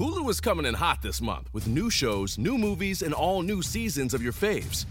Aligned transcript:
Hulu 0.00 0.30
is 0.30 0.40
coming 0.40 0.64
in 0.64 0.72
hot 0.72 1.02
this 1.02 1.20
month 1.20 1.50
with 1.52 1.66
new 1.66 1.90
shows, 1.90 2.38
new 2.38 2.56
movies, 2.56 3.02
and 3.02 3.12
all 3.12 3.42
new 3.42 3.60
seasons 3.60 4.14
of 4.14 4.22
your 4.22 4.32
faves. 4.32 4.86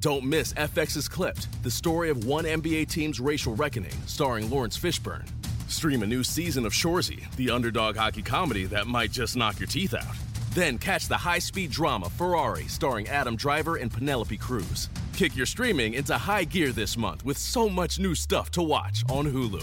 Don't 0.00 0.24
miss 0.24 0.54
FX's 0.54 1.06
Clipped, 1.06 1.62
the 1.62 1.70
story 1.70 2.08
of 2.08 2.24
one 2.24 2.44
NBA 2.44 2.88
team's 2.88 3.20
racial 3.20 3.54
reckoning, 3.54 3.92
starring 4.06 4.48
Laurence 4.48 4.78
Fishburne. 4.78 5.28
Stream 5.68 6.02
a 6.02 6.06
new 6.06 6.24
season 6.24 6.64
of 6.64 6.72
Shoresy, 6.72 7.30
the 7.36 7.50
underdog 7.50 7.94
hockey 7.94 8.22
comedy 8.22 8.64
that 8.64 8.86
might 8.86 9.10
just 9.10 9.36
knock 9.36 9.60
your 9.60 9.66
teeth 9.66 9.92
out. 9.92 10.16
Then 10.54 10.78
catch 10.78 11.08
the 11.08 11.18
high 11.18 11.40
speed 11.40 11.70
drama 11.70 12.08
Ferrari, 12.08 12.64
starring 12.64 13.06
Adam 13.08 13.36
Driver 13.36 13.76
and 13.76 13.92
Penelope 13.92 14.38
Cruz. 14.38 14.88
Kick 15.12 15.36
your 15.36 15.44
streaming 15.44 15.92
into 15.92 16.16
high 16.16 16.44
gear 16.44 16.72
this 16.72 16.96
month 16.96 17.22
with 17.22 17.36
so 17.36 17.68
much 17.68 17.98
new 17.98 18.14
stuff 18.14 18.50
to 18.52 18.62
watch 18.62 19.04
on 19.10 19.30
Hulu. 19.30 19.62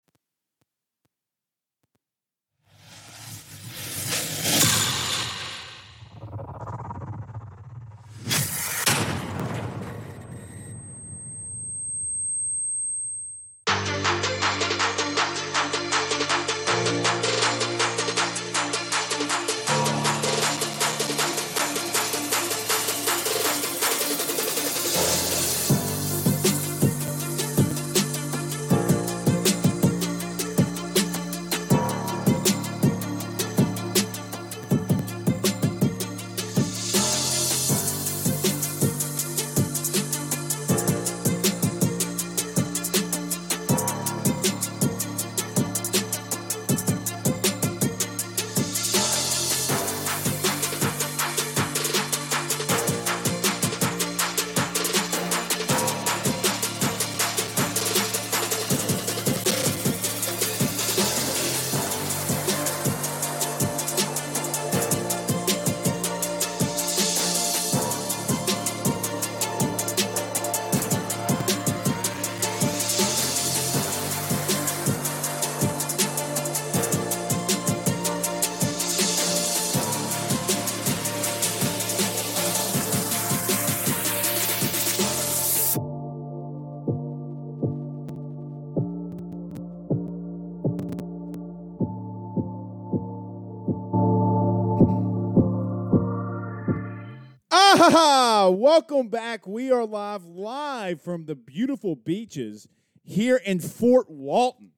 Ah, 98.41 98.49
welcome 98.49 99.07
back. 99.07 99.45
We 99.45 99.71
are 99.71 99.85
live, 99.85 100.25
live 100.25 100.99
from 100.99 101.25
the 101.25 101.35
beautiful 101.35 101.95
beaches 101.95 102.67
here 103.03 103.35
in 103.35 103.59
Fort 103.59 104.09
Walton. 104.09 104.71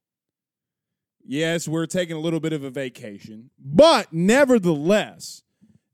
Yes, 1.24 1.66
we're 1.66 1.86
taking 1.86 2.18
a 2.18 2.20
little 2.20 2.42
bit 2.42 2.52
of 2.52 2.66
a 2.66 2.70
vacation, 2.70 3.52
but 3.58 4.12
nevertheless, 4.12 5.44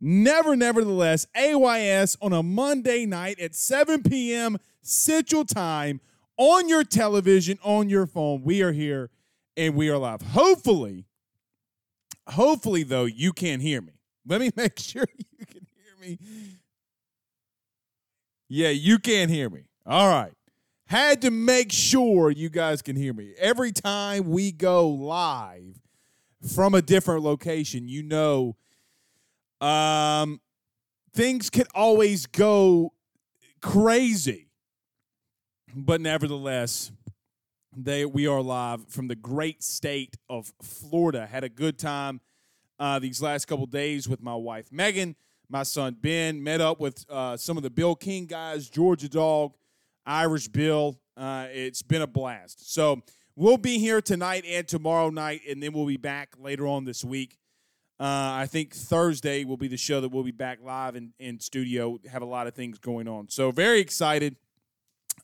never, 0.02 0.56
nevertheless, 0.56 1.28
AYS 1.36 2.18
on 2.20 2.34
a 2.34 2.42
Monday 2.42 3.06
night 3.06 3.40
at 3.40 3.54
7 3.54 4.02
p.m. 4.02 4.58
Central 4.82 5.46
Time 5.46 6.02
on 6.38 6.70
your 6.70 6.84
television, 6.84 7.60
on 7.62 7.88
your 7.88 8.08
phone. 8.08 8.42
We 8.42 8.64
are 8.64 8.72
here 8.72 9.12
and 9.56 9.76
we 9.76 9.90
are 9.90 9.98
live. 10.00 10.24
Hopefully, 10.24 11.06
hopefully, 12.30 12.82
though, 12.82 13.06
you 13.06 13.32
can 13.32 13.60
hear 13.60 13.80
me. 13.80 13.94
Let 14.26 14.42
me 14.42 14.50
make 14.56 14.80
sure 14.80 15.06
you 15.16 15.46
can 15.46 15.68
hear 15.76 16.10
me 16.10 16.18
yeah, 18.50 18.70
you 18.70 18.98
can't 18.98 19.30
hear 19.30 19.50
me. 19.50 19.66
All 19.86 20.10
right. 20.10 20.34
Had 20.88 21.22
to 21.22 21.30
make 21.30 21.72
sure 21.72 22.32
you 22.32 22.50
guys 22.50 22.82
can 22.82 22.96
hear 22.96 23.14
me. 23.14 23.34
Every 23.38 23.72
time 23.72 24.28
we 24.30 24.52
go 24.52 24.90
live 24.90 25.80
from 26.56 26.74
a 26.74 26.82
different 26.82 27.24
location, 27.24 27.88
you 27.88 28.04
know 28.04 28.56
um 29.62 30.42
things 31.14 31.50
can 31.50 31.66
always 31.76 32.26
go 32.26 32.94
crazy. 33.62 34.48
But 35.76 36.02
nevertheless, 36.02 36.92
they 37.76 38.06
we 38.06 38.26
are 38.26 38.42
live 38.42 38.88
from 38.88 39.10
the 39.10 39.16
great 39.16 39.62
state 39.64 40.18
of 40.28 40.52
Florida. 40.62 41.28
Had 41.28 41.44
a 41.44 41.50
good 41.50 41.78
time 41.78 42.20
uh, 42.80 42.98
these 42.98 43.22
last 43.22 43.46
couple 43.46 43.66
days 43.68 44.08
with 44.10 44.22
my 44.24 44.34
wife 44.34 44.72
Megan 44.72 45.16
my 45.50 45.64
son 45.64 45.98
Ben, 46.00 46.42
met 46.42 46.62
up 46.62 46.80
with 46.80 47.06
uh, 47.10 47.36
some 47.36 47.58
of 47.58 47.64
the 47.64 47.70
Bill 47.70 47.96
King 47.96 48.26
guys, 48.26 48.70
Georgia 48.70 49.10
Dog, 49.10 49.56
Irish 50.06 50.48
Bill. 50.48 51.00
Uh, 51.18 51.48
it's 51.52 51.82
been 51.82 52.02
a 52.02 52.08
blast. 52.08 52.74
So 52.74 53.02
we'll 53.36 53.58
be 53.58 53.80
here 53.80 54.02
tonight 54.02 54.46
and 54.48 54.68
tomorrow 54.68 55.10
night, 55.10 55.42
and 55.50 55.62
then 55.62 55.74
we'll 55.74 55.88
be 55.88 55.98
back 55.98 56.36
later 56.40 56.68
on 56.68 56.86
this 56.86 57.04
week. 57.04 57.38
Uh, 58.00 58.40
I 58.40 58.46
think 58.46 58.74
Thursday 58.74 59.44
will 59.44 59.58
be 59.58 59.68
the 59.68 59.76
show 59.76 60.00
that 60.00 60.10
we'll 60.10 60.24
be 60.24 60.32
back 60.32 60.60
live 60.64 60.96
in, 60.96 61.12
in 61.20 61.40
studio. 61.40 62.00
Have 62.10 62.22
a 62.22 62.26
lot 62.26 62.48
of 62.48 62.54
things 62.54 62.80
going 62.80 63.08
on. 63.10 63.28
So 63.28 63.52
very 63.52 63.82
excited 63.82 64.38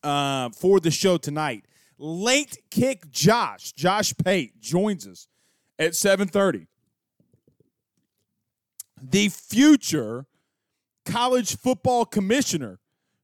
uh, 0.04 0.50
for 0.50 0.82
the 0.82 0.92
show 0.92 1.18
tonight. 1.18 1.66
Late 1.98 2.58
kick 2.70 3.10
Josh, 3.12 3.72
Josh 3.72 4.14
Pate 4.18 4.60
joins 4.60 5.08
us 5.08 5.30
at 5.80 5.96
730 5.96 6.68
the 9.12 9.30
future 9.30 10.26
college 11.06 11.58
football 11.58 12.06
commissioner 12.06 12.80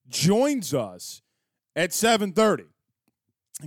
joins 0.08 0.74
us 0.74 1.22
at 1.76 1.92
7:30. 1.92 2.66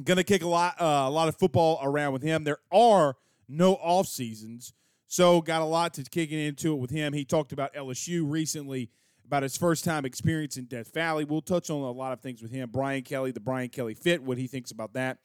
Going 0.03 0.17
to 0.17 0.25
kick 0.25 0.43
a 0.43 0.49
lot 0.49 0.81
uh, 0.81 1.05
a 1.07 1.11
lot 1.11 1.29
of 1.29 1.37
football 1.37 1.79
around 1.83 2.13
with 2.13 2.23
him. 2.23 2.45
There 2.45 2.59
are 2.73 3.17
no 3.49 3.75
off 3.75 4.07
seasons, 4.07 4.73
so 5.07 5.41
got 5.41 5.63
a 5.63 5.67
lot 5.67 5.95
to 5.95 6.03
kicking 6.05 6.39
into 6.39 6.73
it 6.73 6.77
with 6.77 6.91
him. 6.91 7.13
He 7.13 7.25
talked 7.25 7.53
about 7.53 7.75
LSU 7.75 8.29
recently 8.29 8.91
about 9.25 9.43
his 9.43 9.57
first 9.57 9.85
time 9.85 10.05
experience 10.05 10.57
in 10.57 10.67
Death 10.67 10.93
Valley. 10.93 11.25
We'll 11.25 11.43
touch 11.43 11.71
on 11.71 11.81
a 11.81 11.91
lot 11.91 12.13
of 12.13 12.21
things 12.21 12.43
with 12.43 12.51
him. 12.51 12.71
Brian 12.71 13.03
Kelly, 13.03 13.31
the 13.31 13.41
Brian 13.41 13.69
Kelly 13.69 13.95
fit, 13.95 14.23
what 14.23 14.39
he 14.39 14.47
thinks 14.47 14.71
about 14.71 14.93
that. 14.95 15.19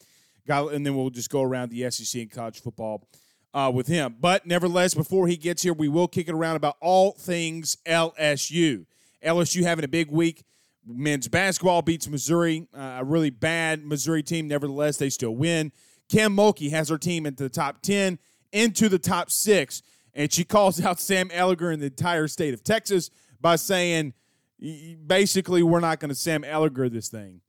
Got, 0.47 0.73
and 0.73 0.85
then 0.85 0.95
we'll 0.95 1.09
just 1.09 1.29
go 1.29 1.41
around 1.41 1.69
the 1.69 1.89
SEC 1.91 2.21
and 2.21 2.31
college 2.31 2.61
football 2.61 3.07
uh, 3.53 3.71
with 3.73 3.87
him. 3.87 4.15
But 4.19 4.45
nevertheless, 4.45 4.93
before 4.93 5.27
he 5.27 5.37
gets 5.37 5.63
here, 5.63 5.73
we 5.73 5.87
will 5.87 6.07
kick 6.07 6.27
it 6.27 6.33
around 6.33 6.55
about 6.55 6.77
all 6.81 7.13
things 7.13 7.77
LSU. 7.85 8.85
LSU 9.23 9.63
having 9.63 9.85
a 9.85 9.89
big 9.89 10.11
week. 10.11 10.45
Men's 10.85 11.27
basketball 11.27 11.81
beats 11.81 12.07
Missouri, 12.07 12.67
uh, 12.75 12.97
a 12.99 13.03
really 13.03 13.29
bad 13.29 13.85
Missouri 13.85 14.23
team. 14.23 14.47
Nevertheless, 14.47 14.97
they 14.97 15.09
still 15.09 15.35
win. 15.35 15.71
Kim 16.07 16.35
Mulkey 16.35 16.71
has 16.71 16.89
her 16.89 16.97
team 16.97 17.25
into 17.25 17.43
the 17.43 17.49
top 17.49 17.81
10, 17.81 18.17
into 18.51 18.89
the 18.89 18.97
top 18.97 19.29
six, 19.29 19.83
and 20.13 20.33
she 20.33 20.43
calls 20.45 20.83
out 20.83 20.99
Sam 20.99 21.29
Ehlinger 21.29 21.71
and 21.71 21.81
the 21.81 21.87
entire 21.87 22.27
state 22.27 22.53
of 22.53 22.63
Texas 22.63 23.11
by 23.39 23.55
saying, 23.55 24.13
basically, 25.05 25.61
we're 25.63 25.79
not 25.79 25.99
going 25.99 26.09
to 26.09 26.15
Sam 26.15 26.41
Ehlinger 26.43 26.91
this 26.91 27.09
thing. 27.09 27.41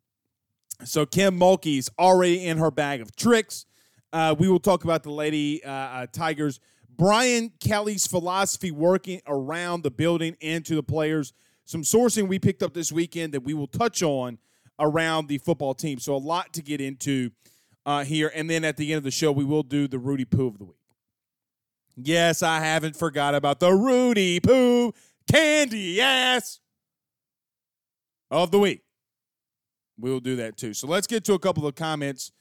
So 0.84 1.06
Kim 1.06 1.38
Mulkey's 1.38 1.90
already 1.98 2.46
in 2.46 2.58
her 2.58 2.70
bag 2.70 3.00
of 3.00 3.14
tricks. 3.16 3.66
Uh, 4.12 4.34
we 4.38 4.48
will 4.48 4.60
talk 4.60 4.84
about 4.84 5.02
the 5.02 5.10
Lady 5.10 5.62
uh, 5.64 5.70
uh, 5.70 6.06
Tigers. 6.12 6.60
Brian 6.96 7.52
Kelly's 7.60 8.06
philosophy 8.06 8.70
working 8.70 9.20
around 9.26 9.82
the 9.82 9.90
building 9.90 10.36
and 10.42 10.64
to 10.66 10.74
the 10.74 10.82
players. 10.82 11.32
Some 11.64 11.82
sourcing 11.82 12.28
we 12.28 12.38
picked 12.38 12.62
up 12.62 12.74
this 12.74 12.90
weekend 12.90 13.32
that 13.32 13.42
we 13.42 13.54
will 13.54 13.68
touch 13.68 14.02
on 14.02 14.38
around 14.78 15.28
the 15.28 15.38
football 15.38 15.74
team. 15.74 15.98
So 15.98 16.14
a 16.14 16.18
lot 16.18 16.52
to 16.54 16.62
get 16.62 16.80
into 16.80 17.30
uh, 17.86 18.04
here. 18.04 18.30
And 18.34 18.50
then 18.50 18.64
at 18.64 18.76
the 18.76 18.92
end 18.92 18.98
of 18.98 19.04
the 19.04 19.10
show, 19.10 19.30
we 19.30 19.44
will 19.44 19.62
do 19.62 19.86
the 19.86 19.98
Rudy 19.98 20.24
Poo 20.24 20.48
of 20.48 20.58
the 20.58 20.64
week. 20.64 20.76
Yes, 21.96 22.42
I 22.42 22.60
haven't 22.60 22.96
forgot 22.96 23.34
about 23.34 23.60
the 23.60 23.72
Rudy 23.72 24.40
Poo 24.40 24.92
candy 25.30 26.00
ass 26.00 26.60
of 28.30 28.50
the 28.50 28.58
week. 28.58 28.82
We'll 29.98 30.20
do 30.20 30.36
that 30.36 30.56
too. 30.56 30.74
So 30.74 30.86
let's 30.86 31.06
get 31.06 31.24
to 31.24 31.34
a 31.34 31.38
couple 31.38 31.66
of 31.66 31.74
comments 31.74 32.32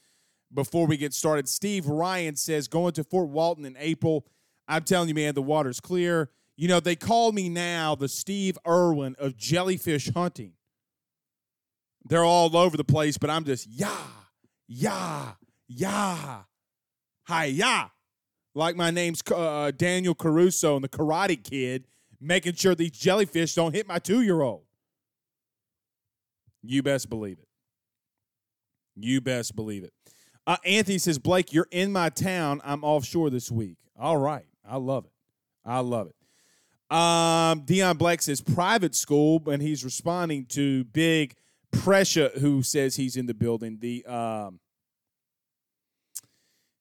before 0.52 0.86
we 0.86 0.96
get 0.96 1.14
started. 1.14 1.48
Steve 1.48 1.86
Ryan 1.86 2.36
says, 2.36 2.68
going 2.68 2.92
to 2.92 3.04
Fort 3.04 3.28
Walton 3.28 3.64
in 3.64 3.76
April. 3.78 4.26
I'm 4.68 4.84
telling 4.84 5.08
you, 5.08 5.14
man, 5.14 5.34
the 5.34 5.42
water's 5.42 5.80
clear. 5.80 6.30
You 6.56 6.68
know, 6.68 6.80
they 6.80 6.96
call 6.96 7.32
me 7.32 7.48
now 7.48 7.94
the 7.94 8.08
Steve 8.08 8.58
Irwin 8.66 9.16
of 9.18 9.36
jellyfish 9.36 10.10
hunting. 10.12 10.52
They're 12.04 12.24
all 12.24 12.56
over 12.56 12.76
the 12.76 12.84
place, 12.84 13.18
but 13.18 13.30
I'm 13.30 13.44
just, 13.44 13.66
yeah, 13.66 13.96
yeah, 14.66 15.32
yeah, 15.68 16.42
hi, 17.24 17.44
yeah. 17.46 17.88
Like 18.54 18.76
my 18.76 18.90
name's 18.90 19.22
uh, 19.34 19.70
Daniel 19.76 20.14
LaRusso 20.14 20.74
and 20.74 20.84
the 20.84 20.88
Karate 20.88 21.42
Kid, 21.42 21.86
making 22.20 22.54
sure 22.54 22.74
these 22.74 22.90
jellyfish 22.90 23.54
don't 23.54 23.74
hit 23.74 23.86
my 23.86 23.98
two 23.98 24.22
year 24.22 24.40
old. 24.40 24.64
You 26.62 26.82
best 26.82 27.08
believe 27.08 27.38
it. 27.38 27.48
You 28.96 29.20
best 29.20 29.54
believe 29.56 29.84
it. 29.84 29.92
Uh, 30.46 30.56
Anthony 30.64 30.98
says, 30.98 31.18
Blake, 31.18 31.52
you're 31.52 31.68
in 31.70 31.92
my 31.92 32.08
town. 32.08 32.60
I'm 32.64 32.82
offshore 32.82 33.30
this 33.30 33.50
week. 33.50 33.76
All 33.98 34.16
right. 34.16 34.46
I 34.68 34.76
love 34.76 35.04
it. 35.04 35.12
I 35.64 35.80
love 35.80 36.08
it. 36.08 36.96
Um, 36.96 37.60
Dion 37.60 37.96
Black 37.96 38.20
says 38.22 38.40
private 38.40 38.94
school, 38.94 39.42
and 39.46 39.62
he's 39.62 39.84
responding 39.84 40.46
to 40.46 40.84
Big 40.84 41.36
Pressure, 41.70 42.30
who 42.40 42.62
says 42.62 42.96
he's 42.96 43.16
in 43.16 43.26
the 43.26 43.34
building. 43.34 43.78
The 43.80 44.04
um, 44.06 44.58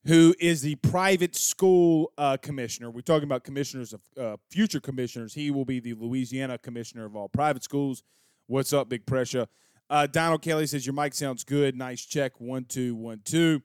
who 0.05 0.33
is 0.39 0.61
the 0.61 0.75
private 0.75 1.35
school 1.35 2.11
uh, 2.17 2.37
commissioner. 2.37 2.89
We're 2.89 3.01
talking 3.01 3.25
about 3.25 3.43
commissioners 3.43 3.93
of 3.93 4.01
uh, 4.17 4.37
future 4.49 4.79
commissioners. 4.79 5.33
He 5.33 5.51
will 5.51 5.65
be 5.65 5.79
the 5.79 5.93
Louisiana 5.93 6.57
commissioner 6.57 7.05
of 7.05 7.15
all 7.15 7.29
private 7.29 7.63
schools. 7.63 8.01
What's 8.47 8.73
up, 8.73 8.89
Big 8.89 9.05
Pressure? 9.05 9.47
Uh, 9.89 10.05
Donald 10.07 10.41
Kelly 10.41 10.67
says 10.67 10.85
your 10.85 10.93
mic 10.93 11.13
sounds 11.13 11.43
good. 11.43 11.75
Nice 11.75 12.05
check. 12.05 12.39
One 12.39 12.65
two 12.65 12.95
one 12.95 13.21
two. 13.25 13.61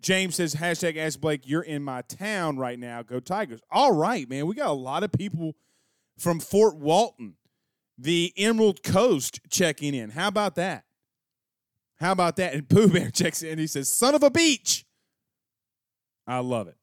James 0.00 0.36
says 0.36 0.54
hashtag 0.54 0.96
Ask 0.96 1.20
Blake. 1.20 1.42
You're 1.44 1.62
in 1.62 1.82
my 1.82 2.02
town 2.02 2.58
right 2.58 2.78
now. 2.78 3.02
Go 3.02 3.20
Tigers. 3.20 3.60
All 3.70 3.92
right, 3.92 4.28
man. 4.28 4.46
We 4.46 4.54
got 4.54 4.68
a 4.68 4.72
lot 4.72 5.02
of 5.02 5.12
people 5.12 5.56
from 6.18 6.40
Fort 6.40 6.76
Walton, 6.76 7.34
the 7.98 8.32
Emerald 8.36 8.82
Coast, 8.82 9.40
checking 9.50 9.94
in. 9.94 10.10
How 10.10 10.28
about 10.28 10.54
that? 10.54 10.84
How 11.96 12.12
about 12.12 12.36
that? 12.36 12.54
And 12.54 12.68
Pooh 12.68 12.88
Bear 12.88 13.10
checks 13.10 13.42
in. 13.42 13.58
He 13.58 13.66
says, 13.66 13.88
"Son 13.90 14.14
of 14.14 14.22
a 14.22 14.30
beach." 14.30 14.86
I 16.26 16.38
love 16.38 16.68
it. 16.68 16.76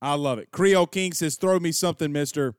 I 0.00 0.14
love 0.14 0.38
it. 0.38 0.50
Creole 0.52 0.86
King 0.86 1.12
says, 1.12 1.36
"Throw 1.36 1.58
me 1.58 1.72
something, 1.72 2.12
Mister." 2.12 2.54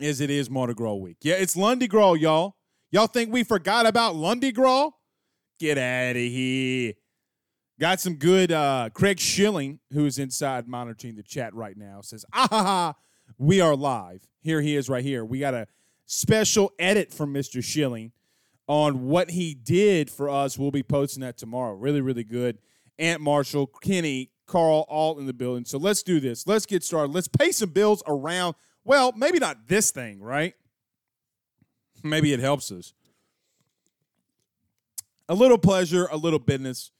As 0.00 0.20
it 0.20 0.28
is 0.28 0.50
Mardi 0.50 0.74
Gras 0.74 0.94
week. 0.94 1.18
Yeah, 1.22 1.36
it's 1.36 1.56
Lundi 1.56 1.86
Gras, 1.86 2.14
y'all. 2.14 2.55
Y'all 2.90 3.06
think 3.08 3.32
we 3.32 3.42
forgot 3.42 3.84
about 3.84 4.14
Lundi? 4.14 4.52
Get 4.52 5.78
out 5.78 6.10
of 6.10 6.16
here. 6.16 6.92
Got 7.80 8.00
some 8.00 8.14
good 8.14 8.52
uh, 8.52 8.90
Craig 8.94 9.18
Schilling, 9.18 9.80
who 9.92 10.06
is 10.06 10.18
inside 10.18 10.68
monitoring 10.68 11.16
the 11.16 11.22
chat 11.22 11.52
right 11.54 11.76
now, 11.76 12.00
says, 12.00 12.24
ah 12.32 12.48
ha 12.48 12.62
ha, 12.62 12.94
we 13.38 13.60
are 13.60 13.74
live. 13.74 14.26
Here 14.40 14.60
he 14.60 14.76
is 14.76 14.88
right 14.88 15.04
here. 15.04 15.24
We 15.24 15.40
got 15.40 15.52
a 15.52 15.66
special 16.06 16.72
edit 16.78 17.12
from 17.12 17.34
Mr. 17.34 17.62
Schilling 17.62 18.12
on 18.68 19.06
what 19.06 19.30
he 19.30 19.52
did 19.52 20.08
for 20.10 20.30
us. 20.30 20.58
We'll 20.58 20.70
be 20.70 20.82
posting 20.82 21.22
that 21.22 21.36
tomorrow. 21.36 21.74
Really, 21.74 22.00
really 22.00 22.24
good. 22.24 22.58
Aunt 22.98 23.20
Marshall, 23.20 23.66
Kenny, 23.66 24.30
Carl, 24.46 24.86
all 24.88 25.18
in 25.18 25.26
the 25.26 25.34
building. 25.34 25.64
So 25.64 25.76
let's 25.76 26.02
do 26.02 26.20
this. 26.20 26.46
Let's 26.46 26.66
get 26.66 26.84
started. 26.84 27.12
Let's 27.12 27.28
pay 27.28 27.50
some 27.50 27.70
bills 27.70 28.02
around. 28.06 28.54
Well, 28.84 29.12
maybe 29.16 29.38
not 29.38 29.66
this 29.68 29.90
thing, 29.90 30.20
right? 30.20 30.54
Maybe 32.08 32.32
it 32.32 32.40
helps 32.40 32.70
us. 32.72 32.92
A 35.28 35.34
little 35.34 35.58
pleasure, 35.58 36.06
a 36.10 36.16
little 36.16 36.38
business, 36.38 36.92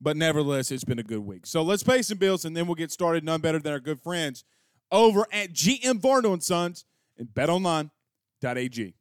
but 0.00 0.16
nevertheless, 0.16 0.70
it's 0.70 0.84
been 0.84 0.98
a 0.98 1.04
good 1.04 1.20
week. 1.20 1.46
So 1.46 1.62
let's 1.62 1.82
pay 1.82 2.02
some 2.02 2.18
bills 2.18 2.44
and 2.44 2.56
then 2.56 2.66
we'll 2.66 2.76
get 2.76 2.92
started. 2.92 3.24
None 3.24 3.40
better 3.40 3.58
than 3.58 3.72
our 3.72 3.80
good 3.80 4.00
friends 4.00 4.44
over 4.92 5.26
at 5.32 5.52
GM 5.52 6.00
Varno 6.00 6.32
and 6.32 6.42
Sons 6.42 6.84
and 7.18 7.28
betonline.ag. 7.28 8.94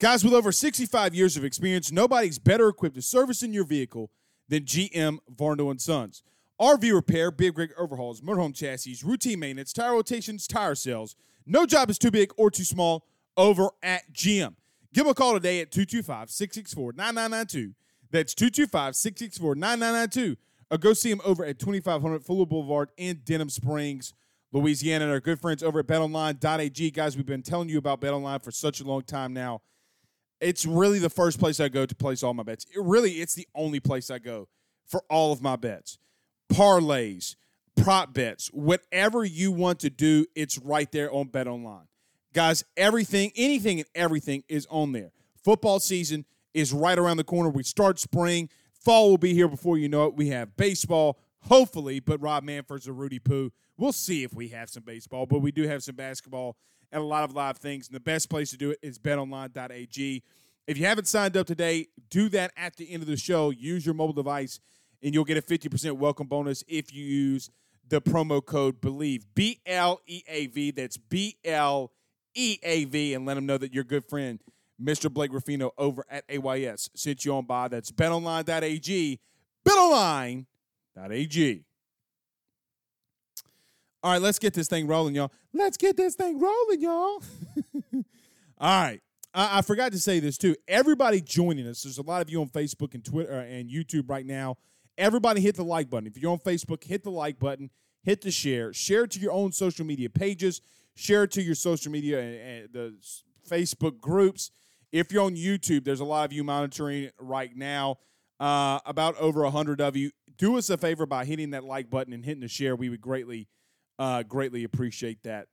Guys 0.00 0.24
with 0.24 0.34
over 0.34 0.52
65 0.52 1.14
years 1.14 1.36
of 1.36 1.44
experience, 1.44 1.92
nobody's 1.92 2.38
better 2.38 2.68
equipped 2.68 2.96
to 2.96 3.02
servicing 3.02 3.52
your 3.52 3.64
vehicle 3.64 4.10
than 4.48 4.64
GM 4.64 5.18
Varno 5.34 5.70
and 5.70 5.80
Sons. 5.80 6.22
RV 6.60 6.94
repair, 6.94 7.30
big 7.30 7.58
rig 7.58 7.72
overhauls, 7.76 8.20
motorhome 8.20 8.54
chassis, 8.54 8.98
routine 9.04 9.40
maintenance, 9.40 9.72
tire 9.72 9.92
rotations, 9.92 10.46
tire 10.46 10.74
sales– 10.74 11.14
no 11.46 11.66
job 11.66 11.90
is 11.90 11.98
too 11.98 12.10
big 12.10 12.32
or 12.36 12.50
too 12.50 12.64
small 12.64 13.06
over 13.36 13.70
at 13.82 14.12
GM. 14.12 14.54
Give 14.92 15.04
them 15.04 15.10
a 15.10 15.14
call 15.14 15.34
today 15.34 15.60
at 15.60 15.72
225 15.72 16.30
664 16.30 16.92
9992. 16.92 17.74
That's 18.10 18.34
225 18.34 18.94
664 18.94 19.54
9992. 19.56 20.36
Or 20.70 20.78
go 20.78 20.92
see 20.92 21.10
them 21.10 21.20
over 21.24 21.44
at 21.44 21.58
2500 21.58 22.24
Fuller 22.24 22.46
Boulevard 22.46 22.90
in 22.96 23.20
Denham 23.24 23.50
Springs, 23.50 24.14
Louisiana. 24.52 25.04
And 25.04 25.12
our 25.12 25.20
good 25.20 25.40
friends 25.40 25.62
over 25.62 25.80
at 25.80 25.86
betonline.ag. 25.86 26.90
Guys, 26.92 27.16
we've 27.16 27.26
been 27.26 27.42
telling 27.42 27.68
you 27.68 27.78
about 27.78 28.00
betonline 28.00 28.42
for 28.42 28.50
such 28.50 28.80
a 28.80 28.84
long 28.84 29.02
time 29.02 29.32
now. 29.32 29.62
It's 30.40 30.64
really 30.64 30.98
the 30.98 31.10
first 31.10 31.38
place 31.40 31.58
I 31.58 31.68
go 31.68 31.86
to 31.86 31.94
place 31.94 32.22
all 32.22 32.34
my 32.34 32.42
bets. 32.42 32.66
It 32.74 32.82
really, 32.82 33.12
it's 33.12 33.34
the 33.34 33.48
only 33.54 33.80
place 33.80 34.10
I 34.10 34.18
go 34.18 34.48
for 34.86 35.02
all 35.10 35.32
of 35.32 35.42
my 35.42 35.56
bets. 35.56 35.98
Parlays, 36.52 37.34
prop 37.76 38.14
bets, 38.14 38.48
whatever 38.48 39.24
you 39.24 39.52
want 39.52 39.80
to 39.80 39.90
do, 39.90 40.26
it's 40.34 40.58
right 40.58 40.90
there 40.90 41.12
on 41.12 41.28
Bet 41.28 41.46
Online. 41.46 41.86
Guys, 42.32 42.64
everything, 42.76 43.30
anything 43.36 43.78
and 43.78 43.88
everything 43.94 44.42
is 44.48 44.66
on 44.70 44.92
there. 44.92 45.12
Football 45.44 45.80
season 45.80 46.24
is 46.52 46.72
right 46.72 46.98
around 46.98 47.18
the 47.18 47.24
corner. 47.24 47.48
We 47.48 47.62
start 47.62 47.98
spring. 47.98 48.48
Fall 48.72 49.10
will 49.10 49.18
be 49.18 49.34
here 49.34 49.48
before 49.48 49.78
you 49.78 49.88
know 49.88 50.06
it. 50.06 50.14
We 50.14 50.28
have 50.28 50.56
baseball, 50.56 51.18
hopefully, 51.42 52.00
but 52.00 52.20
Rob 52.20 52.42
Manfred's 52.44 52.88
a 52.88 52.92
Rudy 52.92 53.18
Poo. 53.18 53.52
We'll 53.76 53.92
see 53.92 54.24
if 54.24 54.34
we 54.34 54.48
have 54.48 54.68
some 54.70 54.82
baseball, 54.82 55.26
but 55.26 55.40
we 55.40 55.52
do 55.52 55.68
have 55.68 55.82
some 55.82 55.94
basketball 55.94 56.56
and 56.90 57.02
a 57.02 57.06
lot 57.06 57.24
of 57.24 57.34
live 57.34 57.58
things. 57.58 57.88
And 57.88 57.94
the 57.94 58.00
best 58.00 58.30
place 58.30 58.50
to 58.50 58.56
do 58.56 58.70
it 58.70 58.78
is 58.82 58.98
betonline.ag. 58.98 60.22
If 60.66 60.78
you 60.78 60.86
haven't 60.86 61.08
signed 61.08 61.36
up 61.36 61.46
today, 61.46 61.88
do 62.08 62.28
that 62.30 62.52
at 62.56 62.76
the 62.76 62.90
end 62.90 63.02
of 63.02 63.08
the 63.08 63.16
show. 63.16 63.50
Use 63.50 63.84
your 63.84 63.94
mobile 63.94 64.14
device, 64.14 64.60
and 65.02 65.12
you'll 65.12 65.24
get 65.24 65.36
a 65.36 65.42
50% 65.42 65.92
welcome 65.98 66.26
bonus 66.26 66.64
if 66.66 66.94
you 66.94 67.04
use– 67.04 67.50
the 67.88 68.00
promo 68.00 68.44
code 68.44 68.80
BELIEVE. 68.80 69.26
B 69.34 69.60
L 69.66 70.00
E 70.06 70.22
A 70.28 70.46
V. 70.46 70.70
That's 70.70 70.96
B 70.96 71.36
L 71.44 71.92
E 72.34 72.58
A 72.62 72.84
V. 72.84 73.14
And 73.14 73.26
let 73.26 73.34
them 73.34 73.46
know 73.46 73.58
that 73.58 73.72
your 73.74 73.84
good 73.84 74.04
friend, 74.08 74.40
Mr. 74.82 75.12
Blake 75.12 75.32
Ruffino 75.32 75.72
over 75.78 76.04
at 76.08 76.24
AYS, 76.28 76.90
sent 76.94 77.24
you 77.24 77.34
on 77.34 77.46
by. 77.46 77.68
That's 77.68 77.90
betonline.ag. 77.90 79.20
Betonline.ag. 79.66 81.64
All 84.02 84.12
right, 84.12 84.20
let's 84.20 84.38
get 84.38 84.52
this 84.52 84.68
thing 84.68 84.86
rolling, 84.86 85.14
y'all. 85.14 85.32
Let's 85.54 85.78
get 85.78 85.96
this 85.96 86.14
thing 86.14 86.38
rolling, 86.38 86.82
y'all. 86.82 87.22
All 88.58 88.82
right. 88.82 89.00
I, 89.32 89.58
I, 89.58 89.62
forgot 89.62 89.92
to 89.92 89.98
say 89.98 90.20
this 90.20 90.36
too. 90.36 90.54
Everybody 90.68 91.22
joining 91.22 91.66
us, 91.66 91.82
there's 91.82 91.96
a 91.96 92.02
lot 92.02 92.20
of 92.20 92.28
you 92.28 92.40
on 92.42 92.48
Facebook 92.50 92.92
and 92.92 93.02
Twitter 93.02 93.32
uh, 93.32 93.42
and 93.42 93.70
YouTube 93.70 94.10
right 94.10 94.26
now 94.26 94.56
Everybody 94.96 95.40
hit 95.40 95.56
the 95.56 95.64
like 95.64 95.90
button. 95.90 96.06
If 96.06 96.18
you're 96.18 96.32
on 96.32 96.38
Facebook, 96.38 96.84
hit 96.84 97.02
the 97.02 97.10
like 97.10 97.38
button, 97.38 97.70
hit 98.02 98.20
the 98.20 98.30
share, 98.30 98.72
share 98.72 99.04
it 99.04 99.10
to 99.12 99.20
your 99.20 99.32
own 99.32 99.52
social 99.52 99.84
media 99.84 100.08
pages, 100.08 100.60
share 100.94 101.24
it 101.24 101.32
to 101.32 101.42
your 101.42 101.54
social 101.54 101.90
media 101.90 102.20
and, 102.20 102.72
the 102.72 102.94
Facebook 103.48 104.00
groups. 104.00 104.50
If 104.92 105.12
you're 105.12 105.24
on 105.24 105.34
YouTube, 105.34 105.84
there's 105.84 106.00
a 106.00 106.04
lot 106.04 106.24
of 106.24 106.32
you 106.32 106.44
monitoring 106.44 107.10
right 107.18 107.54
now. 107.54 107.98
Uh, 108.40 108.80
about 108.84 109.16
over 109.18 109.44
a 109.44 109.50
hundred 109.50 109.80
of 109.80 109.96
you. 109.96 110.10
Do 110.36 110.58
us 110.58 110.68
a 110.68 110.76
favor 110.76 111.06
by 111.06 111.24
hitting 111.24 111.50
that 111.50 111.62
like 111.62 111.88
button 111.88 112.12
and 112.12 112.24
hitting 112.24 112.40
the 112.40 112.48
share. 112.48 112.74
We 112.74 112.88
would 112.88 113.00
greatly, 113.00 113.46
uh, 113.96 114.24
greatly 114.24 114.64
appreciate 114.64 115.22
that 115.22 115.46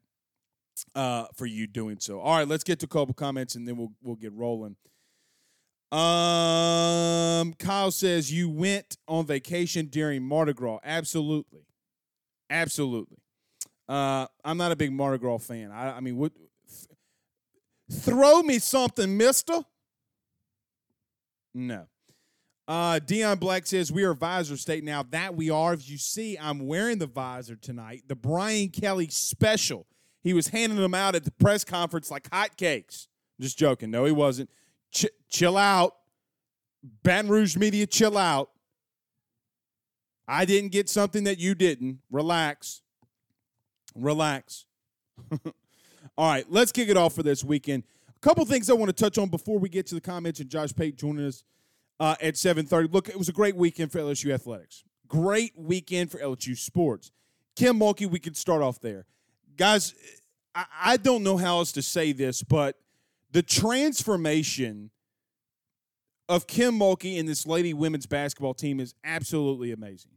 uh, 0.96 1.26
for 1.36 1.46
you 1.46 1.68
doing 1.68 2.00
so. 2.00 2.20
All 2.20 2.36
right, 2.36 2.48
let's 2.48 2.64
get 2.64 2.80
to 2.80 2.86
a 2.86 2.90
couple 2.90 3.14
comments 3.14 3.56
and 3.56 3.68
then 3.68 3.78
we'll 3.78 3.92
we'll 4.02 4.16
get 4.16 4.34
rolling. 4.34 4.76
Um, 5.92 7.54
Kyle 7.56 7.92
says 7.92 8.32
you 8.32 8.50
went 8.50 8.98
on 9.08 9.26
vacation 9.26 9.88
during 9.88 10.24
Mardi 10.24 10.54
Gras. 10.54 10.80
Absolutely, 10.84 11.66
absolutely. 12.50 13.18
Uh, 13.90 14.28
I'm 14.46 14.58
not 14.58 14.72
a 14.72 14.76
big 14.78 14.94
Mardi 14.94 15.18
Gras 15.18 15.40
fan. 15.40 15.70
I, 15.72 15.98
I 15.98 16.00
mean, 16.00 16.16
what? 16.16 16.32
Th- 16.34 16.88
throw 17.92 18.42
me 18.42 18.58
something, 18.60 19.18
Mister. 19.18 19.66
No. 21.54 21.88
Uh, 22.68 23.00
Dion 23.00 23.38
Black 23.38 23.66
says 23.66 23.92
we 23.92 24.04
are 24.04 24.14
visor 24.14 24.56
state 24.56 24.86
now. 24.86 25.04
That 25.04 25.36
we 25.36 25.50
are. 25.50 25.74
As 25.74 25.92
you 25.92 25.98
see, 25.98 26.38
I'm 26.38 26.68
wearing 26.68 27.00
the 27.00 27.08
visor 27.08 27.58
tonight. 27.58 28.04
The 28.08 28.16
Brian 28.16 28.70
Kelly 28.70 29.10
special. 29.10 29.88
He 30.24 30.34
was 30.34 30.48
handing 30.48 30.80
them 30.80 30.94
out 30.94 31.16
at 31.16 31.26
the 31.26 31.32
press 31.32 31.66
conference 31.66 32.10
like 32.10 32.30
hotcakes. 32.30 33.08
Just 33.42 33.58
joking. 33.58 33.92
No, 33.92 34.06
he 34.06 34.14
wasn't. 34.14 34.50
Ch- 34.92 35.08
chill 35.30 35.58
out. 35.58 35.96
Baton 37.04 37.30
Rouge 37.30 37.56
media, 37.58 37.86
chill 37.86 38.18
out. 38.18 38.50
I 40.28 40.46
didn't 40.46 40.72
get 40.72 40.90
something 40.90 41.26
that 41.26 41.40
you 41.40 41.56
didn't. 41.56 42.00
Relax. 42.10 42.82
Relax. 43.96 44.66
All 46.18 46.30
right, 46.30 46.46
let's 46.50 46.72
kick 46.72 46.90
it 46.90 46.98
off 46.98 47.14
for 47.14 47.24
this 47.24 47.44
weekend. 47.44 47.84
A 48.16 48.20
couple 48.20 48.46
things 48.46 48.70
I 48.70 48.74
want 48.74 48.96
to 48.96 49.04
touch 49.04 49.18
on 49.18 49.30
before 49.30 49.60
we 49.60 49.70
get 49.70 49.88
to 49.88 49.96
the 49.96 50.02
comments 50.02 50.40
and 50.40 50.50
Josh 50.50 50.74
Pate 50.74 50.98
joining 50.98 51.26
us 51.26 51.44
uh, 52.00 52.16
at 52.22 52.36
7.30. 52.36 52.92
Look, 52.94 53.10
it 53.10 53.18
was 53.18 53.30
a 53.30 53.34
great 53.34 53.56
weekend 53.56 53.92
for 53.92 54.00
LSU 54.00 54.34
athletics. 54.34 54.84
Great 55.08 55.54
weekend 55.58 56.12
for 56.12 56.20
LSU 56.20 56.58
sports. 56.58 57.12
Kim 57.56 57.80
Mulkey, 57.80 58.10
we 58.10 58.20
can 58.20 58.34
start 58.34 58.62
off 58.62 58.80
there. 58.80 59.06
Guys, 59.58 59.94
I, 60.56 60.66
I 60.82 60.98
don't 60.98 61.24
know 61.24 61.38
how 61.38 61.58
else 61.58 61.72
to 61.74 61.82
say 61.82 62.12
this, 62.12 62.42
but 62.44 62.78
the 63.32 63.42
transformation 63.42 64.92
of 66.30 66.48
Kim 66.48 66.80
Mulkey 66.80 67.20
and 67.20 67.28
this 67.28 67.46
lady 67.46 67.74
women's 67.74 68.06
basketball 68.06 68.54
team 68.54 68.80
is 68.80 68.94
absolutely 69.04 69.72
amazing. 69.72 70.12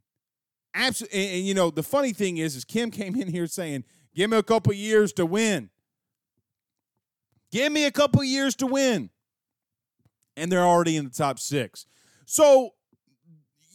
Absolutely, 0.74 1.18
and, 1.18 1.36
and, 1.36 1.46
you 1.46 1.54
know 1.54 1.70
the 1.70 1.82
funny 1.82 2.12
thing 2.12 2.38
is, 2.38 2.56
is 2.56 2.64
Kim 2.64 2.90
came 2.92 3.16
in 3.16 3.28
here 3.28 3.46
saying, 3.46 3.84
"Give 4.14 4.30
me 4.30 4.36
a 4.36 4.42
couple 4.42 4.72
years 4.72 5.12
to 5.14 5.26
win. 5.26 5.70
Give 7.50 7.72
me 7.72 7.84
a 7.84 7.90
couple 7.90 8.22
years 8.24 8.56
to 8.56 8.66
win," 8.66 9.10
and 10.36 10.50
they're 10.50 10.66
already 10.66 10.96
in 10.96 11.04
the 11.04 11.10
top 11.10 11.38
six. 11.38 11.86
So, 12.26 12.70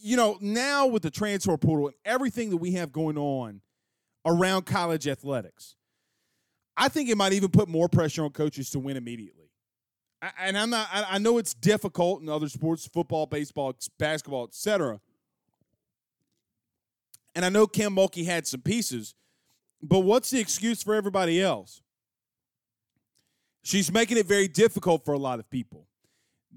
you 0.02 0.16
know, 0.16 0.38
now 0.40 0.86
with 0.86 1.02
the 1.02 1.10
transfer 1.10 1.56
portal 1.56 1.88
and 1.88 1.96
everything 2.04 2.50
that 2.50 2.58
we 2.58 2.72
have 2.72 2.92
going 2.92 3.16
on 3.16 3.62
around 4.26 4.66
college 4.66 5.06
athletics, 5.08 5.76
I 6.80 6.88
think 6.88 7.08
it 7.08 7.16
might 7.16 7.32
even 7.32 7.50
put 7.50 7.68
more 7.68 7.88
pressure 7.88 8.24
on 8.24 8.30
coaches 8.30 8.70
to 8.70 8.80
win 8.80 8.96
immediately. 8.96 9.50
And 10.38 10.58
I'm 10.58 10.70
not. 10.70 10.88
I 10.92 11.18
know 11.18 11.38
it's 11.38 11.54
difficult 11.54 12.22
in 12.22 12.28
other 12.28 12.48
sports, 12.48 12.86
football, 12.86 13.26
baseball, 13.26 13.74
basketball, 13.98 14.44
etc 14.44 15.00
and 17.34 17.44
I 17.44 17.48
know 17.48 17.66
Kim 17.66 17.94
Mulkey 17.94 18.24
had 18.24 18.46
some 18.46 18.60
pieces, 18.60 19.14
but 19.82 20.00
what's 20.00 20.30
the 20.30 20.40
excuse 20.40 20.82
for 20.82 20.94
everybody 20.94 21.40
else? 21.40 21.82
She's 23.62 23.92
making 23.92 24.16
it 24.18 24.26
very 24.26 24.48
difficult 24.48 25.04
for 25.04 25.14
a 25.14 25.18
lot 25.18 25.38
of 25.38 25.48
people. 25.50 25.86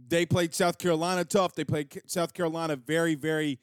They 0.07 0.25
played 0.25 0.53
South 0.53 0.77
Carolina 0.77 1.25
tough. 1.25 1.53
They 1.53 1.63
played 1.63 2.01
South 2.07 2.33
Carolina 2.33 2.75
very, 2.75 3.15
very 3.15 3.59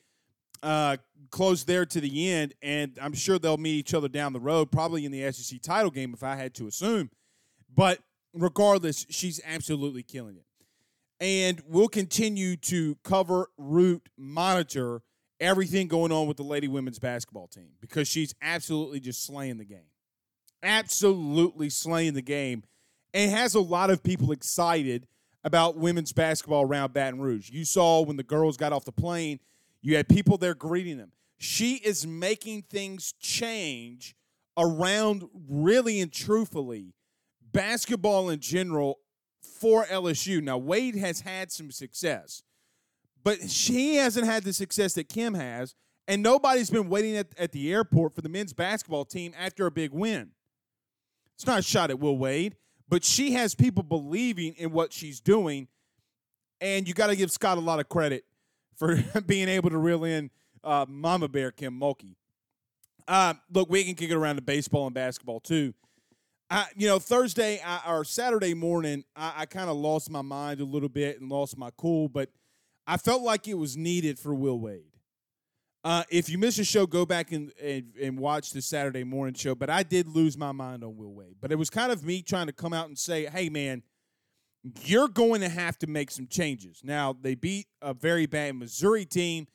uh, 0.62 0.96
close 1.30 1.64
there 1.64 1.86
to 1.86 2.00
the 2.00 2.30
end, 2.30 2.54
and 2.62 2.98
I'm 3.00 3.14
sure 3.14 3.38
they'll 3.38 3.56
meet 3.56 3.76
each 3.76 3.94
other 3.94 4.08
down 4.08 4.32
the 4.32 4.40
road, 4.40 4.70
probably 4.70 5.04
in 5.04 5.12
the 5.12 5.30
SEC 5.32 5.60
title 5.62 5.90
game, 5.90 6.12
if 6.14 6.22
I 6.22 6.36
had 6.36 6.54
to 6.54 6.66
assume. 6.66 7.10
But 7.74 8.00
regardless, 8.34 9.06
she's 9.10 9.40
absolutely 9.46 10.02
killing 10.02 10.36
it. 10.36 10.44
And 11.20 11.62
we'll 11.66 11.88
continue 11.88 12.56
to 12.56 12.96
cover, 13.04 13.50
root, 13.58 14.08
monitor 14.16 15.02
everything 15.38 15.88
going 15.88 16.12
on 16.12 16.26
with 16.26 16.36
the 16.36 16.42
lady 16.42 16.68
women's 16.68 16.98
basketball 16.98 17.46
team 17.46 17.70
because 17.80 18.08
she's 18.08 18.34
absolutely 18.42 19.00
just 19.00 19.24
slaying 19.24 19.58
the 19.58 19.64
game. 19.64 19.88
Absolutely 20.62 21.70
slaying 21.70 22.14
the 22.14 22.22
game 22.22 22.62
and 23.14 23.30
has 23.30 23.54
a 23.54 23.60
lot 23.60 23.90
of 23.90 24.02
people 24.02 24.32
excited 24.32 25.06
about 25.42 25.76
women's 25.76 26.12
basketball 26.12 26.62
around 26.62 26.92
Baton 26.92 27.20
Rouge. 27.20 27.50
You 27.50 27.64
saw 27.64 28.02
when 28.02 28.16
the 28.16 28.22
girls 28.22 28.56
got 28.56 28.72
off 28.72 28.84
the 28.84 28.92
plane, 28.92 29.40
you 29.82 29.96
had 29.96 30.08
people 30.08 30.36
there 30.36 30.54
greeting 30.54 30.98
them. 30.98 31.12
She 31.38 31.76
is 31.76 32.06
making 32.06 32.62
things 32.62 33.14
change 33.18 34.14
around 34.56 35.24
really 35.48 36.00
and 36.00 36.12
truthfully 36.12 36.92
basketball 37.52 38.28
in 38.30 38.40
general 38.40 38.98
for 39.42 39.84
LSU. 39.86 40.42
Now, 40.42 40.58
Wade 40.58 40.96
has 40.96 41.20
had 41.20 41.50
some 41.50 41.70
success. 41.70 42.42
But 43.22 43.50
she 43.50 43.96
hasn't 43.96 44.26
had 44.26 44.44
the 44.44 44.52
success 44.52 44.94
that 44.94 45.08
Kim 45.08 45.34
has, 45.34 45.74
and 46.08 46.22
nobody's 46.22 46.70
been 46.70 46.88
waiting 46.88 47.16
at, 47.16 47.28
at 47.38 47.52
the 47.52 47.72
airport 47.72 48.14
for 48.14 48.22
the 48.22 48.28
men's 48.28 48.52
basketball 48.52 49.04
team 49.04 49.34
after 49.38 49.66
a 49.66 49.70
big 49.70 49.92
win. 49.92 50.30
It's 51.34 51.46
not 51.46 51.58
a 51.58 51.62
shot 51.62 51.90
at 51.90 51.98
Will 51.98 52.16
Wade, 52.16 52.56
but 52.88 53.04
she 53.04 53.32
has 53.32 53.54
people 53.54 53.82
believing 53.82 54.54
in 54.54 54.72
what 54.72 54.92
she's 54.92 55.20
doing, 55.20 55.68
and 56.60 56.88
you 56.88 56.94
got 56.94 57.08
to 57.08 57.16
give 57.16 57.30
Scott 57.30 57.58
a 57.58 57.60
lot 57.60 57.78
of 57.78 57.88
credit 57.88 58.24
for 58.80 58.96
being 59.26 59.48
able 59.48 59.70
to 59.70 59.78
reel 59.78 60.02
in 60.04 60.30
uh, 60.64 60.86
Mama 60.88 61.28
Bear 61.28 61.52
Kim 61.52 61.78
Mulkey. 61.78 62.16
Uh, 63.06 63.34
look, 63.52 63.70
we 63.70 63.84
can 63.84 63.94
kick 63.94 64.10
it 64.10 64.14
around 64.14 64.36
to 64.36 64.42
baseball 64.42 64.86
and 64.86 64.94
basketball 64.94 65.38
too. 65.38 65.74
I, 66.48 66.66
you 66.76 66.88
know, 66.88 66.98
Thursday 66.98 67.60
I, 67.64 67.92
or 67.92 68.04
Saturday 68.04 68.54
morning, 68.54 69.04
I, 69.14 69.32
I 69.38 69.46
kind 69.46 69.70
of 69.70 69.76
lost 69.76 70.10
my 70.10 70.22
mind 70.22 70.60
a 70.60 70.64
little 70.64 70.88
bit 70.88 71.20
and 71.20 71.30
lost 71.30 71.56
my 71.56 71.70
cool, 71.76 72.08
but 72.08 72.30
I 72.86 72.96
felt 72.96 73.22
like 73.22 73.46
it 73.46 73.54
was 73.54 73.76
needed 73.76 74.18
for 74.18 74.34
Will 74.34 74.58
Wade. 74.58 74.82
Uh, 75.84 76.02
if 76.10 76.28
you 76.28 76.38
missed 76.38 76.56
the 76.56 76.64
show, 76.64 76.86
go 76.86 77.06
back 77.06 77.32
and, 77.32 77.52
and, 77.62 77.92
and 78.00 78.18
watch 78.18 78.50
the 78.50 78.60
Saturday 78.60 79.04
morning 79.04 79.34
show. 79.34 79.54
But 79.54 79.70
I 79.70 79.82
did 79.82 80.08
lose 80.08 80.36
my 80.36 80.52
mind 80.52 80.84
on 80.84 80.96
Will 80.96 81.14
Wade. 81.14 81.36
But 81.40 81.52
it 81.52 81.54
was 81.56 81.70
kind 81.70 81.90
of 81.92 82.04
me 82.04 82.20
trying 82.20 82.48
to 82.48 82.52
come 82.52 82.72
out 82.72 82.88
and 82.88 82.98
say, 82.98 83.26
hey, 83.26 83.48
man, 83.48 83.82
you're 84.84 85.08
going 85.08 85.40
to 85.40 85.48
have 85.48 85.78
to 85.78 85.86
make 85.86 86.10
some 86.10 86.26
changes. 86.26 86.80
Now, 86.84 87.16
they 87.18 87.34
beat 87.34 87.66
a 87.80 87.94
very 87.94 88.26
bad 88.26 88.56
Missouri 88.56 89.04
team, 89.04 89.46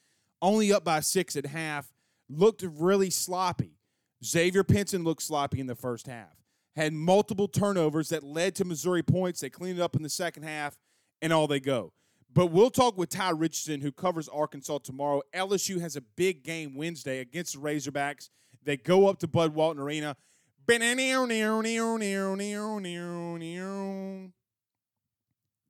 only 0.41 0.73
up 0.73 0.83
by 0.83 0.99
six 0.99 1.35
at 1.35 1.45
half, 1.45 1.93
looked 2.29 2.63
really 2.63 3.09
sloppy. 3.09 3.77
Xavier 4.23 4.63
Pinson 4.63 5.03
looked 5.03 5.21
sloppy 5.21 5.59
in 5.59 5.67
the 5.67 5.75
first 5.75 6.07
half, 6.07 6.35
had 6.75 6.93
multiple 6.93 7.47
turnovers 7.47 8.09
that 8.09 8.23
led 8.23 8.55
to 8.55 8.65
Missouri 8.65 9.03
points. 9.03 9.39
They 9.41 9.49
cleaned 9.49 9.79
it 9.79 9.81
up 9.81 9.95
in 9.95 10.01
the 10.01 10.09
second 10.09 10.43
half, 10.43 10.77
and 11.21 11.31
all 11.31 11.47
they 11.47 11.59
go. 11.59 11.93
But 12.33 12.47
we'll 12.47 12.71
talk 12.71 12.97
with 12.97 13.09
Ty 13.09 13.29
Richardson, 13.31 13.81
who 13.81 13.91
covers 13.91 14.27
Arkansas 14.27 14.79
tomorrow. 14.79 15.21
LSU 15.33 15.79
has 15.79 15.95
a 15.95 16.01
big 16.01 16.43
game 16.43 16.75
Wednesday 16.75 17.19
against 17.19 17.53
the 17.53 17.59
Razorbacks. 17.59 18.29
They 18.63 18.75
go 18.75 19.07
up 19.07 19.19
to 19.19 19.27
Bud 19.27 19.53
Walton 19.53 19.81
Arena. 19.81 20.17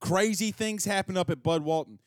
Crazy 0.05 0.51
things 0.51 0.85
happen 0.85 1.17
up 1.17 1.29
at 1.29 1.41
Bud 1.43 1.63
Walton. 1.63 1.99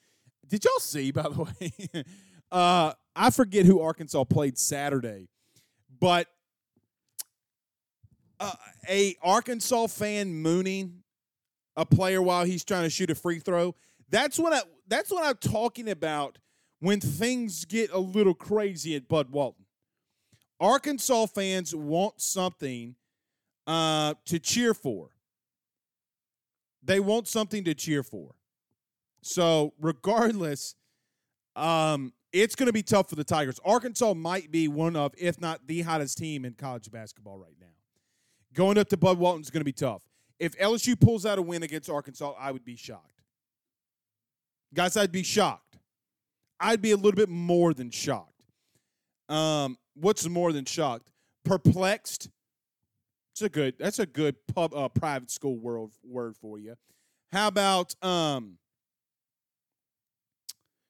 Did 0.47 0.65
y'all 0.65 0.79
see, 0.79 1.11
by 1.13 1.23
the 1.23 1.43
way? 1.43 2.05
uh, 2.51 2.93
I 3.15 3.31
forget 3.31 3.67
who 3.67 3.81
Arkansas 3.81 4.25
played 4.25 4.59
Saturday, 4.59 5.29
but 6.01 6.29
uh, 8.41 8.53
a 8.89 9.17
Arkansas 9.23 9.89
fan 9.89 10.35
mooning 10.35 11.03
a 11.77 11.85
player 11.87 12.21
while 12.21 12.45
he's 12.45 12.65
trying 12.65 12.85
to 12.85 12.91
shoot 12.91 13.11
a 13.11 13.15
free 13.15 13.39
throw 13.39 13.75
that's 14.11 14.39
what 14.39 14.53
I 14.53 14.61
that's 14.87 15.11
what 15.11 15.25
I'm 15.25 15.37
talking 15.37 15.89
about 15.89 16.39
when 16.81 17.01
things 17.01 17.65
get 17.65 17.91
a 17.93 17.99
little 17.99 18.35
crazy 18.35 18.97
at 18.97 19.09
Bud 19.09 19.31
Walton. 19.31 19.65
Arkansas 20.61 21.27
fans 21.27 21.75
want 21.75 22.21
something 22.21 22.95
uh, 23.67 24.15
to 24.27 24.39
cheer 24.39 24.75
for. 24.75 25.11
They 26.89 27.01
want 27.01 27.29
something 27.29 27.65
to 27.65 27.75
cheer 27.75 28.03
for. 28.03 28.35
So, 29.21 29.75
regardless, 29.79 30.75
um, 31.55 32.15
it's 32.33 32.55
going 32.55 32.69
to 32.69 32.73
be 32.73 32.83
tough 32.83 33.11
for 33.11 33.15
the 33.15 33.25
Tigers. 33.25 33.61
Arkansas 33.63 34.15
might 34.15 34.51
be 34.51 34.69
one 34.69 34.97
of, 34.97 35.13
if 35.19 35.39
not 35.39 35.67
the 35.67 35.83
hottest 35.83 36.17
team 36.17 36.47
in 36.47 36.55
college 36.55 36.91
basketball 36.91 37.39
right 37.39 37.57
now. 37.61 37.67
Going 38.55 38.79
up 38.79 38.89
to 38.89 38.97
Bud 38.97 39.19
Walton 39.19 39.43
is 39.43 39.51
going 39.51 39.61
to 39.61 39.67
be 39.67 39.73
tough. 39.73 40.01
If 40.39 40.57
LSU 40.57 40.99
pulls 40.99 41.27
out 41.27 41.39
a 41.39 41.43
win 41.43 41.63
against 41.63 41.91
Arkansas, 41.91 42.33
I 42.41 42.53
would 42.53 42.65
be 42.65 42.75
shocked. 42.75 43.21
Guys, 44.73 44.97
I'd 44.97 45.13
be 45.13 45.23
shocked. 45.23 45.77
I'd 46.59 46.81
be 46.81 46.93
a 46.93 46.97
little 46.97 47.13
bit 47.13 47.29
more 47.29 47.75
than 47.75 47.91
shocked. 47.91 48.33
Um, 49.29 49.77
what's 49.95 50.27
more 50.27 50.55
than 50.55 50.65
shocked? 50.65 51.11
Perplexed. 51.45 52.31
It's 53.39 53.43
a 53.45 53.49
good. 53.49 53.75
That's 53.79 54.01
a 54.01 54.07
good 54.07 54.35
pub 54.53 54.75
uh, 54.75 54.89
private 54.89 55.31
school 55.31 55.57
world 55.57 55.93
word 56.03 56.37
for 56.37 56.59
you. 56.59 56.75
How 57.31 57.47
about 57.47 57.95
um? 58.05 58.59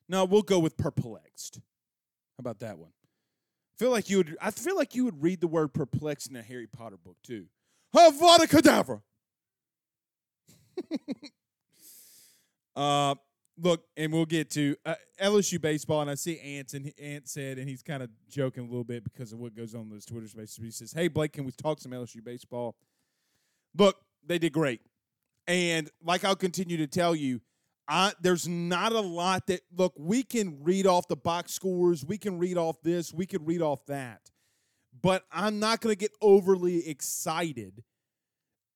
No, 0.08 0.24
we'll 0.24 0.40
go 0.40 0.58
with 0.58 0.78
perplexed. 0.78 1.56
How 1.56 2.40
about 2.40 2.60
that 2.60 2.78
one? 2.78 2.88
I 2.88 3.76
feel 3.78 3.90
like 3.90 4.08
you 4.08 4.16
would. 4.16 4.38
I 4.40 4.50
feel 4.50 4.76
like 4.76 4.94
you 4.94 5.04
would 5.04 5.22
read 5.22 5.42
the 5.42 5.46
word 5.46 5.74
perplexed 5.74 6.30
in 6.30 6.36
a 6.36 6.42
Harry 6.42 6.66
Potter 6.66 6.96
book 6.96 7.18
too. 7.22 7.44
Avada 7.94 8.48
Kedavra. 8.48 9.02
uh, 12.76 13.14
look, 13.60 13.84
and 13.96 14.12
we'll 14.12 14.26
get 14.26 14.50
to 14.52 14.76
uh, 14.86 14.94
LSU 15.20 15.60
baseball, 15.60 16.00
and 16.00 16.10
I 16.10 16.14
see 16.14 16.38
Ant 16.40 16.74
and 16.74 16.92
Ant 17.00 17.28
said, 17.28 17.58
and 17.58 17.68
he's 17.68 17.82
kind 17.82 18.02
of 18.02 18.10
joking 18.28 18.64
a 18.64 18.66
little 18.66 18.84
bit 18.84 19.04
because 19.04 19.32
of 19.32 19.38
what 19.38 19.54
goes 19.54 19.74
on 19.74 19.82
in 19.82 19.90
those 19.90 20.04
Twitter 20.04 20.28
spaces. 20.28 20.58
He 20.58 20.70
says, 20.70 20.92
"Hey, 20.92 21.08
Blake, 21.08 21.32
can 21.32 21.44
we 21.44 21.52
talk 21.52 21.80
some 21.80 21.92
LSU 21.92 22.22
baseball?" 22.24 22.76
Look, 23.76 23.96
they 24.26 24.38
did 24.38 24.52
great, 24.52 24.80
and 25.46 25.90
like 26.02 26.24
I'll 26.24 26.36
continue 26.36 26.76
to 26.78 26.86
tell 26.86 27.14
you, 27.14 27.40
I, 27.88 28.12
there's 28.20 28.46
not 28.46 28.92
a 28.92 29.00
lot 29.00 29.46
that 29.46 29.62
look. 29.74 29.94
We 29.98 30.22
can 30.22 30.62
read 30.62 30.86
off 30.86 31.08
the 31.08 31.16
box 31.16 31.52
scores. 31.52 32.04
We 32.04 32.18
can 32.18 32.38
read 32.38 32.58
off 32.58 32.80
this. 32.82 33.12
We 33.12 33.26
can 33.26 33.44
read 33.44 33.62
off 33.62 33.84
that. 33.86 34.30
But 35.00 35.24
I'm 35.32 35.58
not 35.58 35.80
going 35.80 35.94
to 35.94 35.98
get 35.98 36.12
overly 36.20 36.88
excited 36.88 37.84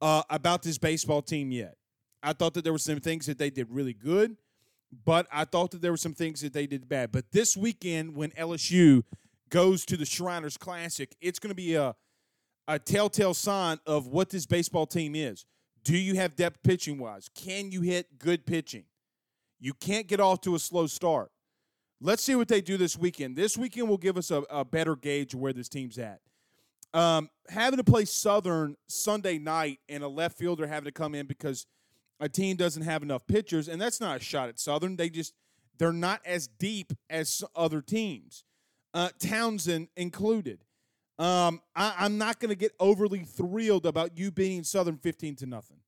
uh, 0.00 0.22
about 0.30 0.62
this 0.62 0.78
baseball 0.78 1.20
team 1.20 1.50
yet. 1.50 1.76
I 2.22 2.32
thought 2.32 2.54
that 2.54 2.64
there 2.64 2.72
were 2.72 2.78
some 2.78 3.00
things 3.00 3.26
that 3.26 3.38
they 3.38 3.50
did 3.50 3.66
really 3.70 3.92
good, 3.92 4.36
but 5.04 5.26
I 5.32 5.44
thought 5.44 5.70
that 5.70 5.82
there 5.82 5.90
were 5.90 5.96
some 5.96 6.14
things 6.14 6.40
that 6.42 6.52
they 6.52 6.66
did 6.66 6.88
bad. 6.88 7.12
But 7.12 7.32
this 7.32 7.56
weekend, 7.56 8.14
when 8.14 8.30
LSU 8.32 9.04
goes 9.49 9.84
to 9.87 9.96
the 9.96 10.04
Shriners 10.06 10.56
Classic, 10.56 11.14
it's 11.20 11.38
going 11.38 11.50
to 11.50 11.54
be 11.54 11.75
a 11.75 11.94
a 12.68 12.78
telltale 12.78 13.34
sign 13.34 13.78
of 13.87 14.06
what 14.06 14.30
this 14.30 14.46
baseball 14.46 14.87
team 14.87 15.14
is. 15.14 15.44
Do 15.84 15.96
you 15.96 16.14
have 16.14 16.37
depth 16.37 16.62
pitching 16.62 16.99
wise? 16.99 17.28
Can 17.34 17.72
you 17.72 17.80
hit 17.80 18.18
good 18.18 18.46
pitching? 18.46 18.84
You 19.61 19.75
can't 19.75 20.06
get 20.06 20.20
off 20.20 20.40
to 20.42 20.54
a 20.54 20.58
slow 20.58 20.87
start. 20.87 21.30
Let's 22.00 22.22
see 22.22 22.34
what 22.34 22.49
they 22.49 22.61
do 22.61 22.76
this 22.76 22.96
weekend. 22.96 23.37
This 23.37 23.56
weekend 23.56 23.88
will 23.88 23.99
give 23.99 24.16
us 24.16 24.30
a, 24.30 24.42
a 24.50 24.64
better 24.64 24.96
gauge 24.96 25.34
of 25.34 25.40
where 25.40 25.52
this 25.52 25.68
team's 25.68 25.99
at. 25.99 26.20
Um, 26.94 27.30
having 27.49 27.78
to 27.78 27.84
play 27.84 28.04
Southern 28.04 28.76
Sunday 28.87 29.38
night 29.38 29.78
and 29.88 30.02
a 30.02 30.08
left 30.08 30.37
fielder 30.37 30.66
having 30.66 30.87
to 30.87 30.92
come 30.92 31.14
in 31.14 31.26
because 31.26 31.66
a 32.21 32.28
team 32.28 32.57
doesn't 32.57 32.83
have 32.83 33.02
enough 33.02 33.26
pitchers, 33.26 33.69
and 33.69 33.81
that's 33.81 34.00
not 34.00 34.21
a 34.21 34.25
shot 34.25 34.49
at 34.49 34.59
Southern. 34.59 34.97
They 34.97 35.11
just 35.11 35.35
they're 35.78 35.92
not 35.92 36.21
as 36.25 36.47
deep 36.47 36.92
as 37.11 37.42
other 37.57 37.81
teams, 37.81 38.45
uh, 38.95 39.11
Townsend 39.19 39.88
included. 39.97 40.64
Um, 41.19 41.61
I, 41.75 42.07
am 42.07 42.19
not 42.19 42.40
going 42.40 42.50
to 42.50 42.57
get 42.57 42.73
overly 42.81 43.21
thrilled 43.21 43.87
about 43.87 44.16
you 44.16 44.31
beating 44.31 44.64
Southern 44.64 44.97
15 44.97 45.37
to 45.37 45.47
nothing. 45.47 45.78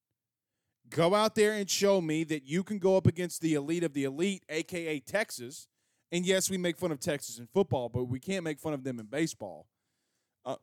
Go 0.90 1.14
out 1.14 1.35
there 1.35 1.52
and 1.52 1.69
show 1.69 2.00
me 2.00 2.25
that 2.25 2.47
you 2.47 2.62
can 2.62 2.78
go 2.78 2.97
up 2.97 3.07
against 3.07 3.40
the 3.40 3.54
elite 3.54 3.85
of 3.85 3.95
the 3.95 4.04
elite, 4.04 4.45
aka 4.49 5.00
Texas. 5.00 5.66
And 6.12 6.25
yes, 6.26 6.50
we 6.50 6.59
make 6.59 6.78
fun 6.78 6.93
of 6.93 7.00
Texas 7.00 7.38
in 7.38 7.47
football, 7.47 7.88
but 7.88 8.04
we 8.04 8.21
can't 8.21 8.45
make 8.45 8.61
fun 8.61 8.75
of 8.75 8.85
them 8.85 9.00
in 9.00 9.07
baseball. 9.07 9.66
Uh, 10.45 10.57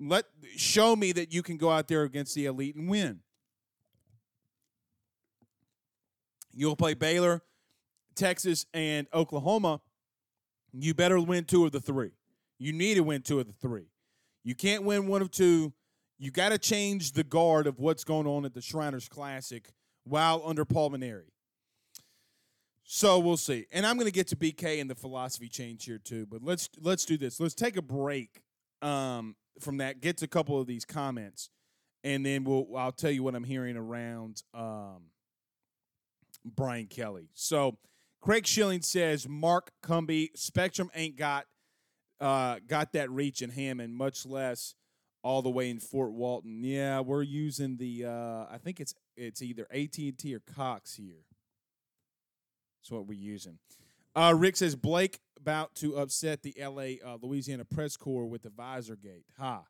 let 0.00 0.24
show 0.56 0.96
me 0.96 1.12
that 1.12 1.32
you 1.32 1.42
can 1.42 1.56
go 1.56 1.70
out 1.70 1.88
there 1.88 2.02
against 2.02 2.34
the 2.34 2.46
elite 2.46 2.74
and 2.74 2.88
win. 2.88 3.20
You'll 6.58 6.76
play 6.76 6.94
Baylor, 6.94 7.42
Texas, 8.14 8.66
and 8.74 9.06
Oklahoma. 9.14 9.80
You 10.72 10.92
better 10.94 11.20
win 11.20 11.44
two 11.44 11.64
of 11.64 11.72
the 11.72 11.80
three. 11.80 12.12
You 12.58 12.72
need 12.72 12.94
to 12.94 13.02
win 13.02 13.22
two 13.22 13.40
of 13.40 13.46
the 13.46 13.52
three. 13.52 13.86
You 14.42 14.54
can't 14.54 14.82
win 14.82 15.06
one 15.06 15.22
of 15.22 15.30
two 15.30 15.72
you 16.18 16.32
got 16.32 16.48
to 16.48 16.58
change 16.58 17.12
the 17.12 17.22
guard 17.22 17.66
of 17.66 17.78
what's 17.78 18.02
going 18.02 18.26
on 18.26 18.44
at 18.44 18.52
the 18.52 18.60
Shriners 18.60 19.08
Classic 19.08 19.70
while 20.04 20.42
under 20.44 20.64
Paul 20.64 20.90
Mainieri. 20.90 21.30
So 22.82 23.18
we'll 23.20 23.36
see. 23.36 23.66
And 23.70 23.86
I'm 23.86 23.96
going 23.96 24.06
to 24.06 24.12
get 24.12 24.26
to 24.28 24.36
BK 24.36 24.80
and 24.80 24.90
the 24.90 24.94
philosophy 24.94 25.48
change 25.48 25.84
here 25.84 25.98
too. 25.98 26.26
But 26.26 26.42
let's 26.42 26.68
let's 26.80 27.04
do 27.04 27.16
this. 27.16 27.38
Let's 27.38 27.54
take 27.54 27.76
a 27.76 27.82
break 27.82 28.42
um, 28.82 29.36
from 29.60 29.76
that. 29.76 30.00
Get 30.00 30.16
to 30.18 30.24
a 30.24 30.28
couple 30.28 30.60
of 30.60 30.66
these 30.66 30.84
comments, 30.84 31.50
and 32.02 32.24
then 32.24 32.44
we'll 32.44 32.66
I'll 32.76 32.92
tell 32.92 33.10
you 33.10 33.22
what 33.22 33.34
I'm 33.34 33.44
hearing 33.44 33.76
around 33.76 34.42
um, 34.54 35.02
Brian 36.44 36.86
Kelly. 36.86 37.30
So 37.34 37.78
Craig 38.20 38.46
Schilling 38.46 38.82
says 38.82 39.28
Mark 39.28 39.72
Cumby 39.82 40.28
Spectrum 40.34 40.90
ain't 40.94 41.16
got 41.16 41.46
uh, 42.20 42.56
got 42.66 42.92
that 42.92 43.10
reach 43.10 43.42
in 43.42 43.50
Hammond, 43.50 43.94
much 43.94 44.26
less 44.26 44.74
all 45.22 45.42
the 45.42 45.50
way 45.50 45.70
in 45.70 45.78
Fort 45.78 46.12
Walton. 46.12 46.62
Yeah, 46.64 47.00
we're 47.00 47.22
using 47.22 47.76
the 47.76 48.06
uh, 48.06 48.46
I 48.50 48.58
think 48.62 48.80
it's 48.80 48.94
it's 49.16 49.42
either 49.42 49.66
AT 49.70 49.98
and 49.98 50.18
T 50.18 50.34
or 50.34 50.40
Cox 50.40 50.94
here. 50.94 51.24
That's 52.80 52.90
what 52.90 53.06
we're 53.06 53.18
using. 53.18 53.58
Uh, 54.14 54.34
Rick 54.36 54.56
says 54.56 54.74
Blake 54.74 55.20
about 55.38 55.74
to 55.76 55.96
upset 55.96 56.42
the 56.42 56.58
L.A. 56.58 57.00
Uh, 57.04 57.18
Louisiana 57.22 57.64
press 57.64 57.96
corps 57.96 58.26
with 58.26 58.42
the 58.42 58.50
visor 58.50 58.96
gate. 58.96 59.26
Ha. 59.38 59.62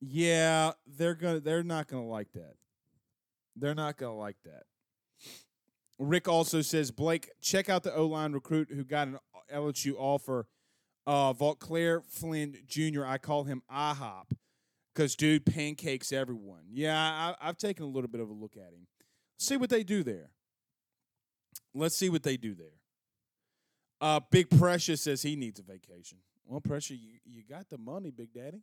Yeah, 0.00 0.72
they're 0.86 1.14
gonna. 1.14 1.40
They're 1.40 1.62
not 1.62 1.86
gonna 1.86 2.06
like 2.06 2.32
that. 2.32 2.54
They're 3.56 3.74
not 3.74 3.96
gonna 3.96 4.16
like 4.16 4.36
that. 4.44 4.64
Rick 5.98 6.28
also 6.28 6.62
says 6.62 6.90
Blake, 6.90 7.30
check 7.40 7.68
out 7.68 7.82
the 7.82 7.94
O 7.94 8.06
line 8.06 8.32
recruit 8.32 8.68
who 8.70 8.84
got 8.84 9.08
an 9.08 9.18
LSU 9.52 9.94
offer 9.96 10.46
uh, 11.06 11.32
Vauclair 11.32 12.02
Flynn 12.04 12.56
Jr., 12.66 13.04
I 13.04 13.18
call 13.18 13.44
him 13.44 13.62
IHOP 13.72 14.32
because, 14.94 15.16
dude, 15.16 15.44
pancakes 15.44 16.12
everyone. 16.12 16.64
Yeah, 16.72 16.96
I, 16.96 17.34
I've 17.40 17.56
taken 17.56 17.84
a 17.84 17.88
little 17.88 18.08
bit 18.08 18.20
of 18.20 18.28
a 18.28 18.32
look 18.32 18.56
at 18.56 18.72
him. 18.72 18.86
see 19.38 19.56
what 19.56 19.70
they 19.70 19.82
do 19.82 20.02
there. 20.02 20.30
Let's 21.74 21.96
see 21.96 22.10
what 22.10 22.22
they 22.22 22.36
do 22.36 22.54
there. 22.54 22.78
Uh, 24.00 24.20
Big 24.30 24.50
Pressure 24.50 24.96
says 24.96 25.22
he 25.22 25.36
needs 25.36 25.60
a 25.60 25.62
vacation. 25.62 26.18
Well, 26.44 26.60
Pressure, 26.60 26.94
you, 26.94 27.18
you 27.24 27.42
got 27.48 27.68
the 27.70 27.78
money, 27.78 28.10
Big 28.10 28.32
Daddy. 28.32 28.62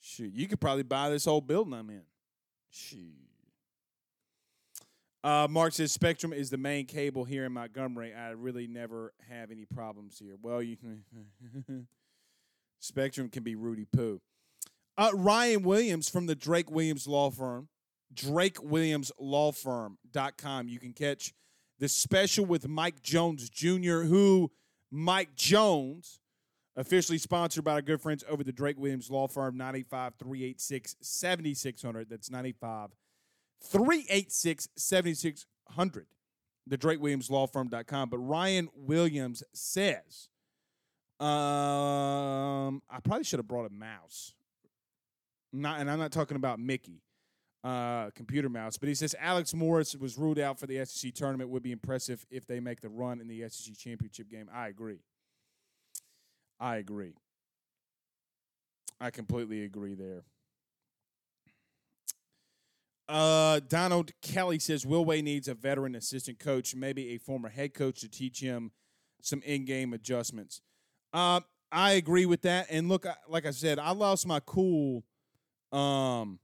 Shoot, 0.00 0.32
you 0.34 0.48
could 0.48 0.60
probably 0.60 0.82
buy 0.82 1.08
this 1.08 1.24
whole 1.24 1.40
building 1.40 1.72
I'm 1.72 1.88
in. 1.90 2.02
Shoot. 2.70 3.33
Uh, 5.24 5.48
Mark 5.48 5.72
says 5.72 5.90
Spectrum 5.90 6.34
is 6.34 6.50
the 6.50 6.58
main 6.58 6.84
cable 6.84 7.24
here 7.24 7.46
in 7.46 7.52
Montgomery. 7.52 8.12
I 8.12 8.32
really 8.32 8.66
never 8.66 9.14
have 9.30 9.50
any 9.50 9.64
problems 9.64 10.18
here. 10.18 10.34
Well, 10.42 10.62
you 10.62 10.76
Spectrum 12.78 13.30
can 13.30 13.42
be 13.42 13.54
Rudy 13.54 13.86
Poo. 13.86 14.20
Uh, 14.98 15.12
Ryan 15.14 15.62
Williams 15.62 16.10
from 16.10 16.26
the 16.26 16.34
Drake 16.34 16.70
Williams 16.70 17.06
Law 17.06 17.30
Firm, 17.30 17.68
DrakeWilliamsLawFirm.com. 18.14 20.68
You 20.68 20.78
can 20.78 20.92
catch 20.92 21.32
the 21.78 21.88
special 21.88 22.44
with 22.44 22.68
Mike 22.68 23.02
Jones 23.02 23.48
Jr., 23.48 24.02
who 24.02 24.52
Mike 24.90 25.34
Jones, 25.36 26.20
officially 26.76 27.16
sponsored 27.16 27.64
by 27.64 27.72
our 27.72 27.82
good 27.82 28.02
friends 28.02 28.24
over 28.28 28.44
the 28.44 28.52
Drake 28.52 28.78
Williams 28.78 29.10
Law 29.10 29.26
Firm, 29.26 29.56
985 29.56 30.16
386 30.18 30.96
7600. 31.00 32.10
That's 32.10 32.30
985 32.30 32.90
386 33.64 34.68
7600, 34.76 36.06
the 36.66 36.78
DrakeWilliamsLawFirm.com. 36.78 38.08
But 38.10 38.18
Ryan 38.18 38.68
Williams 38.74 39.42
says, 39.52 40.28
um, 41.20 42.82
I 42.90 43.00
probably 43.02 43.24
should 43.24 43.38
have 43.38 43.48
brought 43.48 43.66
a 43.66 43.72
mouse. 43.72 44.34
Not, 45.52 45.80
and 45.80 45.90
I'm 45.90 45.98
not 45.98 46.10
talking 46.10 46.36
about 46.36 46.58
Mickey, 46.58 47.00
uh, 47.62 48.10
computer 48.10 48.48
mouse, 48.48 48.76
but 48.76 48.88
he 48.88 48.94
says 48.94 49.14
Alex 49.20 49.54
Morris 49.54 49.94
was 49.94 50.18
ruled 50.18 50.38
out 50.38 50.58
for 50.58 50.66
the 50.66 50.84
SEC 50.84 51.14
tournament. 51.14 51.50
Would 51.50 51.62
be 51.62 51.72
impressive 51.72 52.26
if 52.30 52.46
they 52.46 52.58
make 52.58 52.80
the 52.80 52.88
run 52.88 53.20
in 53.20 53.28
the 53.28 53.48
SEC 53.48 53.76
championship 53.78 54.28
game. 54.28 54.50
I 54.52 54.68
agree. 54.68 54.98
I 56.58 56.76
agree. 56.76 57.14
I 59.00 59.10
completely 59.10 59.64
agree 59.64 59.94
there. 59.94 60.24
Uh, 63.08 63.60
Donald 63.68 64.12
Kelly 64.22 64.58
says 64.58 64.86
Will 64.86 65.04
Wade 65.04 65.24
needs 65.24 65.48
a 65.48 65.54
veteran 65.54 65.94
assistant 65.94 66.38
coach, 66.38 66.74
maybe 66.74 67.10
a 67.10 67.18
former 67.18 67.50
head 67.50 67.74
coach 67.74 68.00
to 68.00 68.08
teach 68.08 68.40
him 68.40 68.72
some 69.20 69.42
in-game 69.42 69.92
adjustments. 69.92 70.60
Uh, 71.12 71.40
I 71.70 71.92
agree 71.92 72.24
with 72.26 72.42
that. 72.42 72.66
And 72.70 72.88
look, 72.88 73.06
like 73.28 73.46
I 73.46 73.50
said, 73.50 73.78
I 73.78 73.90
lost 73.90 74.26
my 74.26 74.40
cool. 74.40 75.04
Um, 75.72 76.38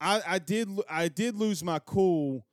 I 0.00 0.22
I 0.26 0.38
did 0.38 0.68
I 0.88 1.08
did 1.08 1.36
lose 1.36 1.62
my 1.62 1.78
cool 1.78 2.46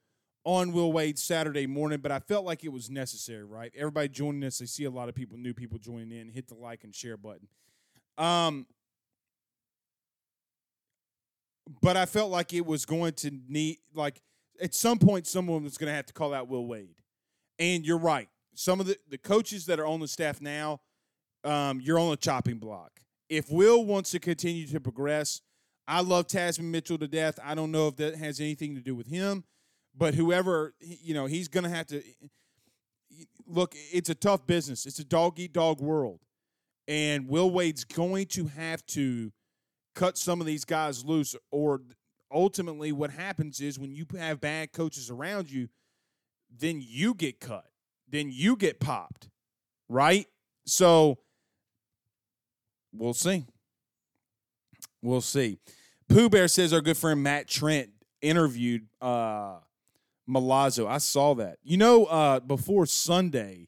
on 0.44 0.74
Will 0.74 0.92
Wade 0.92 1.18
Saturday 1.18 1.68
morning, 1.68 2.00
but 2.00 2.12
I 2.12 2.20
felt 2.20 2.46
like 2.46 2.64
it 2.64 2.72
was 2.72 2.90
necessary. 2.90 3.44
Right, 3.44 3.72
everybody 3.76 4.10
joining 4.10 4.44
us. 4.44 4.62
I 4.62 4.66
see 4.66 4.84
a 4.84 4.92
lot 4.92 5.10
of 5.10 5.16
people, 5.16 5.38
new 5.38 5.54
people 5.54 5.80
joining 5.80 6.12
in. 6.12 6.30
Hit 6.30 6.48
the 6.48 6.56
like 6.56 6.84
and 6.84 6.94
share 6.94 7.18
button. 7.18 7.48
Um, 8.18 8.68
but 11.82 11.98
I 11.98 12.06
felt 12.06 12.32
like 12.32 12.54
it 12.54 12.66
was 12.66 12.86
going 12.86 13.14
to 13.14 13.32
need 13.48 13.78
like 13.94 14.22
at 14.62 14.74
some 14.74 15.00
point 15.00 15.28
someone 15.28 15.64
was 15.64 15.78
going 15.78 15.90
to 15.90 15.96
have 15.96 16.06
to 16.08 16.14
call 16.14 16.34
out 16.34 16.48
Will 16.48 16.66
Wade. 16.66 16.96
And 17.60 17.86
you're 17.86 17.98
right. 17.98 18.28
Some 18.54 18.80
of 18.80 18.88
the, 18.88 18.98
the 19.10 19.18
coaches 19.18 19.66
that 19.68 19.80
are 19.80 19.86
on 19.86 20.00
the 20.00 20.08
staff 20.08 20.42
now, 20.42 20.82
um, 21.44 21.80
you're 21.82 22.00
on 22.00 22.12
a 22.12 22.18
chopping 22.18 22.58
block. 22.58 23.00
If 23.30 23.50
Will 23.50 23.86
wants 23.86 24.12
to 24.12 24.20
continue 24.20 24.68
to 24.68 24.80
progress, 24.80 25.42
I 25.88 26.02
love 26.02 26.28
Tasmin 26.28 26.72
Mitchell 26.72 26.98
to 26.98 27.08
death. 27.08 27.40
I 27.44 27.56
don't 27.56 27.72
know 27.72 27.88
if 27.88 27.96
that 27.98 28.16
has 28.16 28.40
anything 28.40 28.76
to 28.76 28.82
do 28.82 28.96
with 28.96 29.08
him, 29.08 29.44
but 29.96 30.16
whoever, 30.16 30.74
you 30.80 31.14
know, 31.14 31.26
he's 31.26 31.48
going 31.48 31.64
to 31.64 31.70
have 31.70 31.88
to 31.88 32.02
look, 33.48 33.74
it's 33.92 34.10
a 34.10 34.16
tough 34.16 34.46
business. 34.48 34.86
It's 34.86 35.00
a 35.00 35.04
dog 35.04 35.40
eat 35.40 35.54
dog 35.54 35.82
world. 35.82 36.20
And 36.88 37.28
Will 37.28 37.50
Wade's 37.50 37.84
going 37.84 38.28
to 38.28 38.48
have 38.48 38.86
to 38.88 39.32
cut 39.96 40.18
some 40.18 40.40
of 40.42 40.48
these 40.48 40.66
guys 40.66 41.06
loose 41.06 41.36
or 41.52 41.82
ultimately 42.32 42.92
what 42.92 43.12
happens 43.12 43.60
is 43.60 43.78
when 43.78 43.94
you 43.94 44.06
have 44.18 44.40
bad 44.40 44.72
coaches 44.72 45.10
around 45.10 45.52
you 45.52 45.68
then 46.56 46.82
you 46.84 47.14
get 47.14 47.40
cut 47.40 47.66
then 48.10 48.30
you 48.32 48.56
get 48.56 48.80
popped 48.80 49.30
right 49.90 50.28
so 50.66 51.18
we'll 52.94 53.14
see 53.14 53.46
we'll 55.02 55.22
see 55.22 55.58
pooh 56.08 56.30
bear 56.30 56.48
says 56.48 56.72
our 56.74 56.82
good 56.82 56.98
friend 56.98 57.22
matt 57.22 57.48
trent 57.48 57.90
interviewed 58.22 58.88
uh 59.02 59.56
Milazzo. 60.32 60.88
I 60.88 61.00
saw 61.00 61.36
that. 61.36 61.58
You 61.64 61.78
know, 61.78 62.06
uh, 62.06 62.40
before 62.40 62.86
Sunday, 62.86 63.68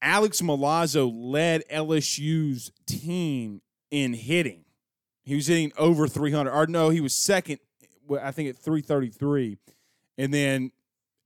Alex 0.00 0.40
Milazzo 0.40 1.10
led 1.12 1.62
LSU's 1.70 2.70
team 2.86 3.62
in 3.90 4.12
hitting. 4.12 4.63
He 5.24 5.34
was 5.34 5.46
hitting 5.46 5.72
over 5.78 6.06
300. 6.06 6.50
Or 6.52 6.66
no, 6.66 6.90
he 6.90 7.00
was 7.00 7.14
second, 7.14 7.58
I 8.20 8.30
think 8.30 8.50
at 8.50 8.56
333. 8.56 9.58
And 10.18 10.32
then 10.32 10.70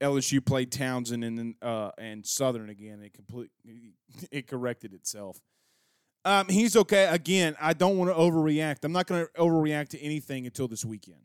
LSU 0.01 0.43
played 0.43 0.71
Townsend 0.71 1.23
and 1.23 1.37
then 1.37 1.55
uh, 1.61 1.91
and 1.97 2.25
Southern 2.25 2.69
again. 2.69 3.01
It 3.03 3.13
complete 3.13 3.51
it 4.31 4.47
corrected 4.47 4.93
itself. 4.93 5.39
Um, 6.25 6.47
he's 6.47 6.75
okay. 6.75 7.05
Again, 7.05 7.55
I 7.59 7.73
don't 7.73 7.97
want 7.97 8.11
to 8.11 8.15
overreact. 8.15 8.83
I'm 8.83 8.91
not 8.91 9.07
going 9.07 9.25
to 9.25 9.31
overreact 9.41 9.89
to 9.89 10.01
anything 10.01 10.45
until 10.45 10.67
this 10.67 10.83
weekend. 10.83 11.21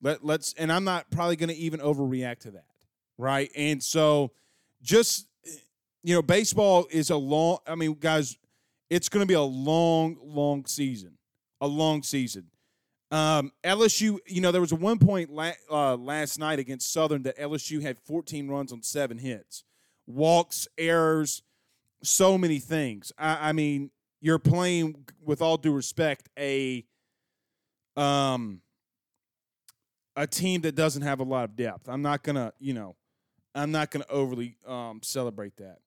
Let 0.00 0.24
let's 0.24 0.54
and 0.54 0.72
I'm 0.72 0.84
not 0.84 1.10
probably 1.10 1.36
going 1.36 1.48
to 1.48 1.56
even 1.56 1.80
overreact 1.80 2.40
to 2.40 2.52
that, 2.52 2.66
right? 3.16 3.50
And 3.56 3.82
so, 3.82 4.32
just 4.80 5.26
you 6.04 6.14
know, 6.14 6.22
baseball 6.22 6.86
is 6.90 7.10
a 7.10 7.16
long. 7.16 7.58
I 7.66 7.74
mean, 7.74 7.94
guys, 7.94 8.36
it's 8.90 9.08
going 9.08 9.22
to 9.22 9.26
be 9.26 9.34
a 9.34 9.42
long, 9.42 10.16
long 10.22 10.66
season, 10.66 11.17
a 11.60 11.66
long 11.66 12.02
season. 12.02 12.50
Um, 13.10 13.52
LSU, 13.64 14.18
you 14.26 14.40
know, 14.40 14.52
there 14.52 14.60
was 14.60 14.72
a 14.72 14.76
one 14.76 14.98
point 14.98 15.30
la- 15.30 15.52
uh, 15.70 15.96
last 15.96 16.38
night 16.38 16.58
against 16.58 16.92
Southern 16.92 17.22
that 17.22 17.38
LSU 17.38 17.80
had 17.80 17.98
14 17.98 18.48
runs 18.48 18.72
on 18.72 18.82
seven 18.82 19.18
hits, 19.18 19.64
walks, 20.06 20.68
errors, 20.76 21.42
so 22.02 22.36
many 22.36 22.58
things. 22.58 23.12
I, 23.18 23.48
I 23.48 23.52
mean, 23.52 23.90
you're 24.20 24.38
playing 24.38 25.06
with 25.24 25.40
all 25.40 25.56
due 25.56 25.72
respect 25.72 26.28
a 26.38 26.84
um 27.96 28.60
a 30.16 30.26
team 30.26 30.60
that 30.62 30.74
doesn't 30.74 31.02
have 31.02 31.20
a 31.20 31.24
lot 31.24 31.44
of 31.44 31.56
depth. 31.56 31.88
I'm 31.88 32.02
not 32.02 32.24
gonna, 32.24 32.52
you 32.58 32.74
know, 32.74 32.96
I'm 33.54 33.70
not 33.70 33.90
gonna 33.90 34.06
overly 34.10 34.56
um, 34.66 35.00
celebrate 35.02 35.56
that. 35.58 35.78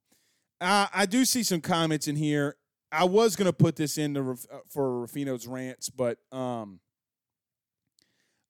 I 0.63 1.07
do 1.07 1.25
see 1.25 1.41
some 1.43 1.59
comments 1.59 2.07
in 2.07 2.15
here. 2.15 2.55
I 2.91 3.05
was 3.05 3.35
gonna 3.35 3.53
put 3.53 3.75
this 3.75 3.97
in 3.97 4.13
the, 4.13 4.21
uh, 4.21 4.57
for 4.69 5.05
Ruffino's 5.05 5.47
rants, 5.47 5.89
but 5.89 6.17
um, 6.31 6.79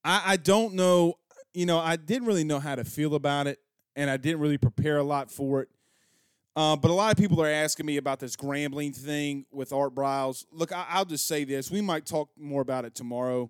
I, 0.04 0.34
I 0.34 0.38
don't 0.38 0.74
know. 0.74 1.16
You 1.54 1.66
know, 1.66 1.80
I 1.80 1.96
didn't 1.96 2.28
really 2.28 2.44
know 2.44 2.60
how 2.60 2.76
to 2.76 2.84
feel 2.84 3.16
about 3.16 3.48
it, 3.48 3.60
and 3.96 4.10
I 4.10 4.18
didn't 4.18 4.40
really 4.40 4.58
prepare 4.58 4.98
a 4.98 5.04
lot 5.04 5.30
for 5.30 5.62
it. 5.62 5.70
Uh, 6.56 6.76
but 6.76 6.92
a 6.92 6.94
lot 6.94 7.12
of 7.12 7.18
people 7.18 7.42
are 7.42 7.48
asking 7.48 7.86
me 7.86 7.98
about 7.98 8.20
this 8.20 8.36
Grambling 8.36 8.96
thing 8.96 9.46
with 9.52 9.72
Art 9.72 9.96
Briles. 9.96 10.46
Look, 10.52 10.74
I, 10.74 10.98
will 10.98 11.06
just 11.06 11.28
say 11.28 11.44
this: 11.44 11.72
we 11.72 11.82
might 11.82 12.06
talk 12.06 12.30
more 12.38 12.62
about 12.62 12.84
it 12.84 12.96
tomorrow. 12.96 13.50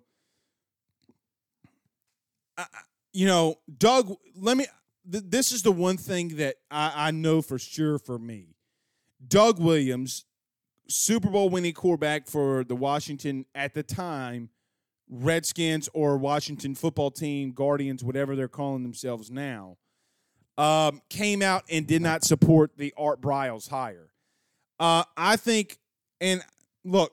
I, 2.56 2.66
you 3.12 3.26
know, 3.26 3.56
Doug. 3.78 4.14
Let 4.36 4.56
me. 4.56 4.66
Th- 5.10 5.24
this 5.26 5.50
is 5.50 5.62
the 5.62 5.72
one 5.72 5.96
thing 5.96 6.36
that 6.36 6.56
I, 6.70 7.08
I 7.08 7.10
know 7.10 7.42
for 7.42 7.58
sure 7.58 7.98
for 7.98 8.18
me. 8.18 8.54
Doug 9.26 9.60
Williams, 9.60 10.24
Super 10.92 11.30
Bowl 11.30 11.48
winning 11.48 11.72
quarterback 11.72 12.26
for 12.26 12.64
the 12.64 12.76
Washington 12.76 13.46
at 13.54 13.74
the 13.74 13.82
time 13.82 14.50
Redskins 15.08 15.88
or 15.92 16.16
Washington 16.16 16.74
football 16.74 17.10
team, 17.10 17.52
Guardians, 17.52 18.04
whatever 18.04 18.36
they're 18.36 18.48
calling 18.48 18.82
themselves 18.82 19.30
now 19.30 19.76
um, 20.58 21.00
came 21.08 21.42
out 21.42 21.64
and 21.70 21.86
did 21.86 22.02
not 22.02 22.24
support 22.24 22.76
the 22.76 22.92
Art 22.96 23.20
Briles 23.20 23.68
hire. 23.68 24.12
Uh, 24.78 25.04
I 25.16 25.36
think, 25.36 25.78
and 26.20 26.42
look, 26.84 27.12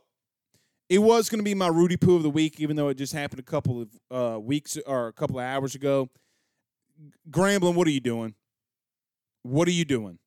it 0.90 1.00
was 1.00 1.30
going 1.30 1.40
to 1.40 1.44
be 1.44 1.54
my 1.54 1.68
Rudy 1.68 1.98
Poo 1.98 2.16
of 2.16 2.24
the 2.24 2.30
week, 2.30 2.60
even 2.60 2.76
though 2.76 2.90
it 2.90 2.98
just 2.98 3.14
happened 3.14 3.40
a 3.40 3.44
couple 3.44 3.82
of 3.82 3.90
uh, 4.12 4.40
weeks 4.40 4.78
or 4.88 5.08
a 5.08 5.14
couple 5.14 5.40
of 5.40 5.46
hours 5.46 5.76
ago. 5.76 6.10
Grambling, 7.30 7.76
what 7.76 7.88
are 7.88 7.92
you 7.92 8.00
doing? 8.00 8.34
What 9.44 9.68
are 9.68 9.72
you 9.72 9.86
doing? 9.86 10.20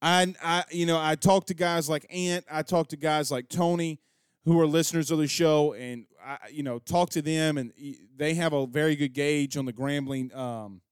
I, 0.00 0.34
I, 0.42 0.64
you 0.70 0.86
know, 0.86 0.98
I 1.00 1.14
talk 1.16 1.46
to 1.46 1.54
guys 1.54 1.88
like 1.88 2.06
Ant. 2.10 2.44
I 2.50 2.62
talk 2.62 2.88
to 2.88 2.96
guys 2.96 3.30
like 3.30 3.48
Tony, 3.48 4.00
who 4.44 4.60
are 4.60 4.66
listeners 4.66 5.10
of 5.10 5.18
the 5.18 5.26
show, 5.26 5.74
and 5.74 6.06
I, 6.24 6.38
you 6.50 6.62
know, 6.62 6.78
talk 6.78 7.10
to 7.10 7.22
them, 7.22 7.58
and 7.58 7.72
they 8.16 8.34
have 8.34 8.52
a 8.52 8.66
very 8.66 8.96
good 8.96 9.12
gauge 9.12 9.56
on 9.56 9.64
the 9.64 9.72
Grambling 9.72 10.34
um, 10.36 10.82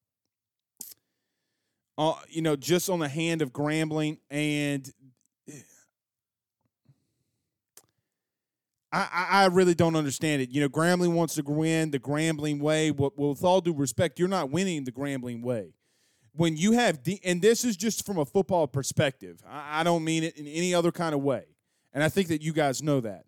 uh, 1.99 2.15
you 2.29 2.43
know, 2.43 2.57
just 2.57 2.91
on 2.91 2.99
the 2.99 3.09
hand 3.09 3.43
of 3.43 3.53
Grambling, 3.53 4.19
and 4.31 4.93
I, 8.93 9.27
I 9.31 9.47
really 9.47 9.75
don't 9.75 9.97
understand 9.97 10.43
it. 10.43 10.51
You 10.51 10.61
know, 10.61 10.69
Grambling 10.69 11.15
wants 11.15 11.35
to 11.35 11.43
win 11.43 11.91
the 11.91 11.99
Grambling 11.99 12.61
way. 12.61 12.91
Well, 12.91 13.13
with 13.17 13.45
all 13.45 13.61
due 13.61 13.75
respect, 13.75 14.19
you're 14.19 14.29
not 14.29 14.51
winning 14.51 14.85
the 14.85 14.93
Grambling 14.93 15.43
way. 15.43 15.75
When 16.37 16.57
you 16.57 16.73
have, 16.73 17.03
de- 17.03 17.21
and 17.25 17.41
this 17.41 17.65
is 17.65 17.77
just 17.77 18.05
from 18.05 18.19
a 18.19 18.25
football 18.25 18.67
perspective, 18.67 19.43
I, 19.49 19.81
I 19.81 19.83
don't 19.83 20.05
mean 20.05 20.23
it 20.23 20.37
in 20.37 20.47
any 20.47 20.75
other 20.75 20.93
kind 20.93 21.15
of 21.15 21.23
way. 21.23 21.45
And 21.93 22.05
I 22.05 22.09
think 22.09 22.29
that 22.29 22.43
you 22.43 22.53
guys 22.53 22.83
know 22.83 23.01
that. 23.01 23.25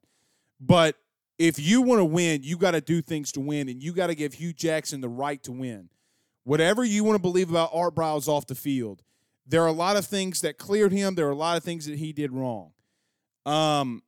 But 0.61 0.97
if 1.38 1.59
you 1.59 1.83
want 1.83 2.01
to 2.01 2.05
win, 2.05 2.42
you 2.42 2.57
got 2.57 2.73
to 2.73 2.81
do 2.81 3.01
things 3.01 3.33
to 3.33 3.40
win, 3.40 3.68
and 3.68 3.83
you 3.83 3.92
got 3.92 4.09
to 4.09 4.14
give 4.14 4.35
Hue 4.35 4.53
Jackson 4.53 5.01
the 5.01 5.09
right 5.09 5.42
to 5.44 5.53
win 5.53 5.88
whatever 6.49 6.83
you 6.83 7.05
want 7.05 7.14
to 7.14 7.21
believe 7.21 7.51
about 7.51 7.68
Art 7.75 7.94
Briles 7.94 8.27
off 8.27 8.47
the 8.47 8.55
field, 8.55 9.03
there 9.47 9.62
are 9.62 9.66
a 9.66 9.73
lot 9.73 9.99
of 9.99 10.07
things 10.07 10.40
that 10.40 10.57
cleared 10.57 10.92
him. 10.92 11.14
There 11.14 11.27
are 11.27 11.33
a 11.33 11.37
lot 11.37 11.59
of 11.59 11.62
things 11.62 11.85
that 11.85 11.99
he 11.99 12.11
did 12.14 12.33
wrong. 12.33 12.73
Um, 13.44 14.03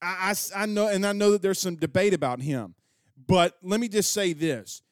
I, 0.00 0.32
I, 0.56 0.62
I 0.62 0.66
know, 0.66 0.86
and 0.86 1.04
I 1.04 1.12
know 1.12 1.32
that 1.32 1.42
there's 1.42 1.58
some 1.58 1.74
debate 1.74 2.14
about 2.14 2.40
him. 2.40 2.76
But 3.26 3.56
let 3.62 3.80
me 3.80 3.88
just 3.88 4.12
say 4.12 4.32
this: 4.32 4.82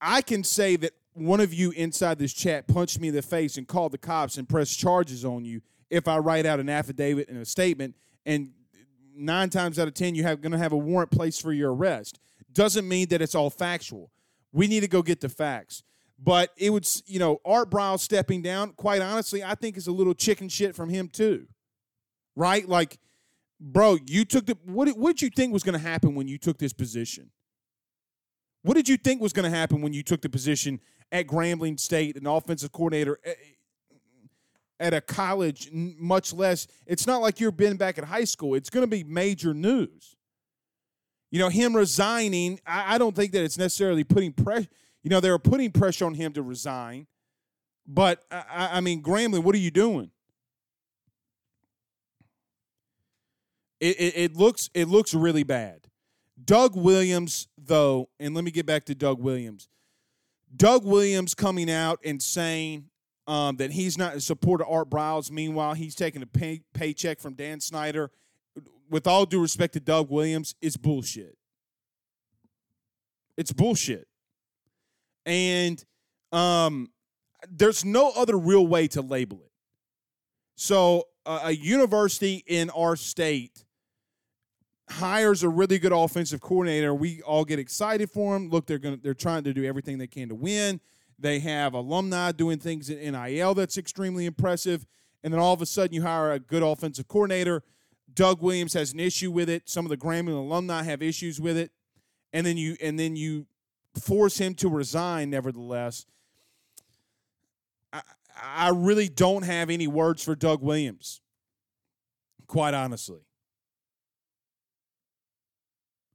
I 0.00 0.22
can 0.22 0.44
say 0.44 0.76
that 0.76 0.92
one 1.14 1.40
of 1.40 1.52
you 1.52 1.70
inside 1.72 2.18
this 2.18 2.32
chat 2.32 2.66
punched 2.66 3.00
me 3.00 3.08
in 3.08 3.14
the 3.14 3.22
face 3.22 3.56
and 3.56 3.68
called 3.68 3.92
the 3.92 3.98
cops 3.98 4.36
and 4.38 4.48
pressed 4.48 4.78
charges 4.78 5.24
on 5.24 5.44
you 5.44 5.60
if 5.90 6.08
I 6.08 6.18
write 6.18 6.46
out 6.46 6.58
an 6.58 6.68
affidavit 6.68 7.28
and 7.28 7.38
a 7.38 7.44
statement, 7.44 7.94
and 8.24 8.52
nine 9.14 9.50
times 9.50 9.78
out 9.78 9.88
of 9.88 9.94
ten 9.94 10.14
you're 10.14 10.36
going 10.36 10.52
to 10.52 10.58
have 10.58 10.72
a 10.72 10.76
warrant 10.76 11.10
placed 11.10 11.42
for 11.42 11.52
your 11.52 11.74
arrest. 11.74 12.18
Doesn't 12.52 12.88
mean 12.88 13.08
that 13.08 13.20
it's 13.20 13.34
all 13.34 13.50
factual. 13.50 14.10
We 14.52 14.66
need 14.66 14.80
to 14.80 14.88
go 14.88 15.02
get 15.02 15.20
the 15.20 15.28
facts. 15.28 15.82
But 16.18 16.50
it 16.56 16.70
would, 16.70 16.86
you 17.06 17.18
know, 17.18 17.40
Art 17.44 17.68
Briles 17.68 18.00
stepping 18.00 18.42
down, 18.42 18.72
quite 18.74 19.02
honestly, 19.02 19.42
I 19.42 19.54
think 19.54 19.76
is 19.76 19.88
a 19.88 19.92
little 19.92 20.14
chicken 20.14 20.48
shit 20.48 20.74
from 20.74 20.88
him 20.88 21.08
too. 21.08 21.46
Right? 22.36 22.68
Like, 22.68 22.98
bro, 23.60 23.98
you 24.06 24.24
took 24.24 24.46
the 24.46 24.56
what 24.64 24.88
what 24.90 25.16
did 25.16 25.22
you 25.22 25.30
think 25.30 25.52
was 25.52 25.62
going 25.62 25.78
to 25.78 25.84
happen 25.84 26.14
when 26.14 26.28
you 26.28 26.38
took 26.38 26.58
this 26.58 26.72
position? 26.72 27.30
What 28.62 28.74
did 28.74 28.88
you 28.88 28.96
think 28.96 29.20
was 29.20 29.32
going 29.32 29.50
to 29.50 29.56
happen 29.56 29.82
when 29.82 29.92
you 29.92 30.02
took 30.02 30.22
the 30.22 30.28
position 30.28 30.80
at 31.12 31.28
Grambling 31.28 31.78
State, 31.78 32.16
an 32.16 32.26
offensive 32.26 32.72
coordinator 32.72 33.20
eh, 33.24 33.34
at 34.80 34.92
a 34.92 35.00
college, 35.00 35.70
much 35.72 36.32
less? 36.32 36.66
It's 36.86 37.06
not 37.06 37.22
like 37.22 37.38
you've 37.38 37.56
been 37.56 37.76
back 37.76 37.98
at 37.98 38.04
high 38.04 38.24
school. 38.24 38.56
It's 38.56 38.70
going 38.70 38.82
to 38.82 38.90
be 38.90 39.04
major 39.04 39.54
news. 39.54 40.16
You 41.30 41.38
know, 41.38 41.48
him 41.48 41.76
resigning, 41.76 42.58
I, 42.66 42.96
I 42.96 42.98
don't 42.98 43.14
think 43.14 43.30
that 43.32 43.44
it's 43.44 43.56
necessarily 43.56 44.02
putting 44.02 44.32
pressure 44.32 44.68
you 45.02 45.10
know, 45.10 45.20
they 45.20 45.30
were 45.30 45.38
putting 45.38 45.72
pressure 45.72 46.06
on 46.06 46.14
him 46.14 46.32
to 46.34 46.42
resign. 46.42 47.06
But, 47.86 48.24
I, 48.30 48.70
I 48.74 48.80
mean, 48.80 49.02
Grambling, 49.02 49.42
what 49.42 49.54
are 49.54 49.58
you 49.58 49.70
doing? 49.70 50.10
It, 53.80 53.96
it, 53.98 54.16
it, 54.16 54.36
looks 54.36 54.70
it 54.74 54.86
looks 54.86 55.12
really 55.12 55.42
bad. 55.42 55.88
Doug 56.44 56.76
Williams, 56.76 57.48
though, 57.58 58.08
and 58.20 58.32
let 58.32 58.44
me 58.44 58.52
get 58.52 58.64
back 58.64 58.84
to 58.84 58.94
Doug 58.94 59.20
Williams. 59.20 59.68
Doug 60.54 60.84
Williams 60.84 61.34
coming 61.34 61.70
out 61.70 61.98
and 62.04 62.22
saying 62.22 62.86
um, 63.26 63.56
that 63.56 63.70
he's 63.72 63.96
not 63.96 64.14
in 64.14 64.20
support 64.20 64.60
of 64.60 64.68
Art 64.68 64.90
Briles. 64.90 65.30
Meanwhile, 65.30 65.74
he's 65.74 65.94
taking 65.94 66.22
a 66.22 66.26
pay, 66.26 66.62
paycheck 66.74 67.20
from 67.20 67.34
Dan 67.34 67.60
Snyder. 67.60 68.10
With 68.90 69.06
all 69.06 69.24
due 69.24 69.40
respect 69.40 69.72
to 69.74 69.80
Doug 69.80 70.10
Williams, 70.10 70.54
it's 70.60 70.76
bullshit. 70.76 71.38
It's 73.36 73.52
bullshit 73.52 74.06
and 75.26 75.84
um, 76.32 76.90
there's 77.50 77.84
no 77.84 78.12
other 78.16 78.36
real 78.36 78.66
way 78.66 78.88
to 78.88 79.02
label 79.02 79.42
it. 79.44 79.52
So 80.56 81.04
uh, 81.26 81.40
a 81.44 81.52
university 81.52 82.42
in 82.46 82.70
our 82.70 82.96
state 82.96 83.64
hires 84.92 85.42
a 85.42 85.48
really 85.48 85.78
good 85.78 85.92
offensive 85.92 86.40
coordinator. 86.40 86.94
We 86.94 87.22
all 87.22 87.44
get 87.44 87.58
excited 87.58 88.10
for 88.10 88.34
them. 88.34 88.50
Look, 88.50 88.66
they're 88.66 88.78
going 88.78 89.00
they're 89.02 89.14
trying 89.14 89.44
to 89.44 89.52
do 89.52 89.64
everything 89.64 89.98
they 89.98 90.06
can 90.06 90.28
to 90.28 90.34
win. 90.34 90.80
They 91.18 91.38
have 91.40 91.74
alumni 91.74 92.32
doing 92.32 92.58
things 92.58 92.90
in 92.90 93.12
NIL 93.12 93.54
that's 93.54 93.78
extremely 93.78 94.26
impressive. 94.26 94.86
And 95.22 95.32
then 95.32 95.40
all 95.40 95.54
of 95.54 95.62
a 95.62 95.66
sudden 95.66 95.94
you 95.94 96.02
hire 96.02 96.32
a 96.32 96.38
good 96.38 96.62
offensive 96.62 97.08
coordinator. 97.08 97.62
Doug 98.12 98.42
Williams 98.42 98.74
has 98.74 98.92
an 98.92 99.00
issue 99.00 99.30
with 99.30 99.48
it. 99.48 99.68
Some 99.68 99.86
of 99.86 99.90
the 99.90 99.96
Grambling 99.96 100.36
alumni 100.36 100.82
have 100.82 101.00
issues 101.00 101.40
with 101.40 101.56
it. 101.56 101.70
And 102.32 102.44
then 102.44 102.56
you 102.56 102.76
and 102.80 102.98
then 102.98 103.16
you 103.16 103.46
force 104.00 104.38
him 104.38 104.54
to 104.56 104.68
resign, 104.68 105.30
nevertheless. 105.30 106.06
I, 107.92 108.02
I 108.42 108.70
really 108.70 109.08
don't 109.08 109.44
have 109.44 109.70
any 109.70 109.86
words 109.86 110.24
for 110.24 110.34
Doug 110.34 110.62
Williams, 110.62 111.20
quite 112.46 112.74
honestly. 112.74 113.20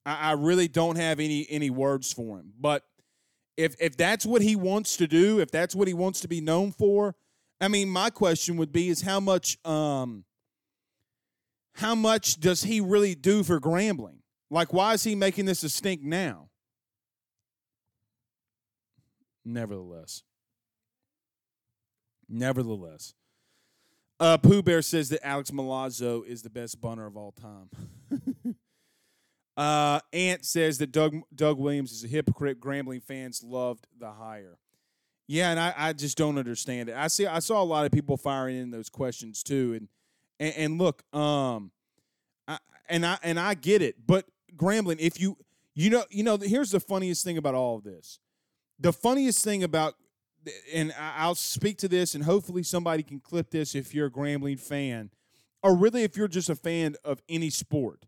I, 0.08 0.30
I 0.30 0.32
really 0.32 0.70
don't 0.70 0.96
have 0.96 1.20
any 1.20 1.46
any 1.50 1.70
words 1.70 2.14
for 2.14 2.40
him. 2.40 2.54
But 2.60 2.84
if 3.58 3.76
if 3.80 3.98
that's 3.98 4.26
what 4.26 4.42
he 4.42 4.56
wants 4.56 4.96
to 4.98 5.08
do, 5.08 5.40
if 5.40 5.52
that's 5.52 5.76
what 5.76 5.88
he 5.88 5.94
wants 5.94 6.22
to 6.22 6.28
be 6.28 6.40
known 6.40 6.72
for, 6.72 7.16
I 7.60 7.68
mean, 7.68 7.90
my 7.90 8.10
question 8.10 8.56
would 8.58 8.72
be 8.72 8.88
is 8.88 9.02
how 9.02 9.20
much 9.20 9.64
um 9.66 10.24
how 11.76 11.94
much 11.94 12.40
does 12.40 12.64
he 12.64 12.80
really 12.80 13.14
do 13.14 13.44
for 13.44 13.60
Grambling? 13.60 14.20
Like 14.50 14.72
why 14.72 14.94
is 14.94 15.04
he 15.04 15.14
making 15.14 15.46
this 15.46 15.62
a 15.64 15.70
stink 15.70 16.02
now? 16.02 16.50
Nevertheless. 19.44 20.24
Nevertheless. 22.30 23.14
Uh, 24.20 24.38
Pooh 24.38 24.64
Bear 24.64 24.82
says 24.82 25.10
that 25.10 25.26
Alex 25.26 25.52
Milazzo 25.52 26.26
is 26.26 26.42
the 26.42 26.50
best 26.50 26.82
bunter 26.82 27.06
of 27.06 27.16
all 27.16 27.32
time. 27.32 27.70
uh, 29.58 30.00
Ant 30.14 30.46
says 30.46 30.78
that 30.78 30.92
Doug 30.92 31.16
Doug 31.34 31.58
Williams 31.58 31.92
is 31.92 32.04
a 32.04 32.08
hypocrite. 32.08 32.62
Grambling 32.62 33.04
fans 33.04 33.44
loved 33.44 33.88
the 34.00 34.12
hire. 34.12 34.60
Yeah, 35.28 35.50
and 35.50 35.60
I, 35.60 35.74
I 35.76 35.94
just 35.94 36.18
don't 36.18 36.38
understand 36.38 36.90
it. 36.90 36.96
I 36.96 37.08
see 37.08 37.26
I 37.26 37.40
saw 37.40 37.62
a 37.62 37.66
lot 37.66 37.86
of 37.86 37.92
people 37.92 38.16
firing 38.16 38.58
in 38.58 38.72
those 38.72 38.90
questions 38.90 39.44
too, 39.44 39.74
and 39.74 39.88
and, 40.40 40.54
and 40.56 40.78
look, 40.78 41.04
um, 41.14 41.72
I, 42.48 42.60
and 42.88 43.06
I 43.06 43.18
and 43.24 43.40
I 43.40 43.56
get 43.56 43.82
it, 43.82 43.96
but 44.06 44.26
Grambling, 44.56 45.00
if 45.00 45.20
you 45.20 45.38
you 45.74 45.90
know 45.90 46.06
you 46.12 46.24
know 46.24 46.38
here's 46.38 46.72
the 46.72 46.80
funniest 46.80 47.24
thing 47.24 47.38
about 47.38 47.56
all 47.56 47.76
of 47.76 47.84
this. 47.84 48.20
The 48.80 48.94
funniest 48.94 49.44
thing 49.44 49.64
about 49.64 49.96
and 50.72 50.94
I'll 50.98 51.36
speak 51.36 51.78
to 51.80 51.88
this, 51.88 52.16
and 52.16 52.24
hopefully 52.24 52.64
somebody 52.64 53.04
can 53.04 53.20
clip 53.20 53.50
this 53.50 53.76
if 53.76 53.94
you're 53.94 54.08
a 54.08 54.12
Grambling 54.12 54.60
fan, 54.60 55.10
or 55.64 55.76
really 55.76 56.04
if 56.04 56.16
you're 56.16 56.28
just 56.28 56.50
a 56.50 56.56
fan 56.56 56.96
of 57.04 57.22
any 57.28 57.50
sport. 57.50 58.06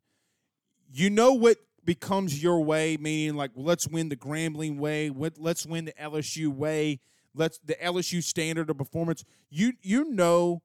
You 0.91 1.09
know 1.09 1.33
what 1.33 1.57
becomes 1.85 2.41
your 2.41 2.61
way, 2.61 2.97
meaning 2.97 3.35
like 3.35 3.51
let's 3.55 3.87
win 3.87 4.09
the 4.09 4.15
Grambling 4.15 4.77
way, 4.77 5.09
let's 5.09 5.65
win 5.65 5.85
the 5.85 5.93
LSU 5.93 6.47
way, 6.47 6.99
let's 7.33 7.59
the 7.59 7.75
LSU 7.75 8.23
standard 8.23 8.69
of 8.69 8.77
performance. 8.77 9.23
You 9.49 9.73
you 9.81 10.05
know 10.11 10.61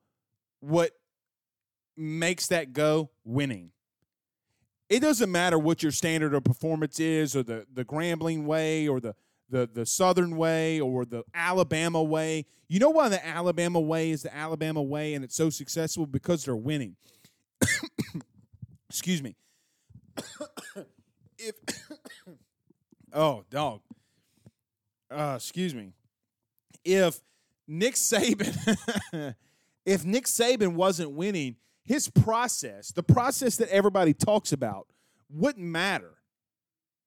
what 0.61 0.93
makes 1.97 2.47
that 2.49 2.73
go 2.73 3.11
winning. 3.25 3.71
It 4.89 5.01
doesn't 5.01 5.31
matter 5.31 5.59
what 5.59 5.83
your 5.83 5.93
standard 5.93 6.35
of 6.35 6.45
performance 6.45 7.01
is, 7.01 7.37
or 7.37 7.43
the 7.43 7.67
the 7.73 7.85
Grambling 7.85 8.45
way, 8.45 8.89
or 8.89 9.01
the 9.01 9.15
the 9.49 9.69
the 9.73 9.87
Southern 9.87 10.37
way 10.37 10.81
or 10.81 11.05
the 11.05 11.23
Alabama 11.35 12.03
way. 12.03 12.47
You 12.69 12.81
know 12.81 12.91
why 12.91 13.09
the 13.09 13.25
Alabama 13.27 13.81
way 13.81 14.11
is 14.11 14.23
the 14.23 14.35
Alabama 14.35 14.83
way 14.83 15.15
and 15.15 15.25
it's 15.25 15.37
so 15.37 15.51
successful 15.51 16.07
because 16.07 16.45
they're 16.45 16.57
winning. 16.57 16.97
Excuse 18.89 19.23
me. 19.23 19.37
if 21.39 21.55
oh 23.13 23.45
dog, 23.51 23.81
uh, 25.11 25.35
excuse 25.37 25.75
me. 25.75 25.93
If 26.85 27.21
Nick 27.67 27.95
Saban, 27.95 28.55
if 29.87 30.05
Nick 30.05 30.27
Saban 30.27 30.75
wasn't 30.75 31.13
winning, 31.13 31.57
his 31.83 32.09
process, 32.09 32.93
the 32.93 33.03
process 33.03 33.57
that 33.57 33.69
everybody 33.69 34.13
talks 34.13 34.53
about, 34.53 34.87
wouldn't 35.31 35.65
matter 35.65 36.19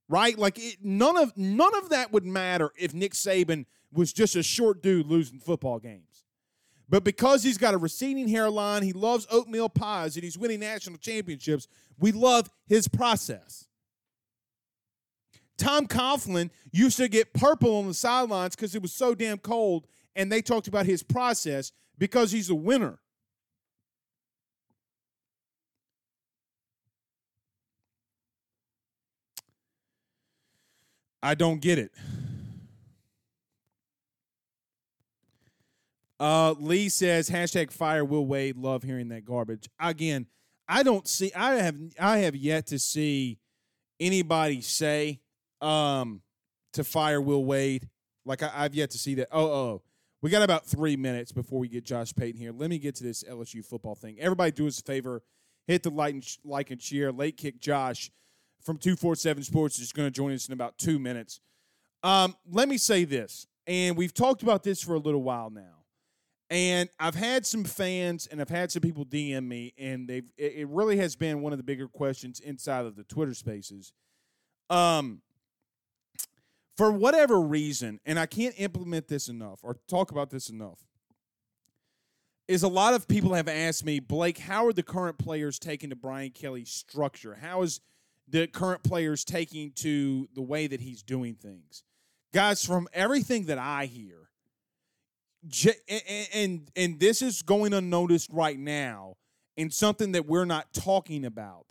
right? 0.10 0.38
Like 0.38 0.58
it, 0.58 0.78
none 0.82 1.18
of 1.18 1.36
none 1.38 1.76
of 1.78 1.90
that 1.90 2.12
would 2.12 2.26
matter 2.26 2.72
if 2.78 2.94
Nick 2.94 3.14
Saban 3.14 3.66
was 3.92 4.14
just 4.14 4.36
a 4.36 4.44
short 4.44 4.82
dude 4.82 5.08
losing 5.08 5.40
football 5.40 5.80
games. 5.80 6.07
But 6.90 7.04
because 7.04 7.44
he's 7.44 7.58
got 7.58 7.74
a 7.74 7.78
receding 7.78 8.28
hairline, 8.28 8.84
he 8.84 8.94
loves 8.94 9.28
oatmeal 9.30 9.70
pies, 9.70 10.16
and 10.16 10.24
he's 10.24 10.38
winning 10.38 10.62
national 10.62 10.98
championships, 10.98 11.68
we 12.00 12.12
love 12.12 12.50
his 12.66 12.88
process. 12.88 13.68
Tom 15.58 15.88
Coughlin 15.88 16.50
used 16.72 16.98
to 16.98 17.08
get 17.08 17.34
purple 17.34 17.78
on 17.78 17.88
the 17.88 17.94
sidelines 17.94 18.56
because 18.56 18.76
it 18.76 18.82
was 18.82 18.94
so 18.94 19.16
damn 19.16 19.40
cold, 19.40 19.88
and 20.16 20.32
they 20.32 20.42
talked 20.42 20.68
about 20.68 20.86
his 20.86 21.04
process 21.04 21.72
because 21.98 22.32
he's 22.32 22.50
a 22.50 22.56
winner. 22.56 23.00
I 31.22 31.34
don't 31.34 31.60
get 31.60 31.80
it. 31.80 31.92
Uh, 36.20 36.56
Lee 36.60 36.90
says 36.90 37.30
hashtag 37.30 37.72
fire 37.72 38.04
Will 38.04 38.26
Wade. 38.26 38.58
Love 38.58 38.84
hearing 38.84 39.10
that 39.10 39.26
garbage. 39.26 39.70
Again, 39.80 40.26
I 40.68 40.84
don't 40.84 41.08
see. 41.08 41.32
I 41.34 41.56
have. 41.56 41.76
I 42.00 42.20
have 42.20 42.36
yet 42.36 42.68
to 42.68 42.80
see 42.80 43.40
anybody 44.00 44.62
say 44.62 45.22
um, 45.62 46.22
to 46.74 46.84
fire 46.84 47.22
Will 47.22 47.46
Wade. 47.46 47.88
Like 48.26 48.44
I, 48.44 48.64
have 48.64 48.76
yet 48.76 48.92
to 48.92 48.98
see 48.98 49.16
that. 49.16 49.30
Oh, 49.32 49.46
oh, 49.46 49.82
we 50.22 50.30
got 50.30 50.42
about 50.42 50.66
three 50.66 50.98
minutes 50.98 51.32
before 51.32 51.60
we 51.60 51.68
get 51.68 51.86
Josh 51.86 52.14
Payton 52.14 52.40
here. 52.40 52.52
Let 52.52 52.70
me 52.70 52.80
get 52.80 52.96
to 52.96 53.04
this 53.04 53.24
LSU 53.24 53.64
football 53.64 53.96
thing. 53.96 54.18
Everybody, 54.20 54.52
do 54.52 54.68
us 54.68 54.80
a 54.80 54.84
favor. 54.84 55.24
Hit 55.68 55.84
the 55.84 55.90
like 55.90 56.14
and, 56.14 56.38
like 56.44 56.72
and 56.72 56.82
share. 56.82 57.12
Late 57.12 57.38
kick 57.38 57.60
Josh 57.60 58.12
from 58.62 58.78
247 58.78 59.44
Sports 59.44 59.80
is 59.80 59.92
going 59.92 60.08
to 60.08 60.12
join 60.12 60.34
us 60.34 60.48
in 60.48 60.54
about 60.54 60.78
two 60.78 61.00
minutes. 61.00 61.40
Um, 62.04 62.36
let 62.50 62.68
me 62.68 62.78
say 62.78 63.06
this, 63.06 63.48
and 63.66 63.96
we've 63.96 64.14
talked 64.14 64.44
about 64.44 64.64
this 64.64 64.82
for 64.82 64.96
a 64.96 65.00
little 65.00 65.24
while 65.24 65.50
now. 65.50 65.77
And 66.50 66.90
I've 67.00 67.16
had 67.16 67.46
some 67.46 67.66
fans 67.66 68.28
and 68.28 68.40
I've 68.40 68.50
had 68.50 68.72
some 68.72 68.82
people 68.82 69.06
DM 69.06 69.48
me, 69.48 69.74
and 69.78 70.08
they've 70.08 70.32
it 70.38 70.68
really 70.70 70.98
has 70.98 71.16
been 71.16 71.42
one 71.42 71.52
of 71.52 71.60
the 71.60 71.64
bigger 71.64 71.88
questions 71.88 72.40
inside 72.40 72.86
of 72.86 72.96
the 72.96 73.04
Twitter 73.04 73.34
spaces. 73.34 73.92
Um, 74.70 75.22
for 76.78 76.92
whatever 76.92 77.42
reason, 77.42 78.00
and 78.06 78.20
I 78.20 78.28
can't 78.28 78.56
implement 78.58 79.08
this 79.08 79.28
enough 79.28 79.60
or 79.64 79.78
talk 79.90 80.12
about 80.12 80.30
this 80.30 80.50
enough, 80.50 80.80
is 82.48 82.64
a 82.64 82.68
lot 82.68 82.94
of 82.94 83.08
people 83.08 83.34
have 83.34 83.50
asked 83.50 83.84
me, 83.84 84.00
Blake, 84.00 84.38
how 84.38 84.66
are 84.68 84.74
the 84.74 84.84
current 84.84 85.18
players 85.18 85.60
taking 85.60 85.90
to 85.90 85.96
Brian 85.98 86.32
Kelly's 86.32 86.70
structure? 86.70 87.36
How 87.42 87.64
is 87.64 87.82
the 88.28 88.48
current 88.48 88.84
players 88.84 89.24
taking 89.24 89.72
to 89.72 90.28
the 90.34 90.42
way 90.42 90.68
that 90.68 90.82
he's 90.82 91.02
doing 91.02 91.36
things. 91.36 91.84
Guys, 92.34 92.64
from 92.64 92.88
everything 92.94 93.46
that 93.46 93.58
I 93.58 93.86
hear, 93.86 94.27
and 96.34 96.70
and 96.76 97.00
this 97.00 97.22
is 97.22 97.42
going 97.42 97.74
unnoticed 97.74 98.30
right 98.32 98.58
now, 98.58 99.16
and 99.56 99.74
something 99.74 100.12
that 100.14 100.26
we're 100.26 100.46
not 100.46 100.74
talking 100.74 101.26
about 101.26 101.66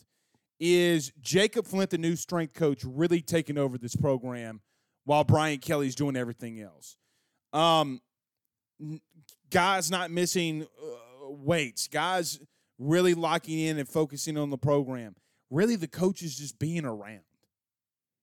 is 0.58 1.12
Jacob 1.20 1.66
Flint, 1.66 1.90
the 1.90 1.98
new 1.98 2.16
strength 2.16 2.54
coach, 2.54 2.82
really 2.84 3.20
taking 3.20 3.58
over 3.58 3.76
this 3.76 3.94
program 3.94 4.60
while 5.04 5.24
Brian 5.24 5.58
Kelly's 5.58 5.94
doing 5.94 6.16
everything 6.16 6.60
else. 6.60 6.96
Um, 7.52 8.00
guys 9.50 9.90
not 9.90 10.10
missing 10.10 10.62
uh, 10.62 11.30
weights, 11.30 11.88
guys 11.88 12.40
really 12.78 13.14
locking 13.14 13.58
in 13.58 13.78
and 13.78 13.88
focusing 13.88 14.36
on 14.36 14.50
the 14.50 14.58
program 14.58 15.14
really 15.50 15.76
the 15.76 15.88
coaches 15.88 16.36
just 16.36 16.58
being 16.58 16.84
around. 16.84 17.20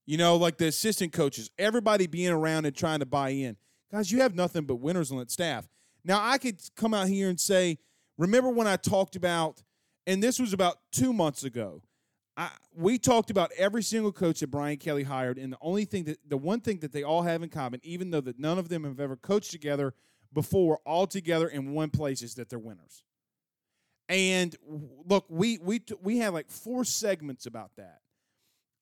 You 0.06 0.18
know, 0.18 0.36
like 0.36 0.58
the 0.58 0.68
assistant 0.68 1.14
coaches, 1.14 1.50
everybody 1.58 2.08
being 2.08 2.32
around 2.32 2.66
and 2.66 2.76
trying 2.76 3.00
to 3.00 3.06
buy 3.06 3.30
in. 3.30 3.56
Guys, 3.94 4.12
you 4.12 4.22
have 4.22 4.34
nothing 4.34 4.64
but 4.64 4.78
winners 4.78 5.12
on 5.12 5.20
that 5.20 5.30
staff. 5.30 5.70
Now, 6.04 6.20
I 6.20 6.40
could 6.40 6.60
come 6.76 6.96
out 6.96 7.08
here 7.08 7.30
and 7.30 7.40
say, 7.40 7.78
remember 8.18 8.50
when 8.50 8.66
I 8.66 8.76
talked 8.76 9.16
about, 9.16 9.62
and 10.08 10.22
this 10.22 10.40
was 10.40 10.52
about 10.52 10.80
two 10.92 11.14
months 11.14 11.44
ago, 11.44 11.84
I, 12.36 12.50
we 12.76 12.98
talked 12.98 13.30
about 13.30 13.52
every 13.56 13.84
single 13.84 14.12
coach 14.12 14.40
that 14.40 14.48
Brian 14.48 14.78
Kelly 14.78 15.04
hired, 15.04 15.38
and 15.38 15.54
the 15.54 15.60
only 15.62 15.86
thing 15.86 16.06
that 16.06 16.18
the 16.28 16.38
one 16.38 16.60
thing 16.60 16.80
that 16.80 16.92
they 16.92 17.04
all 17.04 17.22
have 17.22 17.44
in 17.44 17.50
common, 17.50 17.80
even 17.84 18.10
though 18.10 18.22
that 18.22 18.40
none 18.40 18.58
of 18.58 18.68
them 18.68 18.84
have 18.84 19.00
ever 19.00 19.16
coached 19.16 19.52
together 19.52 19.94
before, 20.34 20.80
all 20.88 21.06
together 21.06 21.48
in 21.48 21.74
one 21.74 21.92
place, 21.92 22.24
is 22.24 22.34
that 22.34 22.50
they're 22.50 22.58
winners. 22.58 23.04
And 24.10 24.56
look, 25.06 25.26
we 25.30 25.60
we 25.60 25.84
we 26.02 26.18
had 26.18 26.34
like 26.34 26.50
four 26.50 26.84
segments 26.84 27.46
about 27.46 27.76
that. 27.78 28.00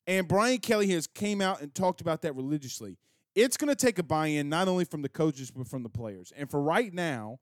And 0.08 0.30
Brian 0.30 0.60
Kelly 0.60 0.88
has 0.92 1.06
came 1.06 1.42
out 1.42 1.62
and 1.62 1.76
talked 1.76 2.00
about 2.00 2.22
that 2.22 2.34
religiously. 2.38 2.98
It's 3.36 3.58
going 3.58 3.70
to 3.70 3.76
take 3.76 4.00
a 4.00 4.04
buy-in 4.04 4.50
not 4.50 4.68
only 4.68 4.86
from 4.86 5.02
the 5.02 5.10
coaches 5.10 5.52
but 5.52 5.68
from 5.68 5.84
the 5.84 5.90
players. 5.90 6.34
And 6.36 6.50
for 6.50 6.62
right 6.62 6.94
now, 6.94 7.40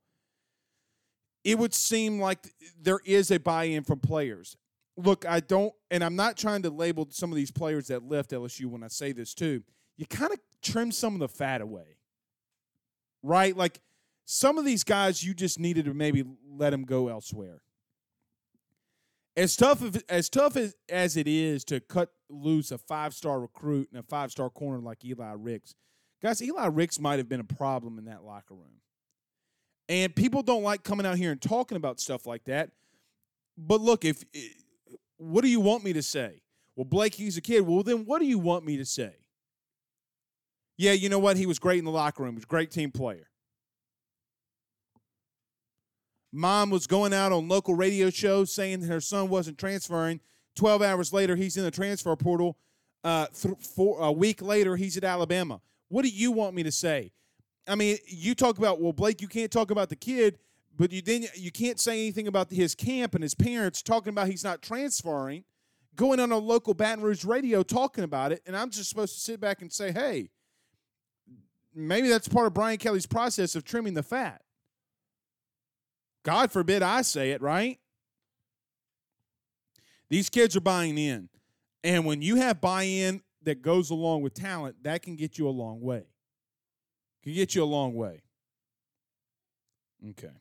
it 1.44 1.58
would 1.58 1.74
seem 1.74 2.20
like 2.20 2.54
there 2.80 3.00
is 3.06 3.32
a 3.32 3.40
buy-in 3.40 3.84
from 3.84 4.00
players. 4.00 4.56
Look, 4.98 5.26
I 5.26 5.40
don't 5.40 5.74
and 5.90 6.04
I'm 6.04 6.16
not 6.16 6.38
trying 6.38 6.62
to 6.64 6.70
label 6.70 7.08
some 7.10 7.32
of 7.32 7.36
these 7.36 7.52
players 7.52 7.88
that 7.88 8.08
left 8.08 8.32
LSU 8.32 8.66
when 8.66 8.84
I 8.84 8.88
say 8.90 9.12
this 9.12 9.34
too. 9.34 9.64
You 9.98 10.06
kind 10.06 10.32
of 10.32 10.40
trim 10.62 10.92
some 10.92 11.14
of 11.14 11.20
the 11.20 11.30
fat 11.30 11.62
away. 11.62 11.98
Right? 13.24 13.56
Like 13.56 13.80
some 14.26 14.58
of 14.58 14.66
these 14.66 14.84
guys 14.84 15.24
you 15.24 15.34
just 15.34 15.60
needed 15.60 15.86
to 15.86 15.94
maybe 15.94 16.24
let 16.48 16.72
them 16.72 16.84
go 16.84 17.08
elsewhere 17.08 17.62
as 19.40 19.56
tough 19.56 19.82
as, 19.82 20.04
as 20.10 20.30
tough 20.30 20.58
as, 20.58 20.76
as 20.90 21.16
it 21.16 21.28
is 21.28 21.64
to 21.64 21.80
cut 21.80 22.10
loose 22.30 22.72
a 22.72 22.78
five 22.78 23.14
star 23.14 23.40
recruit 23.40 23.88
and 23.92 24.00
a 24.00 24.04
five 24.04 24.32
star 24.32 24.50
corner 24.50 24.80
like 24.80 25.04
Eli 25.06 25.34
Ricks, 25.38 25.76
guys, 26.22 26.42
Eli 26.42 26.66
Ricks 26.68 27.00
might 27.00 27.20
have 27.20 27.30
been 27.30 27.40
a 27.40 27.46
problem 27.46 27.98
in 27.98 28.06
that 28.06 28.24
locker 28.24 28.54
room. 28.54 28.82
And 29.88 30.14
people 30.14 30.44
don't 30.44 30.62
like 30.62 30.84
coming 30.84 31.06
out 31.06 31.18
here 31.18 31.32
and 31.32 31.42
talking 31.42 31.78
about 31.78 32.00
stuff 32.00 32.28
like 32.28 32.44
that. 32.46 32.72
But 33.58 33.80
look, 33.80 34.04
if 34.04 34.24
eh, 34.36 34.40
what 35.18 35.42
do 35.42 35.48
you 35.50 35.62
want 35.62 35.86
me 35.86 35.94
to 35.94 36.04
say? 36.04 36.42
Well, 36.76 36.86
Blake, 36.86 37.16
he's 37.16 37.38
a 37.38 37.42
kid. 37.42 37.62
Well, 37.62 37.82
then 37.82 38.06
what 38.06 38.20
do 38.20 38.26
you 38.26 38.40
want 38.40 38.66
me 38.66 38.78
to 38.78 38.86
say? 38.86 39.14
Yeah, 40.78 40.92
you 40.92 41.10
know 41.10 41.20
what? 41.20 41.38
He 41.38 41.46
was 41.46 41.60
great 41.60 41.80
in 41.80 41.86
the 41.86 41.92
locker 41.92 42.24
room. 42.24 42.34
He 42.34 42.36
was 42.36 42.44
a 42.44 42.48
great 42.48 42.72
team 42.72 42.92
player. 42.92 43.29
Mom 46.32 46.70
was 46.70 46.88
going 46.88 47.14
out 47.14 47.32
on 47.32 47.48
local 47.48 47.74
radio 47.74 48.10
shows 48.10 48.52
saying 48.52 48.84
her 48.84 49.02
son 49.02 49.30
wasn't 49.30 49.58
transferring. 49.58 50.20
12 50.56 50.82
hours 50.82 51.14
later, 51.14 51.36
he's 51.36 51.58
in 51.58 51.64
the 51.64 51.72
transfer 51.72 52.16
portal. 52.16 52.58
Uh, 53.04 53.28
th- 53.28 53.56
four, 53.60 54.00
a 54.02 54.12
week 54.12 54.42
later, 54.42 54.76
he's 54.76 54.98
at 54.98 55.04
Alabama. 55.04 55.62
What 55.88 56.04
do 56.04 56.10
you 56.10 56.32
want 56.32 56.56
me 56.56 56.64
to 56.64 56.72
say? 56.72 57.12
I 57.68 57.76
mean, 57.76 57.98
you 58.08 58.36
talk 58.36 58.58
about 58.58 58.82
well, 58.82 58.94
Blake. 58.94 59.22
You 59.22 59.28
can't 59.28 59.52
talk 59.52 59.72
about 59.72 59.90
the 59.90 59.96
kid, 59.96 60.40
but 60.76 60.92
you 60.92 61.02
then 61.02 61.26
you 61.36 61.52
can't 61.52 61.80
say 61.80 61.94
anything 61.94 62.28
about 62.28 62.52
his 62.52 62.76
camp 62.76 63.16
and 63.16 63.24
his 63.24 63.36
parents 63.36 63.82
talking 63.82 64.10
about 64.10 64.28
he's 64.28 64.44
not 64.44 64.62
transferring. 64.62 65.44
Going 65.96 66.20
on 66.20 66.32
a 66.32 66.38
local 66.38 66.74
Baton 66.74 67.04
Rouge 67.04 67.26
radio 67.26 67.62
talking 67.64 68.04
about 68.04 68.32
it, 68.32 68.42
and 68.46 68.56
I'm 68.56 68.70
just 68.70 68.90
supposed 68.90 69.14
to 69.16 69.20
sit 69.20 69.40
back 69.40 69.62
and 69.62 69.72
say, 69.72 69.92
hey, 69.92 70.30
maybe 71.76 72.08
that's 72.08 72.28
part 72.28 72.48
of 72.48 72.54
Brian 72.54 72.78
Kelly's 72.78 73.06
process 73.06 73.56
of 73.56 73.64
trimming 73.64 73.94
the 73.94 74.04
fat. 74.04 74.42
God 76.24 76.52
forbid 76.52 76.82
I 76.84 77.02
say 77.02 77.32
it, 77.32 77.42
right? 77.42 77.80
These 80.10 80.30
kids 80.30 80.56
are 80.56 80.62
buying 80.62 80.98
in. 80.98 81.30
And 81.84 82.06
when 82.06 82.22
you 82.22 82.36
have 82.36 82.60
buy 82.60 82.84
in 82.84 83.22
that 83.44 83.62
goes 83.62 83.90
along 83.90 84.22
with 84.22 84.34
talent, 84.34 84.84
that 84.84 85.02
can 85.02 85.16
get 85.16 85.38
you 85.38 85.48
a 85.48 85.52
long 85.52 85.82
way. 85.82 86.04
Can 87.24 87.34
get 87.34 87.56
you 87.56 87.64
a 87.64 87.66
long 87.66 87.94
way. 87.94 88.22
Okay. 90.10 90.32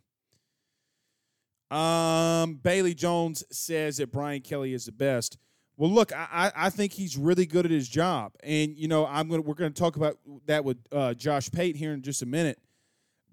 Um, 1.71 2.55
Bailey 2.55 2.95
Jones 2.95 3.45
says 3.51 3.99
that 3.99 4.11
Brian 4.11 4.41
Kelly 4.41 4.73
is 4.73 4.87
the 4.87 4.93
best. 4.93 5.39
Well, 5.77 5.91
look, 5.91 6.13
I, 6.13 6.51
I 6.57 6.71
think 6.71 6.93
he's 6.93 7.17
really 7.17 7.47
good 7.47 7.65
at 7.65 7.71
his 7.71 7.89
job, 7.89 8.33
and 8.43 8.77
you 8.77 8.89
know 8.89 9.07
I'm 9.07 9.29
gonna 9.29 9.43
we're 9.43 9.55
gonna 9.55 9.71
talk 9.71 9.95
about 9.95 10.19
that 10.47 10.65
with 10.65 10.79
uh, 10.91 11.15
Josh 11.15 11.53
Pate 11.53 11.77
here 11.77 11.93
in 11.93 12.03
just 12.03 12.21
a 12.23 12.27
minute. 12.27 12.59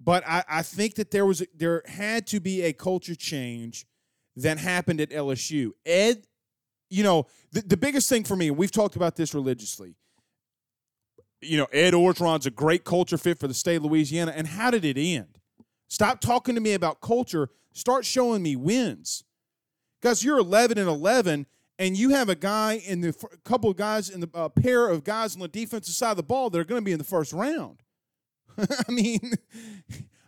But 0.04 0.24
I, 0.28 0.44
I 0.48 0.62
think 0.62 0.96
that 0.96 1.12
there 1.12 1.26
was 1.26 1.44
there 1.56 1.84
had 1.86 2.28
to 2.28 2.40
be 2.40 2.64
a 2.64 2.74
culture 2.74 3.16
change 3.16 3.86
that 4.36 4.58
happened 4.58 5.02
at 5.02 5.10
LSU. 5.10 5.72
Ed, 5.86 6.24
you 6.90 7.04
know, 7.04 7.28
the, 7.52 7.62
the 7.62 7.78
biggest 7.78 8.10
thing 8.10 8.24
for 8.24 8.36
me, 8.36 8.50
and 8.50 8.58
we've 8.58 8.72
talked 8.72 8.96
about 8.96 9.16
this 9.16 9.34
religiously. 9.34 9.96
You 11.42 11.58
know, 11.58 11.68
Ed 11.72 11.94
Orgeron's 11.94 12.46
a 12.46 12.52
great 12.52 12.84
culture 12.84 13.18
fit 13.18 13.40
for 13.40 13.48
the 13.48 13.54
state 13.54 13.78
of 13.78 13.84
Louisiana. 13.84 14.34
And 14.36 14.48
how 14.48 14.72
did 14.72 14.84
it 14.84 14.98
end? 14.98 15.40
Stop 15.88 16.20
talking 16.20 16.56
to 16.56 16.62
me 16.62 16.74
about 16.74 17.02
culture. 17.02 17.50
Start 17.74 18.06
showing 18.06 18.42
me 18.42 18.56
wins. 18.56 19.24
Guys, 20.02 20.24
you're 20.24 20.40
11 20.40 20.78
and 20.78 20.88
11, 20.88 21.46
and 21.78 21.98
you 21.98 22.10
have 22.10 22.30
a 22.30 22.36
guy 22.36 22.82
in 22.86 23.02
the 23.02 23.10
a 23.32 23.38
couple 23.48 23.70
of 23.70 23.78
guys 23.78 24.10
in 24.10 24.22
the 24.22 24.30
uh, 24.34 24.50
pair 24.50 24.88
of 24.88 25.04
guys 25.04 25.36
on 25.36 25.42
the 25.42 25.48
defensive 25.48 25.94
side 25.94 26.12
of 26.12 26.18
the 26.18 26.24
ball 26.24 26.50
that 26.50 26.60
are 26.60 26.66
going 26.66 26.82
to 26.82 26.86
be 26.86 26.92
in 26.92 26.98
the 26.98 27.04
first 27.04 27.34
round. 27.34 27.82
I 28.88 28.92
mean, 28.92 29.34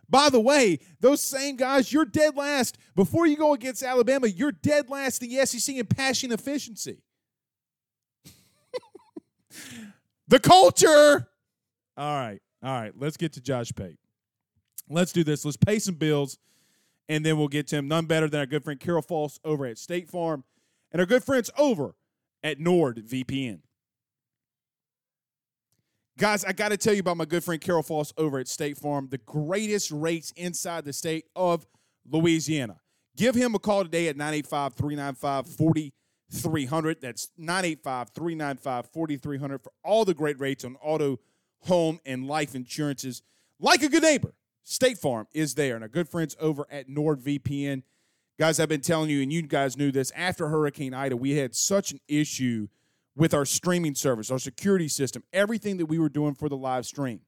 by 0.10 0.30
the 0.30 0.40
way, 0.40 0.80
those 1.00 1.22
same 1.22 1.56
guys, 1.56 1.92
you're 1.92 2.06
dead 2.06 2.36
last. 2.36 2.78
Before 2.96 3.28
you 3.28 3.38
go 3.38 3.54
against 3.54 3.84
Alabama, 3.84 4.28
you're 4.28 4.52
dead 4.52 4.90
last 4.90 5.22
in 5.22 5.30
the 5.30 5.46
SEC 5.46 5.76
in 5.76 5.86
passing 5.86 6.32
efficiency. 6.32 7.02
the 10.28 10.40
culture. 10.40 11.28
All 11.98 12.16
right. 12.16 12.42
All 12.64 12.82
right. 12.82 12.94
Let's 12.98 13.18
get 13.18 13.34
to 13.34 13.42
Josh 13.42 13.72
Pate. 13.76 14.00
Let's 14.90 15.12
do 15.12 15.24
this. 15.24 15.44
Let's 15.44 15.58
pay 15.58 15.80
some 15.80 15.96
bills, 15.96 16.38
and 17.10 17.26
then 17.26 17.38
we'll 17.38 17.50
get 17.50 17.68
to 17.68 17.78
him. 17.78 17.88
None 17.88 18.06
better 18.06 18.30
than 18.30 18.40
our 18.40 18.46
good 18.46 18.64
friend 18.64 18.80
Carol 18.80 19.02
Falls 19.02 19.40
over 19.44 19.66
at 19.66 19.78
State 19.78 20.10
Farm 20.10 20.46
and 20.92 21.02
our 21.02 21.06
good 21.06 21.24
friends 21.24 21.50
over 21.58 21.96
at 22.44 22.60
NordVPN. 22.60 23.60
Guys, 26.18 26.44
I 26.44 26.52
got 26.52 26.70
to 26.70 26.78
tell 26.78 26.96
you 26.96 27.02
about 27.02 27.18
my 27.18 27.26
good 27.26 27.44
friend 27.44 27.62
Carol 27.62 27.84
Foss 27.84 28.12
over 28.18 28.40
at 28.40 28.48
State 28.48 28.76
Farm, 28.76 29.08
the 29.12 29.20
greatest 29.20 29.92
rates 29.92 30.32
inside 30.32 30.84
the 30.84 30.92
state 30.92 31.26
of 31.36 31.68
Louisiana. 32.10 32.78
Give 33.16 33.36
him 33.36 33.54
a 33.54 33.60
call 33.60 33.84
today 33.84 34.08
at 34.08 34.18
985 34.18 34.74
395 34.74 35.56
4300. 35.56 37.02
That's 37.02 37.30
985 37.38 38.10
395 38.10 38.90
4300 38.90 39.62
for 39.62 39.72
all 39.84 40.06
the 40.06 40.16
great 40.16 40.40
rates 40.40 40.66
on 40.66 40.76
auto, 40.82 41.20
home, 41.66 42.00
and 42.04 42.28
life 42.28 42.56
insurances. 42.56 43.22
Like 43.60 43.84
a 43.84 43.90
good 43.90 44.02
neighbor, 44.02 44.34
State 44.64 44.98
Farm 44.98 45.28
is 45.34 45.54
there. 45.54 45.76
And 45.76 45.84
our 45.84 45.88
good 45.88 46.10
friends 46.10 46.36
over 46.40 46.66
at 46.72 46.90
NordVPN. 46.90 47.84
Guys, 48.40 48.60
I've 48.60 48.70
been 48.70 48.82
telling 48.82 49.12
you, 49.12 49.22
and 49.22 49.32
you 49.32 49.44
guys 49.44 49.78
knew 49.78 49.92
this, 49.92 50.12
after 50.16 50.48
Hurricane 50.48 50.96
Ida, 50.96 51.16
we 51.16 51.38
had 51.38 51.54
such 51.54 51.92
an 51.92 52.00
issue 52.08 52.70
with 53.18 53.34
our 53.34 53.46
streaming 53.46 53.96
service, 53.96 54.30
our 54.30 54.38
security 54.38 54.88
system, 54.88 55.24
everything 55.34 55.78
that 55.78 55.88
we 55.88 55.98
were 55.98 56.08
doing 56.08 56.36
for 56.36 56.48
the 56.48 56.56
live 56.56 56.86
stream. 56.86 57.20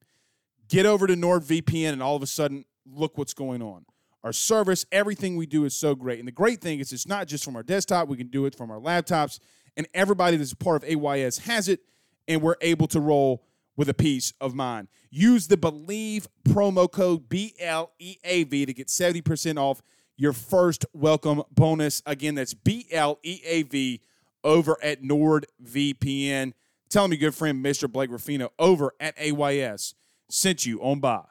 Get 0.70 0.86
over 0.86 1.08
to 1.08 1.16
NordVPN, 1.16 1.94
and 1.94 2.04
all 2.04 2.16
of 2.16 2.22
a 2.22 2.28
sudden, 2.28 2.64
look 2.86 3.18
what's 3.18 3.34
going 3.34 3.64
on. 3.64 3.86
Our 4.24 4.32
service, 4.32 4.86
everything 4.92 5.36
we 5.36 5.48
do 5.48 5.66
is 5.66 5.76
so 5.76 5.96
great. 5.96 6.20
And 6.20 6.28
the 6.28 6.32
great 6.32 6.62
thing 6.62 6.80
is, 6.80 6.94
it's 6.94 7.08
not 7.08 7.28
just 7.28 7.44
from 7.44 7.56
our 7.56 7.64
desktop, 7.64 8.08
we 8.08 8.18
can 8.18 8.28
do 8.28 8.46
it 8.46 8.54
from 8.54 8.70
our 8.70 8.80
laptops, 8.80 9.40
and 9.76 9.88
everybody 9.96 10.38
that's 10.38 10.52
a 10.52 10.58
part 10.58 10.84
of 10.84 10.90
AYS 10.90 11.40
has 11.40 11.68
it, 11.68 11.80
and 12.28 12.44
we're 12.44 12.58
able 12.62 12.86
to 12.88 13.00
roll 13.00 13.44
with 13.76 13.90
a 13.90 13.94
peace 13.94 14.34
of 14.40 14.54
mind. 14.54 14.90
Use 15.10 15.48
the 15.48 15.58
Believe 15.58 16.28
promo 16.48 16.92
code 16.92 17.30
BLEAV 17.30 18.68
to 18.68 18.74
get 18.74 18.88
70% 18.90 19.58
off 19.58 19.82
your 20.18 20.34
first 20.34 20.86
welcome 20.94 21.42
bonus. 21.52 22.04
Again, 22.06 22.36
that's 22.36 22.54
BLEAV 22.54 24.02
over 24.44 24.78
at 24.84 25.02
NordVPN. 25.02 26.54
Tell 26.90 27.08
me, 27.08 27.18
good 27.18 27.36
friend 27.36 27.64
Mr. 27.64 27.92
Blake 27.92 28.10
Ruffino 28.10 28.52
over 28.58 28.94
at 29.00 29.16
AYS 29.20 29.94
sent 30.30 30.66
you 30.66 30.82
on 30.82 31.00
by. 31.00 31.24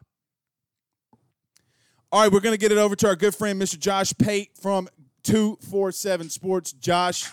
All 2.10 2.22
right, 2.22 2.32
we're 2.32 2.40
going 2.40 2.54
to 2.54 2.58
get 2.58 2.72
it 2.72 2.78
over 2.78 2.96
to 2.96 3.08
our 3.08 3.16
good 3.16 3.34
friend 3.34 3.60
Mr. 3.60 3.78
Josh 3.78 4.14
Pate 4.16 4.50
from 4.60 4.88
247 5.24 6.30
Sports. 6.30 6.72
Josh, 6.72 7.30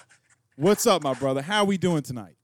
what's 0.58 0.86
up, 0.86 1.02
my 1.02 1.14
brother? 1.14 1.42
How 1.42 1.60
are 1.60 1.66
we 1.66 1.78
doing 1.78 2.02
tonight? 2.02 2.36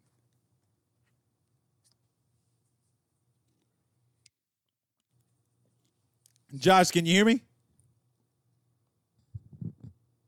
Josh, 6.56 6.92
can 6.92 7.06
you 7.06 7.14
hear 7.14 7.26
me? 7.26 7.42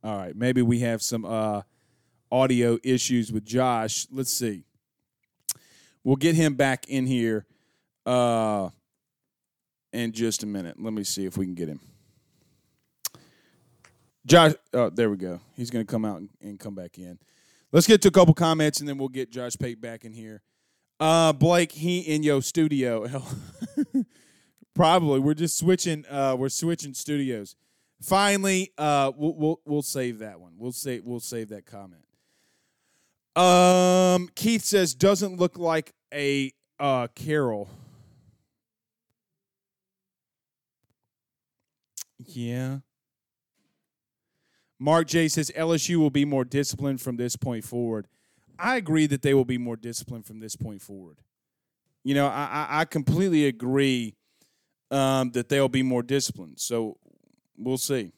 All 0.04 0.18
right, 0.18 0.36
maybe 0.36 0.62
we 0.62 0.80
have 0.80 1.02
some 1.02 1.24
uh, 1.24 1.62
audio 2.34 2.80
issues 2.84 3.32
with 3.32 3.46
Josh. 3.46 4.08
Let's 4.12 4.34
see. 4.34 4.63
We'll 6.04 6.15
get 6.15 6.36
him 6.36 6.56
back 6.56 6.89
in 6.89 7.06
here 7.06 7.46
uh, 8.08 8.69
in 9.93 10.12
just 10.12 10.41
a 10.41 10.48
minute. 10.48 10.82
Let 10.82 10.93
me 10.93 11.04
see 11.04 11.26
if 11.26 11.38
we 11.38 11.46
can 11.46 11.54
get 11.54 11.69
him. 11.69 11.80
Josh, 14.26 14.54
oh, 14.74 14.89
there 14.89 15.10
we 15.10 15.17
go. 15.17 15.41
He's 15.56 15.69
going 15.69 15.86
to 15.86 15.91
come 15.91 16.06
out 16.06 16.22
and, 16.41 16.60
come 16.60 16.74
back 16.74 16.98
in. 16.98 17.19
Let's 17.72 17.86
get 17.86 18.02
to 18.02 18.08
a 18.08 18.12
couple 18.12 18.34
comments 18.34 18.80
and 18.80 18.89
then 18.89 18.98
we'll 18.98 19.10
get 19.10 19.32
Josh 19.32 19.56
Pate 19.58 19.80
back 19.80 20.04
in 20.04 20.13
here. 20.13 20.41
Uh, 21.00 21.34
Blake, 21.34 21.72
he 21.72 22.00
in 22.00 22.24
your 22.24 22.41
studio. 22.41 23.06
Probably. 24.74 25.19
We're 25.19 25.34
just 25.34 25.58
switching. 25.58 26.06
Uh, 26.10 26.36
we're 26.38 26.50
switching 26.50 26.93
studios. 26.93 27.56
Finally, 28.02 28.72
uh, 28.78 29.12
we'll, 29.15 29.36
we'll 29.36 29.62
we'll 29.65 29.82
save 29.82 30.19
that 30.19 30.39
one. 30.39 30.54
We'll 30.58 30.74
we'll 31.04 31.19
save 31.19 31.50
that 31.50 31.65
comment. 31.65 32.04
Um, 33.36 34.30
Keith 34.36 34.63
says 34.63 34.93
doesn't 34.93 35.38
look 35.38 35.58
like 35.58 35.93
a 36.13 36.52
uh, 36.80 37.08
Carroll. 37.15 37.69
Yeah. 42.19 42.80
Mark 44.80 45.08
J 45.08 45.28
says 45.30 45.52
LSU 45.56 45.98
will 45.98 46.10
be 46.10 46.26
more 46.26 46.46
disciplined 46.46 47.02
from 47.02 47.17
this 47.17 47.36
point 47.36 47.63
forward. 47.63 48.08
I 48.60 48.76
agree 48.76 49.08
that 49.08 49.22
they 49.22 49.34
will 49.34 49.46
be 49.46 49.58
more 49.58 49.76
disciplined 49.76 50.26
from 50.26 50.39
this 50.39 50.56
point 50.56 50.82
forward. 50.82 51.17
You 52.04 52.15
know, 52.15 52.28
I, 52.28 52.67
I 52.69 52.86
completely 52.86 53.48
agree 53.48 54.15
um, 54.92 55.31
that 55.31 55.50
they'll 55.50 55.69
be 55.69 55.84
more 55.84 56.04
disciplined. 56.04 56.60
So 56.60 56.98
we'll 57.58 57.77
see. 57.77 58.12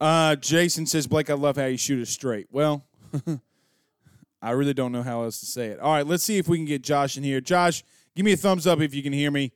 Uh, 0.00 0.36
Jason 0.36 0.86
says, 0.86 1.06
Blake, 1.06 1.28
I 1.30 1.34
love 1.34 1.56
how 1.56 1.66
you 1.66 1.76
shoot 1.76 2.00
it 2.00 2.06
straight. 2.06 2.46
Well, 2.50 2.84
I 4.42 4.50
really 4.52 4.74
don't 4.74 4.92
know 4.92 5.02
how 5.02 5.22
else 5.24 5.40
to 5.40 5.46
say 5.46 5.66
it. 5.66 5.80
All 5.80 5.92
right, 5.92 6.06
let's 6.06 6.22
see 6.22 6.38
if 6.38 6.48
we 6.48 6.56
can 6.56 6.66
get 6.66 6.82
Josh 6.82 7.16
in 7.16 7.24
here. 7.24 7.40
Josh, 7.40 7.82
give 8.14 8.24
me 8.24 8.32
a 8.32 8.36
thumbs 8.36 8.66
up 8.66 8.80
if 8.80 8.94
you 8.94 9.02
can 9.02 9.12
hear 9.12 9.30
me. 9.30 9.52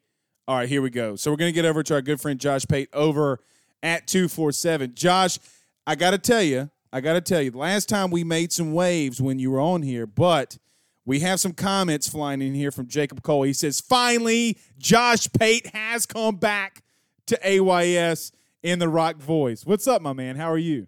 All 0.49 0.57
right, 0.57 0.69
here 0.69 0.83
we 0.83 0.91
go. 0.91 1.15
So 1.15 1.31
we're 1.31 1.37
going 1.37 1.53
to 1.53 1.55
get 1.55 1.65
over 1.65 1.85
to 1.85 1.95
our 1.95 2.03
good 2.03 2.21
friend 2.21 2.41
Josh 2.41 2.67
Pate 2.67 2.89
over 2.93 3.39
at 3.83 4.09
247. 4.09 4.95
Josh, 4.95 5.39
I 5.87 5.95
got 5.95 6.11
to 6.11 6.19
tell 6.19 6.43
you, 6.43 6.69
I 6.93 7.01
got 7.01 7.13
to 7.13 7.21
tell 7.21 7.41
you, 7.41 7.53
last 7.53 7.89
time 7.89 8.11
we 8.11 8.25
made 8.25 8.53
some 8.53 8.73
waves 8.73 9.23
when 9.23 9.39
you 9.39 9.53
were 9.53 9.61
on 9.61 9.83
here, 9.83 10.07
but 10.07 10.59
we 11.05 11.21
have 11.21 11.39
some 11.41 11.53
comments 11.53 12.09
flying 12.09 12.43
in 12.43 12.55
here 12.55 12.71
from 12.73 12.89
Jacob 12.89 13.23
Cole. 13.23 13.43
He 13.45 13.53
says, 13.53 13.81
finally, 13.81 14.59
Josh 14.79 15.29
Pate 15.33 15.69
has 15.69 16.07
come 16.07 16.37
back 16.37 16.83
to 17.27 17.39
AYS 17.45 18.33
in 18.63 18.79
the 18.79 18.89
rock 18.89 19.17
voice. 19.17 19.67
What's 19.67 19.87
up, 19.87 20.03
my 20.03 20.13
man? 20.13 20.37
How 20.37 20.51
are 20.51 20.59
you? 20.59 20.87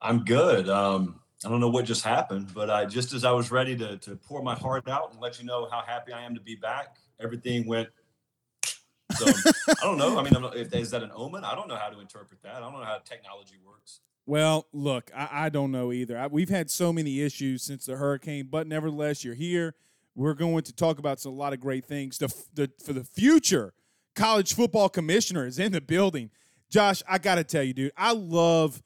I'm 0.00 0.24
good. 0.24 0.68
Um, 0.68 1.20
I 1.44 1.48
don't 1.48 1.60
know 1.60 1.68
what 1.68 1.84
just 1.84 2.04
happened, 2.04 2.52
but 2.54 2.70
I 2.70 2.84
just 2.84 3.12
as 3.12 3.24
I 3.24 3.32
was 3.32 3.50
ready 3.50 3.76
to 3.76 3.98
to 3.98 4.16
pour 4.16 4.42
my 4.42 4.54
heart 4.54 4.88
out 4.88 5.12
and 5.12 5.20
let 5.20 5.38
you 5.38 5.46
know 5.46 5.68
how 5.70 5.82
happy 5.86 6.12
I 6.12 6.22
am 6.22 6.34
to 6.34 6.40
be 6.40 6.56
back, 6.56 6.96
everything 7.20 7.66
went. 7.66 7.88
So 9.14 9.26
I 9.68 9.74
don't 9.82 9.98
know. 9.98 10.18
I 10.18 10.22
mean, 10.22 10.32
not, 10.40 10.56
if 10.56 10.74
is 10.74 10.90
that 10.90 11.02
an 11.02 11.12
omen? 11.14 11.44
I 11.44 11.54
don't 11.54 11.68
know 11.68 11.76
how 11.76 11.88
to 11.88 12.00
interpret 12.00 12.42
that. 12.42 12.56
I 12.56 12.60
don't 12.60 12.72
know 12.72 12.84
how 12.84 12.98
technology 13.04 13.56
works. 13.64 14.00
Well, 14.26 14.66
look, 14.72 15.10
I, 15.14 15.28
I 15.32 15.48
don't 15.48 15.70
know 15.70 15.92
either. 15.92 16.18
I, 16.18 16.26
we've 16.26 16.48
had 16.48 16.70
so 16.70 16.92
many 16.92 17.22
issues 17.22 17.62
since 17.62 17.86
the 17.86 17.96
hurricane, 17.96 18.48
but 18.50 18.66
nevertheless, 18.66 19.24
you're 19.24 19.34
here. 19.34 19.74
We're 20.16 20.34
going 20.34 20.64
to 20.64 20.72
talk 20.72 20.98
about 20.98 21.20
some, 21.20 21.32
a 21.32 21.36
lot 21.36 21.52
of 21.52 21.60
great 21.60 21.84
things. 21.84 22.18
The, 22.18 22.34
the, 22.52 22.70
for 22.84 22.92
the 22.92 23.04
future, 23.04 23.72
college 24.16 24.54
football 24.54 24.88
commissioner 24.88 25.46
is 25.46 25.58
in 25.60 25.70
the 25.70 25.80
building. 25.80 26.30
Josh, 26.70 27.02
I 27.08 27.18
got 27.18 27.36
to 27.36 27.44
tell 27.44 27.62
you, 27.62 27.72
dude, 27.72 27.92
I 27.96 28.12
love 28.12 28.82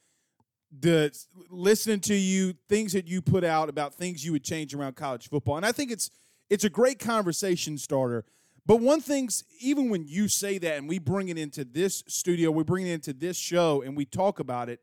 the 0.78 1.12
listening 1.51 2.01
to 2.01 2.14
you, 2.14 2.55
things 2.68 2.93
that 2.93 3.07
you 3.07 3.22
put 3.22 3.43
out 3.43 3.68
about 3.68 3.95
things 3.95 4.24
you 4.24 4.33
would 4.33 4.45
change 4.45 4.74
around 4.74 4.97
college 4.97 5.28
football, 5.28 5.57
and 5.57 5.66
I 5.66 5.72
think 5.72 5.91
it's 5.91 6.11
it's 6.49 6.64
a 6.64 6.70
great 6.70 6.99
conversation 6.99 7.78
starter. 7.78 8.24
But 8.66 8.76
one 8.76 9.01
thing's 9.01 9.45
even 9.61 9.89
when 9.89 10.07
you 10.07 10.28
say 10.28 10.59
that, 10.59 10.78
and 10.78 10.89
we 10.89 10.99
bring 10.99 11.28
it 11.28 11.39
into 11.39 11.64
this 11.64 12.05
studio, 12.07 12.51
we 12.51 12.62
bring 12.62 12.87
it 12.87 12.93
into 12.93 13.12
this 13.12 13.37
show, 13.37 13.83
and 13.83 13.97
we 13.97 14.05
talk 14.05 14.39
about 14.39 14.68
it. 14.68 14.81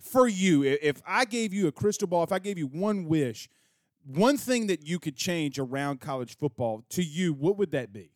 For 0.00 0.28
you, 0.28 0.62
if 0.62 1.02
I 1.06 1.24
gave 1.24 1.52
you 1.52 1.66
a 1.66 1.72
crystal 1.72 2.06
ball, 2.06 2.22
if 2.22 2.30
I 2.30 2.38
gave 2.38 2.56
you 2.56 2.68
one 2.68 3.06
wish, 3.06 3.48
one 4.04 4.36
thing 4.38 4.68
that 4.68 4.86
you 4.86 4.98
could 4.98 5.16
change 5.16 5.58
around 5.58 6.00
college 6.00 6.36
football 6.36 6.84
to 6.90 7.02
you, 7.02 7.32
what 7.32 7.58
would 7.58 7.72
that 7.72 7.92
be? 7.92 8.12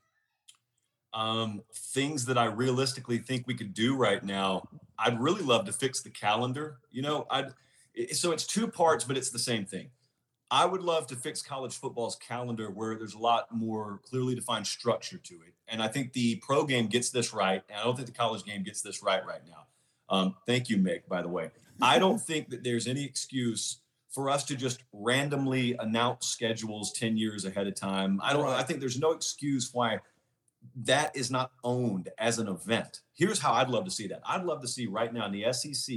Um, 1.15 1.63
things 1.75 2.25
that 2.25 2.39
I 2.39 2.47
realistically 2.47 3.19
think 3.19 3.47
we 3.47 3.55
could 3.55 3.75
do 3.75 3.97
right 3.97 4.23
now. 4.25 4.67
I'd 4.99 5.21
really 5.21 5.43
love 5.43 5.67
to 5.67 5.73
fix 5.73 6.01
the 6.01 6.09
calendar. 6.09 6.79
You 6.91 7.03
know, 7.03 7.27
I'd 7.31 7.53
so 8.13 8.33
it's 8.33 8.47
two 8.47 8.67
parts, 8.67 9.05
but 9.05 9.17
it's 9.17 9.31
the 9.31 9.39
same 9.39 9.65
thing. 9.65 9.91
I 10.51 10.67
would 10.67 10.83
love 10.83 11.07
to 11.09 11.17
fix 11.17 11.41
college 11.41 11.79
football's 11.79 12.17
calendar 12.17 12.71
where 12.71 12.95
there's 12.95 13.15
a 13.15 13.19
lot 13.19 13.47
more 13.55 14.01
clearly 14.05 14.35
defined 14.35 14.67
structure 14.67 15.17
to 15.17 15.35
it. 15.35 15.55
And 15.69 15.83
I 15.83 15.89
think 15.89 16.13
the 16.13 16.37
pro 16.37 16.65
game 16.65 16.89
gets 16.89 17.09
this 17.09 17.33
right. 17.33 17.63
And 17.71 17.79
I 17.79 17.85
don't 17.85 17.97
think 17.97 18.07
the 18.07 18.13
college 18.13 18.45
game 18.45 18.63
gets 18.63 18.83
this 18.83 19.03
right 19.03 19.25
right 19.25 19.41
now. 19.47 19.67
Um, 20.11 20.37
thank 20.47 20.69
you, 20.69 20.77
Mick, 20.77 21.09
by 21.09 21.23
the 21.23 21.29
way. 21.29 21.51
I 21.81 21.99
don't 21.99 22.21
think 22.27 22.51
that 22.51 22.63
there's 22.63 22.87
any 22.87 23.03
excuse 23.03 23.79
for 24.11 24.29
us 24.29 24.45
to 24.45 24.55
just 24.55 24.85
randomly 24.93 25.75
announce 25.79 26.27
schedules 26.27 26.93
10 26.93 27.17
years 27.17 27.47
ahead 27.47 27.67
of 27.67 27.75
time. 27.75 28.21
I 28.23 28.35
don't 28.35 28.47
I 28.47 28.63
think 28.63 28.81
there's 28.81 29.01
no 29.01 29.13
excuse 29.13 29.71
why 29.73 30.01
that 30.85 31.15
is 31.17 31.31
not 31.31 31.53
owned 31.65 32.09
as 32.19 32.39
an 32.39 32.49
event. 32.49 33.01
Here's 33.15 33.39
how 33.39 33.53
I'd 33.53 33.69
love 33.69 33.85
to 33.85 33.91
see 33.91 34.07
that. 34.09 34.23
I'd 34.27 34.45
love 34.45 34.63
to 34.63 34.69
see 34.69 34.87
right 34.87 35.13
now 35.13 35.27
in 35.27 35.33
the 35.33 35.53
SEC, 35.53 35.97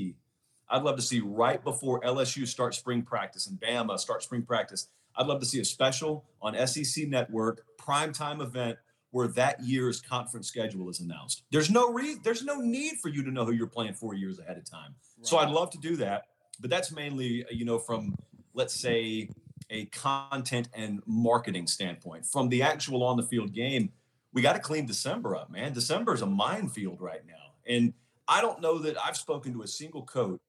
I'd 0.69 0.83
love 0.83 0.95
to 0.95 1.01
see 1.01 1.21
right 1.21 1.63
before 1.63 2.01
LSU 2.01 2.47
starts 2.47 2.77
spring 2.77 3.03
practice 3.03 3.47
and 3.47 3.59
Bama 3.59 3.99
start 3.99 4.23
spring 4.23 4.43
practice. 4.43 4.87
I'd 5.15 5.27
love 5.27 5.39
to 5.39 5.45
see 5.45 5.59
a 5.59 5.65
special 5.65 6.25
on 6.41 6.55
SEC 6.67 7.07
Network 7.07 7.63
primetime 7.79 8.41
event 8.41 8.77
where 9.11 9.27
that 9.29 9.63
year's 9.63 10.01
conference 10.01 10.47
schedule 10.47 10.89
is 10.89 10.99
announced. 10.99 11.43
There's 11.51 11.69
no 11.69 11.93
re- 11.93 12.17
there's 12.21 12.43
no 12.43 12.57
need 12.57 12.95
for 13.01 13.07
you 13.07 13.23
to 13.23 13.31
know 13.31 13.45
who 13.45 13.53
you're 13.53 13.67
playing 13.67 13.93
four 13.93 14.13
years 14.13 14.39
ahead 14.39 14.57
of 14.57 14.69
time. 14.69 14.93
Right. 15.17 15.27
So 15.27 15.37
I'd 15.37 15.51
love 15.51 15.69
to 15.71 15.77
do 15.77 15.95
that, 15.97 16.25
but 16.59 16.69
that's 16.69 16.91
mainly 16.91 17.45
you 17.49 17.63
know 17.63 17.79
from 17.79 18.15
let's 18.53 18.73
say 18.73 19.29
a 19.69 19.85
content 19.85 20.67
and 20.73 21.01
marketing 21.05 21.67
standpoint. 21.67 22.25
From 22.25 22.49
the 22.49 22.61
actual 22.61 23.03
on 23.03 23.15
the 23.15 23.23
field 23.23 23.53
game, 23.53 23.91
we 24.35 24.41
got 24.41 24.53
to 24.53 24.59
clean 24.59 24.85
December 24.85 25.35
up, 25.35 25.49
man. 25.49 25.73
December 25.73 26.13
is 26.13 26.21
a 26.21 26.27
minefield 26.27 27.01
right 27.01 27.25
now. 27.25 27.53
And 27.65 27.93
I 28.27 28.41
don't 28.41 28.61
know 28.61 28.77
that 28.79 28.97
I've 29.03 29.17
spoken 29.17 29.53
to 29.53 29.63
a 29.63 29.67
single 29.67 30.03
coach 30.03 30.39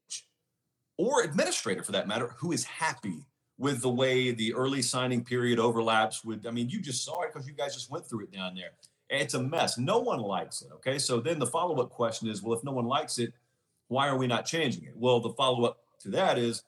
or 0.99 1.22
administrator 1.22 1.84
for 1.84 1.93
that 1.93 2.09
matter 2.09 2.34
who 2.37 2.53
is 2.53 2.64
happy 2.64 3.24
with 3.59 3.80
the 3.80 3.89
way 3.89 4.32
the 4.32 4.53
early 4.53 4.82
signing 4.82 5.24
period 5.24 5.59
overlaps 5.61 6.24
with, 6.24 6.47
I 6.47 6.51
mean, 6.51 6.68
you 6.68 6.82
just 6.82 7.05
saw 7.05 7.22
it 7.22 7.32
because 7.32 7.47
you 7.47 7.55
guys 7.55 7.74
just 7.74 7.91
went 7.91 8.05
through 8.05 8.24
it 8.24 8.32
down 8.32 8.57
there. 8.57 8.70
It's 9.09 9.34
a 9.34 9.43
mess. 9.43 9.78
No 9.78 10.01
one 10.01 10.20
likes 10.20 10.62
it. 10.62 10.68
Okay. 10.74 10.99
So 10.99 11.20
then 11.20 11.39
the 11.39 11.47
follow 11.47 11.80
up 11.80 11.91
question 11.91 12.28
is, 12.28 12.43
well, 12.43 12.59
if 12.59 12.64
no 12.64 12.72
one 12.72 12.87
likes 12.87 13.18
it, 13.18 13.32
why 13.87 14.09
are 14.09 14.18
we 14.18 14.26
not 14.26 14.47
changing 14.47 14.82
it? 14.84 14.97
Well, 14.97 15.20
the 15.20 15.30
follow 15.30 15.64
up 15.64 15.78
to 16.01 16.09
that 16.11 16.39
is, 16.39 16.64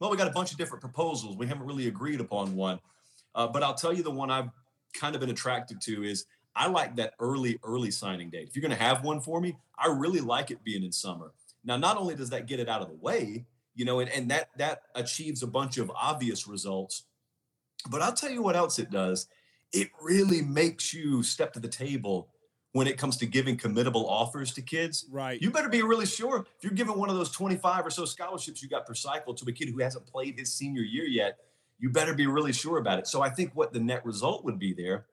well, 0.00 0.10
we 0.10 0.18
got 0.18 0.28
a 0.28 0.32
bunch 0.32 0.52
of 0.52 0.58
different 0.58 0.82
proposals. 0.82 1.38
We 1.38 1.46
haven't 1.46 1.66
really 1.66 1.88
agreed 1.88 2.20
upon 2.20 2.54
one. 2.54 2.78
Uh, 3.34 3.46
but 3.46 3.62
I'll 3.62 3.74
tell 3.74 3.92
you 3.92 4.02
the 4.02 4.10
one 4.10 4.30
I've 4.30 4.50
kind 4.92 5.14
of 5.14 5.20
been 5.20 5.30
attracted 5.30 5.80
to 5.82 6.04
is 6.04 6.26
I 6.56 6.66
like 6.68 6.96
that 6.96 7.14
early, 7.20 7.58
early 7.62 7.90
signing 7.90 8.30
date. 8.30 8.48
If 8.48 8.56
you're 8.56 8.62
going 8.62 8.76
to 8.76 8.82
have 8.82 9.04
one 9.04 9.20
for 9.20 9.40
me, 9.40 9.56
I 9.78 9.88
really 9.88 10.20
like 10.20 10.50
it 10.50 10.64
being 10.64 10.82
in 10.82 10.92
summer. 10.92 11.32
Now, 11.64 11.76
not 11.76 11.96
only 11.96 12.14
does 12.14 12.30
that 12.30 12.46
get 12.46 12.60
it 12.60 12.68
out 12.68 12.82
of 12.82 12.88
the 12.88 12.94
way, 12.94 13.46
you 13.74 13.84
know, 13.84 14.00
and, 14.00 14.10
and 14.10 14.30
that 14.30 14.48
that 14.56 14.82
achieves 14.94 15.42
a 15.42 15.46
bunch 15.46 15.78
of 15.78 15.90
obvious 15.90 16.48
results, 16.48 17.04
but 17.88 18.02
I'll 18.02 18.12
tell 18.12 18.30
you 18.30 18.42
what 18.42 18.56
else 18.56 18.78
it 18.78 18.90
does. 18.90 19.28
It 19.72 19.90
really 20.02 20.42
makes 20.42 20.92
you 20.92 21.22
step 21.22 21.52
to 21.52 21.60
the 21.60 21.68
table 21.68 22.28
when 22.72 22.86
it 22.86 22.98
comes 22.98 23.16
to 23.18 23.26
giving 23.26 23.56
committable 23.56 24.04
offers 24.08 24.52
to 24.54 24.62
kids. 24.62 25.06
Right. 25.10 25.40
You 25.40 25.50
better 25.50 25.68
be 25.68 25.82
really 25.82 26.06
sure 26.06 26.46
if 26.56 26.64
you're 26.64 26.72
giving 26.72 26.98
one 26.98 27.08
of 27.08 27.16
those 27.16 27.30
25 27.30 27.86
or 27.86 27.90
so 27.90 28.04
scholarships 28.04 28.62
you 28.62 28.68
got 28.68 28.86
per 28.86 28.94
cycle 28.94 29.34
to 29.34 29.44
a 29.48 29.52
kid 29.52 29.68
who 29.68 29.78
hasn't 29.80 30.06
played 30.06 30.38
his 30.38 30.54
senior 30.54 30.82
year 30.82 31.04
yet, 31.04 31.38
you 31.78 31.90
better 31.90 32.14
be 32.14 32.26
really 32.26 32.52
sure 32.52 32.78
about 32.78 32.98
it. 32.98 33.06
So 33.06 33.22
I 33.22 33.30
think 33.30 33.52
what 33.54 33.72
the 33.72 33.80
net 33.80 34.04
result 34.04 34.44
would 34.44 34.58
be 34.58 34.72
there 34.72 35.06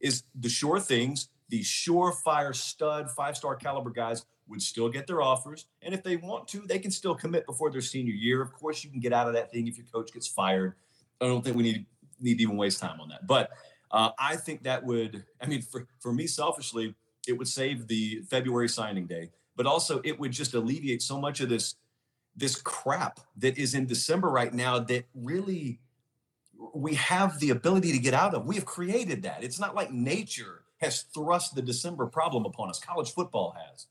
is 0.00 0.24
the 0.34 0.48
sure 0.48 0.80
things, 0.80 1.28
the 1.48 1.62
surefire 1.62 2.54
stud 2.54 3.10
five 3.10 3.36
star 3.36 3.56
caliber 3.56 3.90
guys 3.90 4.24
would 4.48 4.62
still 4.62 4.88
get 4.88 5.06
their 5.06 5.20
offers. 5.20 5.66
And 5.82 5.94
if 5.94 6.02
they 6.02 6.16
want 6.16 6.48
to, 6.48 6.60
they 6.60 6.78
can 6.78 6.90
still 6.90 7.14
commit 7.14 7.46
before 7.46 7.70
their 7.70 7.80
senior 7.80 8.14
year. 8.14 8.40
Of 8.40 8.52
course, 8.52 8.82
you 8.82 8.90
can 8.90 9.00
get 9.00 9.12
out 9.12 9.26
of 9.26 9.34
that 9.34 9.50
thing 9.50 9.66
if 9.66 9.76
your 9.76 9.86
coach 9.92 10.12
gets 10.12 10.26
fired. 10.26 10.74
I 11.20 11.26
don't 11.26 11.44
think 11.44 11.56
we 11.56 11.62
need 11.62 11.86
need 12.20 12.38
to 12.38 12.42
even 12.42 12.56
waste 12.56 12.80
time 12.80 13.00
on 13.00 13.08
that. 13.10 13.26
But 13.26 13.50
uh, 13.90 14.10
I 14.18 14.36
think 14.36 14.64
that 14.64 14.84
would, 14.84 15.24
I 15.40 15.46
mean, 15.46 15.62
for, 15.62 15.86
for 16.00 16.12
me 16.12 16.26
selfishly, 16.26 16.94
it 17.26 17.32
would 17.32 17.48
save 17.48 17.86
the 17.86 18.22
February 18.28 18.68
signing 18.68 19.06
day, 19.06 19.30
but 19.56 19.66
also 19.66 20.00
it 20.04 20.18
would 20.18 20.32
just 20.32 20.54
alleviate 20.54 21.02
so 21.02 21.18
much 21.18 21.40
of 21.40 21.48
this 21.48 21.76
this 22.36 22.54
crap 22.54 23.18
that 23.36 23.58
is 23.58 23.74
in 23.74 23.84
December 23.84 24.30
right 24.30 24.54
now 24.54 24.78
that 24.78 25.04
really 25.12 25.80
we 26.78 26.94
have 26.94 27.40
the 27.40 27.50
ability 27.50 27.92
to 27.92 27.98
get 27.98 28.14
out 28.14 28.34
of. 28.34 28.46
We 28.46 28.54
have 28.54 28.64
created 28.64 29.22
that. 29.22 29.42
It's 29.42 29.58
not 29.58 29.74
like 29.74 29.90
nature 29.90 30.62
has 30.80 31.02
thrust 31.02 31.54
the 31.54 31.62
December 31.62 32.06
problem 32.06 32.44
upon 32.44 32.70
us. 32.70 32.78
College 32.78 33.12
football 33.12 33.56
has. 33.58 33.86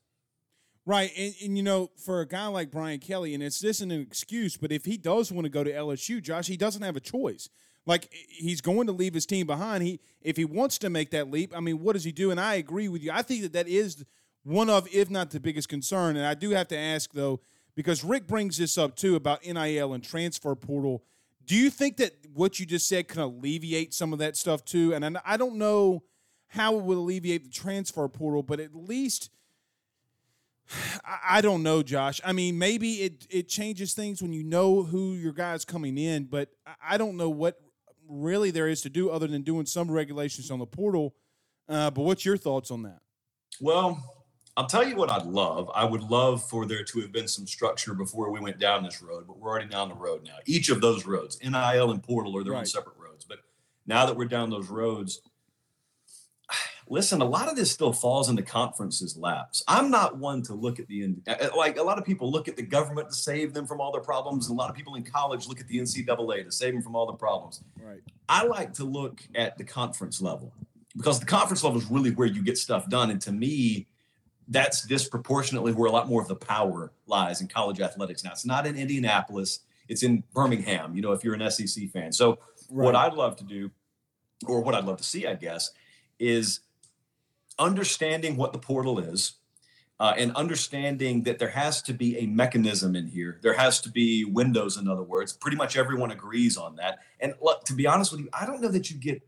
Right. 0.86 1.12
And, 1.18 1.36
and, 1.44 1.58
you 1.58 1.64
know, 1.64 1.92
for 1.98 2.22
a 2.22 2.26
guy 2.26 2.48
like 2.48 2.72
Brian 2.72 3.00
Kelly, 3.00 3.34
and 3.34 3.44
it's 3.44 3.60
this 3.60 3.78
isn't 3.78 3.92
an 3.92 4.00
excuse, 4.00 4.56
but 4.56 4.72
if 4.72 4.86
he 4.86 4.98
does 4.98 5.34
want 5.34 5.44
to 5.44 5.50
go 5.50 5.66
to 5.66 5.72
LSU, 5.72 6.22
Josh, 6.22 6.48
he 6.48 6.56
doesn't 6.56 6.82
have 6.82 6.96
a 6.96 7.02
choice. 7.02 7.50
Like 7.86 8.10
he's 8.30 8.62
going 8.62 8.88
to 8.88 8.94
leave 8.94 9.14
his 9.14 9.26
team 9.26 9.48
behind. 9.48 9.84
He 9.84 10.00
if 10.22 10.38
he 10.38 10.46
wants 10.46 10.78
to 10.80 10.90
make 10.90 11.12
that 11.12 11.30
leap, 11.30 11.54
I 11.56 11.60
mean, 11.60 11.80
what 11.82 11.94
does 11.94 12.06
he 12.06 12.14
do? 12.14 12.32
And 12.32 12.40
I 12.40 12.56
agree 12.56 12.88
with 12.88 13.04
you. 13.04 13.12
I 13.12 13.22
think 13.22 13.42
that 13.42 13.54
that 13.54 13.68
is 13.68 14.06
one 14.44 14.70
of, 14.70 14.88
if 14.94 15.10
not 15.10 15.32
the 15.32 15.42
biggest 15.42 15.68
concern. 15.68 16.16
And 16.16 16.26
I 16.26 16.34
do 16.36 16.52
have 16.52 16.70
to 16.70 16.78
ask 16.78 17.12
though, 17.14 17.42
because 17.76 18.04
Rick 18.04 18.28
brings 18.28 18.58
this 18.58 18.78
up 18.78 18.96
too 18.96 19.16
about 19.16 19.46
NIL 19.46 19.94
and 19.94 20.04
transfer 20.04 20.56
portal 20.56 21.04
do 21.48 21.56
you 21.56 21.70
think 21.70 21.98
that 21.98 22.14
what 22.34 22.60
you 22.60 22.66
just 22.66 22.88
said 22.88 23.08
can 23.08 23.22
alleviate 23.22 23.94
some 23.94 24.14
of 24.14 24.20
that 24.20 24.38
stuff 24.38 24.64
too? 24.64 24.94
And 24.94 25.18
I 25.26 25.38
don't 25.38 25.56
know 25.56 26.04
how 26.50 26.78
it 26.78 26.84
would 26.84 26.98
alleviate 26.98 27.44
the 27.44 27.50
transfer 27.50 28.08
portal, 28.08 28.44
but 28.44 28.60
at 28.60 28.76
least 28.76 29.32
I 31.30 31.42
don't 31.42 31.64
know, 31.64 31.82
Josh. 31.82 32.22
I 32.24 32.34
mean, 32.34 32.58
maybe 32.58 32.96
it 32.96 33.26
it 33.30 33.50
changes 33.50 33.94
things 33.94 34.22
when 34.22 34.34
you 34.34 34.44
know 34.44 34.84
who 34.84 35.14
your 35.14 35.34
guy's 35.34 35.66
coming 35.66 35.98
in, 35.98 36.26
but 36.26 36.50
I 36.84 36.98
don't 36.98 37.18
know 37.18 37.30
what 37.30 37.60
really 38.08 38.52
there 38.52 38.68
is 38.68 38.82
to 38.82 38.90
do 38.90 39.10
other 39.10 39.28
than 39.28 39.42
doing 39.42 39.66
some 39.66 39.90
regulations 39.90 40.52
on 40.52 40.60
the 40.60 40.66
portal. 40.66 41.16
Uh, 41.68 41.92
but 41.92 42.04
what's 42.04 42.26
your 42.26 42.38
thoughts 42.38 42.72
on 42.72 42.84
that? 42.84 43.00
Well, 43.60 44.02
I'll 44.58 44.66
tell 44.66 44.86
you 44.86 44.96
what 44.96 45.12
I'd 45.12 45.28
love. 45.28 45.70
I 45.76 45.86
would 45.86 46.02
love 46.02 46.42
for 46.42 46.66
there 46.66 46.84
to 46.84 47.00
have 47.02 47.12
been 47.12 47.28
some 47.28 47.46
structure 47.46 47.94
before 47.94 48.32
we 48.32 48.40
went 48.40 48.58
down 48.58 48.84
this 48.84 49.04
road, 49.04 49.26
but 49.28 49.38
we're 49.38 49.52
already 49.52 49.70
down 49.70 49.88
the 49.88 49.96
road 49.96 50.24
now. 50.26 50.38
Each 50.48 50.70
of 50.70 50.82
those 50.82 51.06
roads, 51.06 51.38
NIL 51.44 51.92
and 51.92 52.02
Portal, 52.02 52.36
are 52.36 52.44
their 52.44 52.54
right. 52.54 52.60
own 52.60 52.66
separate 52.66 52.96
roads. 52.98 53.24
But 53.24 53.38
now 53.86 54.08
that 54.08 54.18
we're 54.18 54.26
down 54.26 54.50
those 54.50 54.68
roads, 54.68 55.22
listen, 56.90 57.22
a 57.22 57.26
lot 57.26 57.48
of 57.48 57.56
this 57.56 57.70
still 57.70 57.94
falls 57.94 58.30
into 58.32 58.42
conferences' 58.42 59.16
laps. 59.16 59.64
I'm 59.68 59.92
not 59.92 60.18
one 60.18 60.42
to 60.44 60.56
look 60.56 60.80
at 60.80 60.88
the 60.88 61.14
uh, 61.28 61.34
uh, 61.34 61.50
like 61.56 61.78
a 61.78 61.84
lot 61.84 62.00
of 62.00 62.04
people 62.04 62.32
look 62.32 62.48
at 62.48 62.56
the 62.56 62.64
government 62.64 63.10
to 63.10 63.16
save 63.16 63.54
them 63.54 63.68
from 63.68 63.80
all 63.80 63.92
their 63.92 64.02
problems, 64.02 64.50
and 64.50 64.58
a 64.58 64.60
lot 64.60 64.72
of 64.72 64.76
people 64.76 64.96
in 64.96 65.04
college 65.04 65.48
look 65.48 65.60
at 65.60 65.68
the 65.68 65.78
NCAA 65.78 66.46
to 66.46 66.52
save 66.52 66.74
them 66.74 66.82
from 66.82 66.96
all 66.96 67.06
the 67.06 67.14
problems. 67.14 67.62
Right. 67.80 68.02
I 68.28 68.44
like 68.44 68.74
to 68.74 68.86
look 68.86 69.22
at 69.36 69.56
the 69.60 69.64
conference 69.64 70.20
level 70.20 70.52
because 70.96 71.20
the 71.20 71.28
conference 71.28 71.64
level 71.64 71.80
is 71.80 71.86
really 71.92 72.10
where 72.10 72.28
you 72.28 72.42
get 72.42 72.58
stuff 72.58 72.90
done, 72.90 73.12
and 73.12 73.22
to 73.22 73.32
me 73.32 73.86
that's 74.48 74.86
disproportionately 74.86 75.74
where 75.74 75.88
a 75.88 75.92
lot 75.92 76.08
more 76.08 76.22
of 76.22 76.28
the 76.28 76.36
power 76.36 76.92
lies 77.06 77.42
in 77.42 77.48
college 77.48 77.82
athletics 77.82 78.24
now. 78.24 78.32
It's 78.32 78.46
not 78.46 78.66
in 78.66 78.76
Indianapolis, 78.76 79.60
it's 79.88 80.04
in 80.04 80.24
Birmingham, 80.34 80.96
you 80.96 81.02
know, 81.02 81.12
if 81.12 81.24
you're 81.24 81.34
an 81.34 81.50
SEC 81.52 81.90
fan. 81.90 82.12
So, 82.12 82.40
right. 82.70 82.86
what 82.86 82.96
I'd 82.96 83.14
love 83.14 83.36
to 83.38 83.44
do, 83.44 83.72
or 84.46 84.62
what 84.62 84.76
I'd 84.76 84.86
love 84.86 84.98
to 84.98 85.04
see, 85.04 85.28
I 85.28 85.36
guess, 85.36 85.72
is 86.20 86.62
understanding 87.60 88.38
what 88.38 88.54
the 88.54 88.60
portal 88.60 89.00
is, 89.00 89.34
uh, 90.00 90.14
and 90.18 90.32
understanding 90.36 91.24
that 91.24 91.40
there 91.40 91.50
has 91.50 91.82
to 91.82 91.94
be 91.94 92.18
a 92.20 92.28
mechanism 92.28 92.96
in 92.96 93.08
here. 93.08 93.40
There 93.42 93.54
has 93.54 93.82
to 93.82 93.90
be 93.90 94.26
windows, 94.26 94.78
in 94.78 94.88
other 94.88 95.04
words. 95.04 95.34
Pretty 95.34 95.58
much 95.58 95.76
everyone 95.76 96.12
agrees 96.12 96.56
on 96.56 96.76
that. 96.76 97.00
And 97.20 97.34
look, 97.42 97.64
to 97.66 97.74
be 97.74 97.88
honest 97.88 98.12
with 98.12 98.22
you, 98.22 98.30
I 98.32 98.46
don't 98.46 98.62
know 98.62 98.70
that 98.70 98.92
you 98.92 98.98
get. 98.98 99.27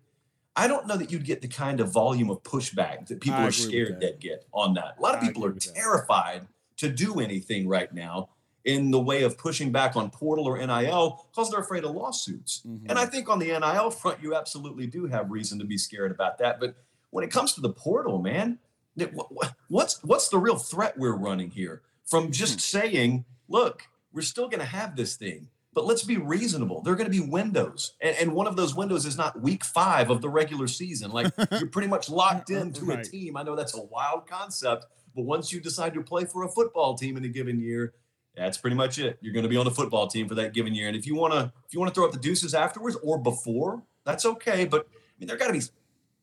I 0.59 0.67
don't 0.67 0.87
know 0.87 0.97
that 0.97 1.11
you'd 1.11 1.23
get 1.25 1.41
the 1.41 1.47
kind 1.47 1.79
of 1.79 1.91
volume 1.91 2.29
of 2.29 2.43
pushback 2.43 3.07
that 3.07 3.21
people 3.21 3.39
I 3.39 3.47
are 3.47 3.51
scared 3.51 3.95
that. 3.95 4.01
that 4.01 4.19
get 4.19 4.45
on 4.53 4.73
that. 4.73 4.95
A 4.97 5.01
lot 5.01 5.15
of 5.15 5.23
I 5.23 5.27
people 5.27 5.45
are 5.45 5.53
terrified 5.53 6.47
to 6.77 6.89
do 6.89 7.19
anything 7.19 7.67
right 7.67 7.91
now 7.93 8.29
in 8.65 8.91
the 8.91 8.99
way 8.99 9.23
of 9.23 9.37
pushing 9.37 9.71
back 9.71 9.95
on 9.95 10.09
portal 10.09 10.45
or 10.45 10.57
NIL 10.57 11.25
because 11.31 11.49
they're 11.49 11.61
afraid 11.61 11.85
of 11.85 11.91
lawsuits. 11.91 12.61
Mhm. 12.67 12.89
And 12.89 12.99
I 12.99 13.05
think 13.05 13.29
on 13.29 13.39
the 13.39 13.51
NIL 13.57 13.89
front, 13.89 14.21
you 14.21 14.35
absolutely 14.35 14.85
do 14.85 15.05
have 15.05 15.31
reason 15.31 15.59
to 15.59 15.65
be 15.65 15.77
scared 15.77 16.11
about 16.11 16.37
that. 16.39 16.59
But 16.59 16.75
when 17.11 17.23
it 17.23 17.31
comes 17.31 17.53
to 17.53 17.61
the 17.61 17.69
portal, 17.71 18.19
man, 18.21 18.59
that- 18.97 19.13
wh- 19.15 19.31
wh- 19.33 19.51
what's 19.71 20.03
what's 20.03 20.27
the 20.27 20.37
real 20.37 20.57
threat 20.57 20.97
we're 20.97 21.15
running 21.15 21.51
here 21.51 21.81
from 22.03 22.31
just 22.31 22.59
saying, 22.59 23.23
look, 23.47 23.83
we're 24.11 24.21
still 24.23 24.49
going 24.49 24.59
to 24.59 24.65
have 24.65 24.95
this 24.97 25.15
thing, 25.15 25.47
but 25.73 25.85
let's 25.85 26.03
be 26.03 26.17
reasonable. 26.17 26.81
There 26.81 26.93
are 26.93 26.95
going 26.95 27.11
to 27.11 27.21
be 27.21 27.25
windows, 27.25 27.93
and, 28.01 28.15
and 28.17 28.33
one 28.33 28.47
of 28.47 28.55
those 28.55 28.73
windows 28.75 29.05
is 29.05 29.17
not 29.17 29.39
week 29.41 29.63
five 29.63 30.09
of 30.09 30.21
the 30.21 30.29
regular 30.29 30.67
season. 30.67 31.11
Like 31.11 31.31
you're 31.51 31.67
pretty 31.67 31.87
much 31.87 32.09
locked 32.09 32.51
uh, 32.51 32.55
uh, 32.55 32.61
into 32.61 32.85
Right. 32.85 33.05
a 33.05 33.09
team. 33.09 33.37
I 33.37 33.43
know 33.43 33.55
that's 33.55 33.75
a 33.77 33.81
wild 33.81 34.27
concept, 34.27 34.87
but 35.15 35.23
once 35.23 35.51
you 35.53 35.59
decide 35.59 35.93
to 35.93 36.01
play 36.03 36.25
for 36.25 36.43
a 36.43 36.49
football 36.49 36.95
team 36.95 37.17
in 37.17 37.23
a 37.23 37.27
given 37.29 37.59
year, 37.59 37.93
that's 38.35 38.57
pretty 38.57 38.75
much 38.75 38.99
it. 38.99 39.17
You're 39.21 39.33
going 39.33 39.43
to 39.43 39.49
be 39.49 39.57
on 39.57 39.65
the 39.65 39.71
football 39.71 40.07
team 40.07 40.27
for 40.27 40.35
that 40.35 40.53
given 40.53 40.73
year. 40.73 40.87
And 40.87 40.95
if 40.95 41.05
you 41.05 41.15
want 41.15 41.33
to, 41.33 41.51
if 41.67 41.73
you 41.73 41.79
want 41.79 41.93
to 41.93 41.95
throw 41.95 42.05
up 42.05 42.13
the 42.13 42.19
deuces 42.19 42.53
afterwards 42.53 42.97
or 43.03 43.17
before, 43.17 43.83
that's 44.05 44.25
okay. 44.25 44.65
But 44.65 44.87
I 44.89 44.95
mean, 45.19 45.27
there 45.27 45.37
got 45.37 45.47
to 45.47 45.53
be. 45.53 45.61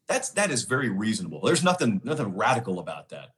That's 0.07 0.30
that 0.30 0.51
is 0.51 0.62
very 0.64 0.88
reasonable. 0.88 1.40
There's 1.40 1.62
nothing 1.64 2.01
nothing 2.05 2.36
radical 2.36 2.78
about 2.78 3.11
that. 3.11 3.30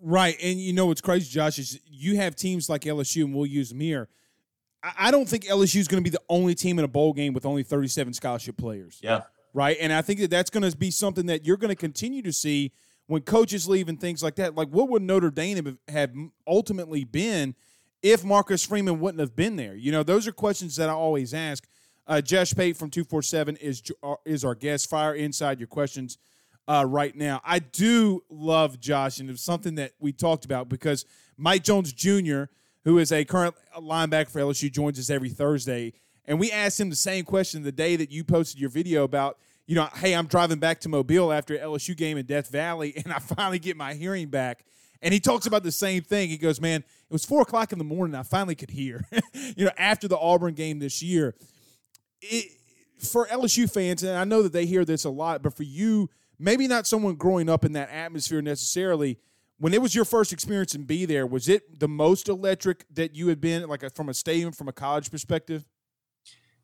Right. 0.00 0.36
And 0.42 0.60
you 0.60 0.72
know 0.72 0.86
what's 0.86 1.00
crazy, 1.00 1.30
Josh, 1.30 1.58
is 1.58 1.80
you 1.86 2.16
have 2.16 2.36
teams 2.36 2.68
like 2.68 2.82
LSU, 2.82 3.24
and 3.24 3.34
we'll 3.34 3.46
use 3.46 3.70
them 3.70 3.80
here. 3.80 4.08
I 4.98 5.10
don't 5.10 5.28
think 5.28 5.44
LSU 5.44 5.76
is 5.76 5.88
going 5.88 6.02
to 6.02 6.08
be 6.08 6.14
the 6.14 6.22
only 6.28 6.54
team 6.54 6.78
in 6.78 6.84
a 6.84 6.88
bowl 6.88 7.12
game 7.12 7.32
with 7.32 7.46
only 7.46 7.62
37 7.62 8.12
scholarship 8.12 8.56
players. 8.56 9.00
Yeah. 9.02 9.22
Right. 9.52 9.76
And 9.80 9.92
I 9.92 10.02
think 10.02 10.20
that 10.20 10.30
that's 10.30 10.50
going 10.50 10.68
to 10.68 10.76
be 10.76 10.90
something 10.90 11.26
that 11.26 11.46
you're 11.46 11.56
going 11.56 11.70
to 11.70 11.76
continue 11.76 12.22
to 12.22 12.32
see 12.32 12.72
when 13.06 13.22
coaches 13.22 13.68
leave 13.68 13.88
and 13.88 14.00
things 14.00 14.22
like 14.22 14.36
that. 14.36 14.54
Like, 14.54 14.68
what 14.68 14.88
would 14.88 15.02
Notre 15.02 15.30
Dame 15.30 15.64
have- 15.64 15.78
have 15.88 16.12
ultimately 16.46 17.04
been 17.04 17.54
if 18.02 18.24
Marcus 18.24 18.64
Freeman 18.64 19.00
wouldn't 19.00 19.20
have 19.20 19.36
been 19.36 19.56
there? 19.56 19.74
You 19.74 19.92
know, 19.92 20.02
those 20.02 20.26
are 20.26 20.32
questions 20.32 20.76
that 20.76 20.88
I 20.88 20.92
always 20.92 21.32
ask. 21.32 21.66
Uh, 22.06 22.20
Josh 22.20 22.52
Pate 22.54 22.76
from 22.76 22.90
247 22.90 23.56
is, 23.56 23.82
uh, 24.02 24.16
is 24.26 24.44
our 24.44 24.54
guest. 24.54 24.90
Fire 24.90 25.14
inside 25.14 25.58
your 25.60 25.68
questions 25.68 26.18
uh, 26.68 26.84
right 26.86 27.14
now. 27.16 27.40
I 27.44 27.60
do 27.60 28.22
love 28.28 28.80
Josh, 28.80 29.20
and 29.20 29.30
it's 29.30 29.42
something 29.42 29.76
that 29.76 29.92
we 29.98 30.12
talked 30.12 30.44
about 30.44 30.68
because 30.68 31.04
Mike 31.36 31.62
Jones 31.64 31.92
Jr., 31.92 32.44
who 32.84 32.98
is 32.98 33.12
a 33.12 33.24
current 33.24 33.54
linebacker 33.78 34.30
for 34.30 34.40
LSU, 34.40 34.70
joins 34.70 34.98
us 34.98 35.10
every 35.10 35.30
Thursday. 35.30 35.92
And 36.26 36.38
we 36.38 36.50
asked 36.50 36.80
him 36.80 36.90
the 36.90 36.96
same 36.96 37.24
question 37.24 37.62
the 37.62 37.72
day 37.72 37.96
that 37.96 38.10
you 38.10 38.24
posted 38.24 38.60
your 38.60 38.70
video 38.70 39.04
about, 39.04 39.38
you 39.66 39.74
know, 39.74 39.88
hey, 39.96 40.14
I'm 40.14 40.26
driving 40.26 40.58
back 40.58 40.80
to 40.80 40.88
Mobile 40.88 41.32
after 41.32 41.56
LSU 41.56 41.96
game 41.96 42.16
in 42.16 42.26
Death 42.26 42.50
Valley, 42.50 42.94
and 43.04 43.12
I 43.12 43.18
finally 43.18 43.58
get 43.58 43.76
my 43.76 43.94
hearing 43.94 44.28
back. 44.28 44.64
And 45.02 45.12
he 45.12 45.20
talks 45.20 45.46
about 45.46 45.62
the 45.62 45.72
same 45.72 46.02
thing. 46.02 46.30
He 46.30 46.38
goes, 46.38 46.60
man, 46.60 46.80
it 46.80 47.12
was 47.12 47.26
four 47.26 47.42
o'clock 47.42 47.72
in 47.72 47.78
the 47.78 47.84
morning. 47.84 48.14
I 48.14 48.22
finally 48.22 48.54
could 48.54 48.70
hear, 48.70 49.04
you 49.56 49.66
know, 49.66 49.70
after 49.76 50.08
the 50.08 50.18
Auburn 50.18 50.54
game 50.54 50.78
this 50.78 51.02
year 51.02 51.34
it, 52.22 52.52
for 52.98 53.26
LSU 53.26 53.70
fans, 53.70 54.02
and 54.02 54.16
I 54.16 54.24
know 54.24 54.42
that 54.42 54.52
they 54.52 54.66
hear 54.66 54.84
this 54.84 55.04
a 55.04 55.10
lot, 55.10 55.42
but 55.42 55.54
for 55.54 55.62
you, 55.62 56.08
maybe 56.38 56.66
not 56.66 56.86
someone 56.86 57.16
growing 57.16 57.48
up 57.48 57.64
in 57.64 57.72
that 57.72 57.90
atmosphere 57.90 58.42
necessarily. 58.42 59.18
When 59.64 59.72
it 59.72 59.80
was 59.80 59.94
your 59.94 60.04
first 60.04 60.30
experience 60.30 60.74
and 60.74 60.86
be 60.86 61.06
there, 61.06 61.26
was 61.26 61.48
it 61.48 61.80
the 61.80 61.88
most 61.88 62.28
electric 62.28 62.84
that 62.92 63.16
you 63.16 63.28
had 63.28 63.40
been, 63.40 63.66
like 63.66 63.82
a, 63.82 63.88
from 63.88 64.10
a 64.10 64.12
stadium, 64.12 64.52
from 64.52 64.68
a 64.68 64.74
college 64.74 65.10
perspective? 65.10 65.64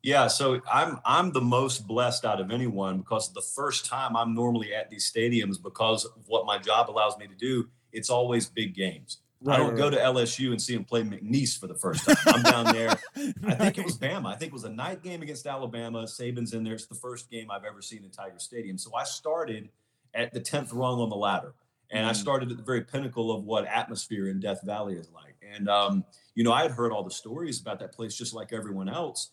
Yeah, 0.03 0.27
so 0.27 0.61
I'm 0.71 0.99
I'm 1.03 1.31
the 1.31 1.41
most 1.41 1.87
blessed 1.87 2.25
out 2.25 2.39
of 2.39 2.51
anyone 2.51 2.99
because 2.99 3.33
the 3.33 3.41
first 3.41 3.87
time 3.87 4.15
I'm 4.15 4.35
normally 4.35 4.75
at 4.75 4.91
these 4.91 5.11
stadiums 5.11 5.59
because 5.59 6.05
of 6.05 6.27
what 6.27 6.45
my 6.45 6.59
job 6.59 6.91
allows 6.91 7.17
me 7.17 7.25
to 7.25 7.33
do, 7.33 7.69
it's 7.91 8.11
always 8.11 8.47
big 8.47 8.75
games. 8.75 9.17
Right, 9.41 9.55
I 9.55 9.57
don't 9.57 9.69
right, 9.69 9.77
go 9.77 9.89
to 9.89 9.97
LSU 9.97 10.51
and 10.51 10.61
see 10.61 10.75
them 10.75 10.85
play 10.85 11.01
McNeese 11.01 11.59
for 11.59 11.65
the 11.65 11.73
first 11.73 12.05
time. 12.05 12.15
I'm 12.27 12.43
down 12.43 12.65
there. 12.65 12.89
I 13.47 13.55
think 13.55 13.79
it 13.79 13.83
was 13.83 13.97
Bama. 13.97 14.27
I 14.27 14.35
think 14.35 14.49
it 14.49 14.53
was 14.53 14.65
a 14.65 14.69
night 14.69 15.01
game 15.01 15.23
against 15.23 15.47
Alabama. 15.47 16.03
Saban's 16.03 16.53
in 16.53 16.63
there. 16.63 16.75
It's 16.75 16.85
the 16.85 16.93
first 16.93 17.31
game 17.31 17.49
I've 17.49 17.65
ever 17.65 17.81
seen 17.81 18.03
in 18.03 18.11
Tiger 18.11 18.37
Stadium. 18.37 18.77
So 18.77 18.93
I 18.93 19.05
started 19.05 19.69
at 20.13 20.33
the 20.35 20.39
10th 20.39 20.69
rung 20.71 20.99
on 20.99 21.09
the 21.09 21.15
ladder. 21.15 21.55
And 21.91 22.05
I 22.05 22.11
Mhm. 22.11 22.15
started 22.15 22.51
at 22.51 22.57
the 22.57 22.63
very 22.63 22.81
pinnacle 22.83 23.31
of 23.31 23.43
what 23.43 23.65
atmosphere 23.65 24.29
in 24.29 24.39
Death 24.39 24.61
Valley 24.63 24.95
is 24.95 25.09
like. 25.11 25.35
And, 25.41 25.69
um, 25.69 26.05
you 26.35 26.43
know, 26.43 26.53
I 26.53 26.61
had 26.61 26.71
heard 26.71 26.91
all 26.91 27.03
the 27.03 27.11
stories 27.11 27.59
about 27.59 27.79
that 27.79 27.91
place 27.91 28.15
just 28.15 28.33
like 28.33 28.53
everyone 28.53 28.87
else. 28.89 29.31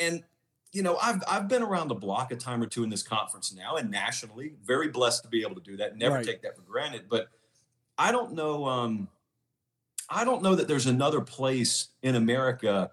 And, 0.00 0.24
you 0.72 0.82
know, 0.82 0.96
I've, 0.98 1.22
I've 1.26 1.48
been 1.48 1.62
around 1.62 1.88
the 1.88 1.96
block 1.96 2.30
a 2.30 2.36
time 2.36 2.62
or 2.62 2.66
two 2.66 2.84
in 2.84 2.90
this 2.90 3.02
conference 3.02 3.52
now 3.52 3.76
and 3.76 3.90
nationally. 3.90 4.54
Very 4.62 4.88
blessed 4.88 5.24
to 5.24 5.28
be 5.28 5.42
able 5.42 5.56
to 5.56 5.60
do 5.60 5.76
that. 5.78 5.96
Never 5.96 6.16
Right. 6.16 6.24
take 6.24 6.42
that 6.42 6.54
for 6.56 6.62
granted. 6.62 7.08
But 7.08 7.28
I 7.98 8.12
don't 8.12 8.34
know. 8.34 8.64
Um, 8.66 9.08
I 10.08 10.24
don't 10.24 10.42
know 10.42 10.54
that 10.54 10.68
there's 10.68 10.86
another 10.86 11.20
place 11.20 11.88
in 12.02 12.14
America, 12.14 12.90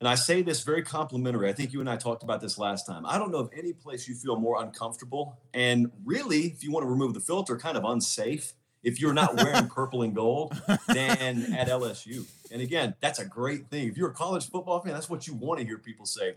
and 0.00 0.08
I 0.08 0.14
say 0.14 0.42
this 0.42 0.62
very 0.62 0.82
complimentary. 0.82 1.48
I 1.48 1.52
think 1.52 1.72
you 1.72 1.80
and 1.80 1.88
I 1.88 1.96
talked 1.96 2.22
about 2.22 2.40
this 2.40 2.58
last 2.58 2.86
time. 2.86 3.06
I 3.06 3.16
don't 3.18 3.30
know 3.32 3.38
of 3.38 3.50
any 3.56 3.72
place 3.72 4.06
you 4.08 4.14
feel 4.14 4.36
more 4.36 4.62
uncomfortable 4.62 5.38
and 5.54 5.90
really, 6.04 6.40
if 6.46 6.62
you 6.62 6.70
want 6.70 6.84
to 6.84 6.88
remove 6.90 7.14
the 7.14 7.20
filter, 7.20 7.56
kind 7.56 7.76
of 7.76 7.84
unsafe 7.84 8.52
if 8.82 9.00
you're 9.00 9.14
not 9.14 9.34
wearing 9.36 9.66
purple 9.74 10.02
and 10.02 10.14
gold 10.14 10.54
than 10.88 11.54
at 11.54 11.66
LSU. 11.68 12.24
And 12.52 12.62
again, 12.62 12.94
that's 13.00 13.18
a 13.18 13.24
great 13.24 13.68
thing. 13.68 13.88
If 13.88 13.96
you're 13.96 14.10
a 14.10 14.14
college 14.14 14.48
football 14.48 14.80
fan, 14.80 14.92
that's 14.92 15.10
what 15.10 15.26
you 15.26 15.34
want 15.34 15.58
to 15.60 15.66
hear 15.66 15.78
people 15.78 16.06
say. 16.06 16.34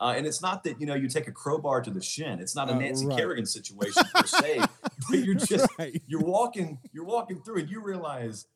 Uh, 0.00 0.14
and 0.16 0.26
it's 0.26 0.42
not 0.42 0.64
that 0.64 0.80
you 0.80 0.86
know 0.86 0.94
you 0.96 1.06
take 1.06 1.28
a 1.28 1.32
crowbar 1.32 1.80
to 1.80 1.90
the 1.90 2.00
shin. 2.02 2.40
It's 2.40 2.56
not 2.56 2.68
a 2.68 2.72
Uh, 2.72 2.78
Nancy 2.78 3.06
right. 3.06 3.16
Kerrigan 3.16 3.46
situation 3.46 4.02
per 4.12 4.26
se, 4.26 4.58
but 5.10 5.18
you're 5.20 5.36
just 5.36 5.68
Right. 5.78 6.02
you're 6.08 6.22
walking 6.24 6.80
you're 6.92 7.04
walking 7.04 7.40
through 7.42 7.58
and 7.60 7.70
you 7.70 7.80
realize 7.80 8.46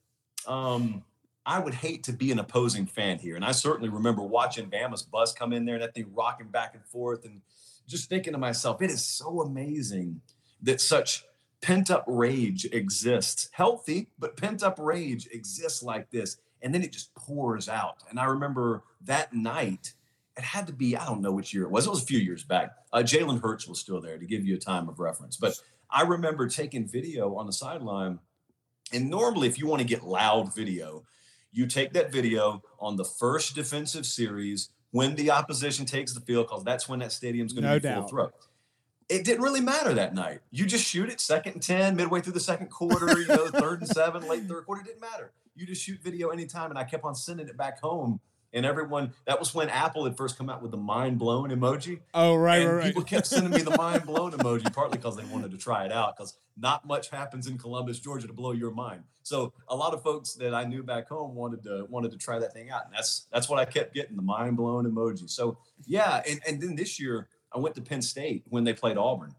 um 0.49 1.05
I 1.47 1.61
would 1.61 1.75
hate 1.75 2.03
to 2.05 2.13
be 2.13 2.33
an 2.33 2.41
opposing 2.41 2.87
fan 2.87 3.19
here. 3.19 3.37
And 3.37 3.45
I 3.45 3.53
certainly 3.53 3.89
remember 3.89 4.23
watching 4.23 4.69
Bama's 4.69 5.03
bus 5.03 5.33
come 5.33 5.53
in 5.53 5.65
there 5.65 5.77
and 5.77 5.85
that 5.85 5.95
thing 5.95 6.11
rocking 6.13 6.49
back 6.49 6.75
and 6.75 6.85
forth 6.85 7.25
and 7.25 7.41
just 7.87 8.09
thinking 8.09 8.33
to 8.33 8.39
myself, 8.39 8.83
it 8.83 8.91
is 8.91 9.05
so 9.05 9.43
amazing 9.43 10.21
that 10.63 10.81
such 10.81 11.25
pent 11.63 11.89
up 11.89 12.05
rage 12.09 12.67
exists. 12.73 13.49
Healthy, 13.53 14.09
but 14.19 14.37
pent 14.37 14.65
up 14.65 14.77
rage 14.81 15.29
exists 15.31 15.85
like 15.85 16.11
this. 16.11 16.37
And 16.63 16.75
then 16.75 16.83
it 16.83 16.93
just 16.93 17.15
pours 17.15 17.69
out. 17.69 18.03
And 18.11 18.19
I 18.19 18.25
remember 18.25 18.83
that 19.03 19.33
night, 19.33 19.93
it 20.37 20.43
had 20.43 20.67
to 20.67 20.73
be, 20.73 20.97
I 20.97 21.07
don't 21.07 21.21
know 21.21 21.33
which 21.33 21.55
year 21.55 21.63
it 21.63 21.71
was. 21.71 21.87
It 21.87 21.91
was 21.91 22.03
a 22.03 22.07
few 22.07 22.19
years 22.19 22.43
back. 22.43 22.75
Uh, 22.93 22.99
Jalen 22.99 23.41
Hurts 23.41 23.69
was 23.69 23.79
still 23.79 24.01
there 24.01 24.19
to 24.19 24.27
give 24.27 24.45
you 24.45 24.57
a 24.57 24.59
time 24.59 24.89
of 24.89 24.99
reference. 24.99 25.37
But 25.37 25.55
I 25.91 26.03
remember 26.03 26.49
taking 26.49 26.89
video 26.89 27.37
on 27.37 27.47
the 27.47 27.53
sideline. 27.53 28.19
And 28.93 29.09
normally, 29.09 29.47
if 29.47 29.59
you 29.59 29.67
want 29.69 29.81
to 29.81 29.87
get 29.87 30.05
loud 30.05 30.53
video, 30.55 31.05
you 31.57 31.67
take 31.67 31.95
that 31.95 32.13
video 32.13 32.63
on 32.79 32.97
the 32.97 33.05
first 33.05 33.55
defensive 33.55 34.05
series 34.05 34.69
when 34.91 35.15
the 35.15 35.31
opposition 35.31 35.87
takes 35.87 36.13
the 36.13 36.21
field, 36.21 36.47
because 36.49 36.63
that's 36.63 36.87
when 36.87 36.99
that 36.99 37.13
stadium's 37.13 37.55
going 37.55 37.63
to 37.63 37.71
No 37.71 37.81
be 37.81 37.89
full 37.89 38.03
doubt. 38.03 38.11
throw. 38.11 38.31
It 39.09 39.25
didn't 39.25 39.41
really 39.41 39.63
matter 39.63 39.95
that 39.95 40.15
night. 40.15 40.41
You 40.51 40.67
just 40.67 40.85
shoot 40.85 41.09
it 41.09 41.19
second 41.19 41.55
and 41.55 41.63
10, 41.63 41.97
midway 41.97 42.21
through 42.21 42.35
the 42.35 42.41
second 42.41 42.69
quarter, 42.69 43.19
you 43.19 43.27
know, 43.27 43.47
third 43.49 43.81
and 43.81 43.89
seven, 43.89 44.29
late 44.29 44.47
third 44.47 44.67
quarter. 44.67 44.83
It 44.83 44.89
didn't 44.89 45.01
matter. 45.01 45.33
You 45.55 45.65
just 45.65 45.83
shoot 45.83 45.99
video 46.03 46.29
anytime. 46.29 46.69
And 46.69 46.79
I 46.79 46.85
kept 46.85 47.05
on 47.05 47.15
sending 47.15 47.49
it 47.49 47.57
back 47.57 47.81
home. 47.81 48.21
And 48.57 48.65
everyone, 48.65 49.13
that 49.27 49.39
was 49.39 49.55
when 49.55 49.69
Apple 49.69 50.05
had 50.05 50.17
first 50.17 50.39
come 50.39 50.49
out 50.49 50.63
with 50.63 50.71
the 50.71 50.79
mind 50.79 51.19
blown 51.19 51.51
emoji. 51.51 52.01
Oh, 52.15 52.35
right, 52.35 52.63
and 52.63 52.71
right, 52.71 52.75
right. 52.77 52.85
people 52.87 53.03
kept 53.03 53.27
sending 53.27 53.53
me 53.53 53.61
the 53.61 53.77
mind 53.77 54.07
blown 54.07 54.33
emoji, 54.33 54.73
partly 54.73 54.97
because 54.97 55.15
they 55.15 55.25
wanted 55.25 55.51
to 55.51 55.59
try 55.59 55.85
it 55.85 55.93
out, 55.93 56.17
because 56.17 56.39
not 56.57 56.87
much 56.87 57.11
happens 57.11 57.49
in 57.49 57.59
Columbus, 57.59 58.01
Georgia, 58.01 58.27
to 58.27 58.33
blow 58.33 58.53
your 58.53 58.71
mind. 58.71 59.03
So 59.23 59.53
a 59.69 59.77
lot 59.77 59.93
of 59.93 60.03
folks 60.03 60.33
that 60.35 60.55
I 60.55 60.65
knew 60.65 60.83
back 60.83 61.07
home 61.07 61.35
wanted 61.35 61.65
to 61.65 61.87
wanted 61.91 62.13
to 62.13 62.17
try 62.17 62.39
that 62.39 62.55
thing 62.55 62.71
out, 62.71 62.87
and 62.87 62.95
that's 62.95 63.27
that's 63.31 63.47
what 63.47 63.59
I 63.59 63.67
kept 63.67 63.93
getting 63.93 64.17
the 64.17 64.23
mind 64.23 64.57
blown 64.57 64.91
emoji. 64.91 65.29
So 65.29 65.59
yeah, 65.87 66.23
and, 66.27 66.41
and 66.49 66.59
then 66.59 66.77
this 66.77 66.99
year 66.99 67.29
I 67.53 67.59
went 67.59 67.75
to 67.75 67.83
Penn 67.83 68.01
State 68.01 68.45
when 68.49 68.65
they 68.65 68.73
played 68.73 68.97
Auburn, 68.97 69.35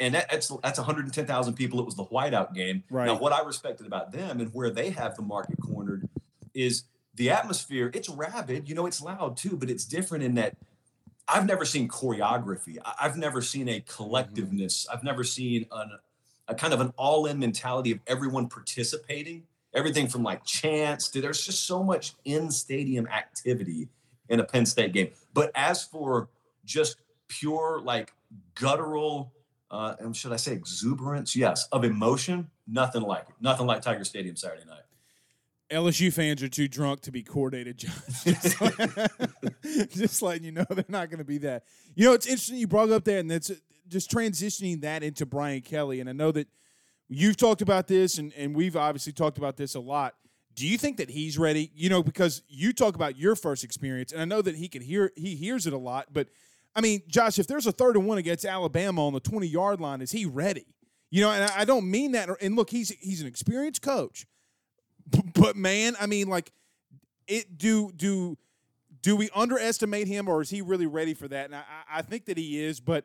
and 0.00 0.14
that, 0.14 0.30
that's 0.30 0.48
that's 0.62 0.78
110,000 0.78 1.54
people. 1.54 1.78
It 1.78 1.84
was 1.84 1.96
the 1.96 2.06
whiteout 2.06 2.54
game. 2.54 2.84
Right. 2.88 3.06
Now, 3.06 3.18
what 3.18 3.34
I 3.34 3.42
respected 3.42 3.86
about 3.86 4.12
them 4.12 4.40
and 4.40 4.54
where 4.54 4.70
they 4.70 4.88
have 4.90 5.14
the 5.14 5.22
market 5.22 5.58
cornered 5.60 6.08
is 6.54 6.84
the 7.16 7.30
atmosphere. 7.30 7.90
It's 7.94 8.08
rabid, 8.08 8.68
you 8.68 8.74
know, 8.74 8.86
it's 8.86 9.02
loud 9.02 9.36
too, 9.36 9.56
but 9.56 9.70
it's 9.70 9.84
different 9.84 10.24
in 10.24 10.34
that 10.36 10.56
I've 11.28 11.46
never 11.46 11.64
seen 11.64 11.88
choreography. 11.88 12.78
I've 13.00 13.16
never 13.16 13.42
seen 13.42 13.68
a 13.68 13.80
collectiveness. 13.80 14.86
I've 14.92 15.02
never 15.02 15.24
seen 15.24 15.66
an, 15.72 15.90
a 16.46 16.54
kind 16.54 16.72
of 16.72 16.80
an 16.80 16.92
all-in 16.96 17.38
mentality 17.38 17.90
of 17.90 17.98
everyone 18.06 18.48
participating. 18.48 19.42
Everything 19.74 20.06
from 20.06 20.22
like 20.22 20.44
chants 20.44 21.08
to 21.08 21.20
there's 21.20 21.44
just 21.44 21.66
so 21.66 21.82
much 21.82 22.14
in-stadium 22.24 23.06
activity 23.08 23.88
in 24.28 24.40
a 24.40 24.44
Penn 24.44 24.64
State 24.64 24.92
game. 24.92 25.10
But 25.34 25.50
as 25.54 25.84
for 25.84 26.28
just 26.64 26.96
pure 27.28 27.80
like 27.82 28.14
guttural, 28.54 29.32
uh, 29.70 29.96
and 29.98 30.16
should 30.16 30.32
I 30.32 30.36
say 30.36 30.52
exuberance? 30.52 31.36
Yes, 31.36 31.68
of 31.72 31.84
emotion. 31.84 32.48
Nothing 32.66 33.02
like 33.02 33.28
it. 33.28 33.34
Nothing 33.40 33.66
like 33.66 33.82
Tiger 33.82 34.04
Stadium 34.04 34.36
Saturday 34.36 34.64
night. 34.66 34.85
LSU 35.70 36.12
fans 36.12 36.42
are 36.42 36.48
too 36.48 36.68
drunk 36.68 37.00
to 37.02 37.12
be 37.12 37.22
coordinated, 37.22 37.78
Josh. 37.78 38.24
Just, 39.88 40.22
letting 40.22 40.44
you 40.44 40.52
know 40.52 40.64
they're 40.70 40.84
not 40.88 41.10
going 41.10 41.18
to 41.18 41.24
be 41.24 41.38
that. 41.38 41.64
You 41.94 42.06
know, 42.06 42.12
it's 42.12 42.26
interesting 42.26 42.56
you 42.56 42.68
brought 42.68 42.90
up 42.90 43.04
that, 43.04 43.18
and 43.18 43.30
that's 43.30 43.50
just 43.88 44.10
transitioning 44.10 44.80
that 44.82 45.02
into 45.02 45.26
Brian 45.26 45.60
Kelly. 45.60 46.00
And 46.00 46.08
I 46.08 46.12
know 46.12 46.32
that 46.32 46.48
you've 47.08 47.36
talked 47.36 47.62
about 47.62 47.88
this, 47.88 48.18
and, 48.18 48.32
and 48.36 48.54
we've 48.54 48.76
obviously 48.76 49.12
talked 49.12 49.38
about 49.38 49.56
this 49.56 49.74
a 49.74 49.80
lot. 49.80 50.14
Do 50.54 50.66
you 50.66 50.78
think 50.78 50.96
that 50.96 51.10
he's 51.10 51.38
ready? 51.38 51.70
You 51.74 51.90
know, 51.90 52.02
because 52.02 52.42
you 52.48 52.72
talk 52.72 52.94
about 52.94 53.18
your 53.18 53.36
first 53.36 53.62
experience, 53.62 54.12
and 54.12 54.20
I 54.20 54.24
know 54.24 54.42
that 54.42 54.56
he 54.56 54.68
can 54.68 54.82
hear 54.82 55.12
he 55.14 55.34
hears 55.34 55.66
it 55.66 55.72
a 55.72 55.78
lot. 55.78 56.06
But 56.12 56.28
I 56.74 56.80
mean, 56.80 57.02
Josh, 57.08 57.38
if 57.38 57.46
there's 57.46 57.66
a 57.66 57.72
third 57.72 57.96
and 57.96 58.06
one 58.06 58.18
against 58.18 58.44
Alabama 58.44 59.06
on 59.06 59.12
the 59.12 59.20
20 59.20 59.46
yard 59.46 59.80
line, 59.80 60.00
is 60.00 60.12
he 60.12 60.24
ready? 60.24 60.66
You 61.10 61.22
know, 61.22 61.30
and 61.30 61.44
I, 61.44 61.60
I 61.60 61.64
don't 61.64 61.90
mean 61.90 62.12
that. 62.12 62.30
And 62.40 62.56
look, 62.56 62.70
he's 62.70 62.88
he's 63.00 63.20
an 63.20 63.26
experienced 63.26 63.82
coach 63.82 64.26
but 65.34 65.56
man, 65.56 65.94
I 66.00 66.06
mean, 66.06 66.28
like, 66.28 66.52
it 67.26 67.58
do 67.58 67.90
do 67.94 68.36
do 69.02 69.16
we 69.16 69.30
underestimate 69.34 70.08
him, 70.08 70.28
or 70.28 70.42
is 70.42 70.50
he 70.50 70.62
really 70.62 70.86
ready 70.86 71.14
for 71.14 71.28
that? 71.28 71.46
And 71.46 71.54
I, 71.54 71.62
I 71.90 72.02
think 72.02 72.26
that 72.26 72.36
he 72.36 72.62
is, 72.62 72.80
but 72.80 73.04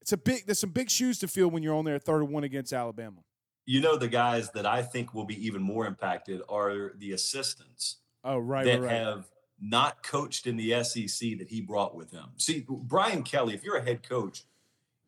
it's 0.00 0.12
a 0.12 0.16
big. 0.16 0.46
There's 0.46 0.58
some 0.58 0.70
big 0.70 0.90
shoes 0.90 1.18
to 1.20 1.28
fill 1.28 1.48
when 1.48 1.62
you're 1.62 1.74
on 1.74 1.84
there 1.84 1.98
third 1.98 2.22
and 2.22 2.32
one 2.32 2.44
against 2.44 2.72
Alabama. 2.72 3.18
You 3.66 3.80
know, 3.80 3.96
the 3.96 4.08
guys 4.08 4.50
that 4.52 4.64
I 4.64 4.82
think 4.82 5.12
will 5.12 5.24
be 5.24 5.44
even 5.46 5.62
more 5.62 5.86
impacted 5.86 6.40
are 6.48 6.92
the 6.98 7.12
assistants. 7.12 7.96
Oh, 8.24 8.38
right, 8.38 8.64
that 8.64 8.80
right, 8.80 8.90
have 8.90 9.26
not 9.60 10.02
coached 10.02 10.46
in 10.46 10.56
the 10.56 10.82
SEC 10.82 11.38
that 11.38 11.48
he 11.48 11.60
brought 11.60 11.94
with 11.94 12.10
him. 12.10 12.26
See, 12.36 12.64
Brian 12.68 13.22
Kelly, 13.22 13.54
if 13.54 13.64
you're 13.64 13.76
a 13.76 13.84
head 13.84 14.06
coach, 14.06 14.44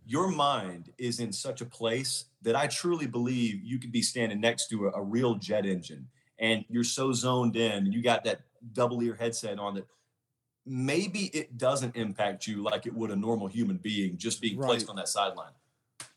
your 0.04 0.28
mind 0.28 0.92
is 0.98 1.20
in 1.20 1.32
such 1.32 1.60
a 1.60 1.64
place 1.64 2.26
that 2.42 2.56
I 2.56 2.66
truly 2.66 3.06
believe 3.06 3.62
you 3.62 3.78
could 3.78 3.92
be 3.92 4.02
standing 4.02 4.40
next 4.40 4.68
to 4.68 4.88
a, 4.88 4.92
a 4.92 5.02
real 5.02 5.34
jet 5.36 5.66
engine 5.66 6.08
and 6.40 6.64
you're 6.68 6.82
so 6.82 7.12
zoned 7.12 7.56
in 7.56 7.92
you 7.92 8.02
got 8.02 8.24
that 8.24 8.40
double 8.72 9.02
ear 9.02 9.14
headset 9.14 9.58
on 9.58 9.74
that 9.74 9.86
maybe 10.66 11.26
it 11.32 11.56
doesn't 11.58 11.96
impact 11.96 12.46
you 12.46 12.62
like 12.62 12.86
it 12.86 12.94
would 12.94 13.10
a 13.10 13.16
normal 13.16 13.46
human 13.46 13.76
being 13.76 14.16
just 14.16 14.40
being 14.40 14.58
right. 14.58 14.68
placed 14.68 14.88
on 14.88 14.96
that 14.96 15.08
sideline. 15.08 15.52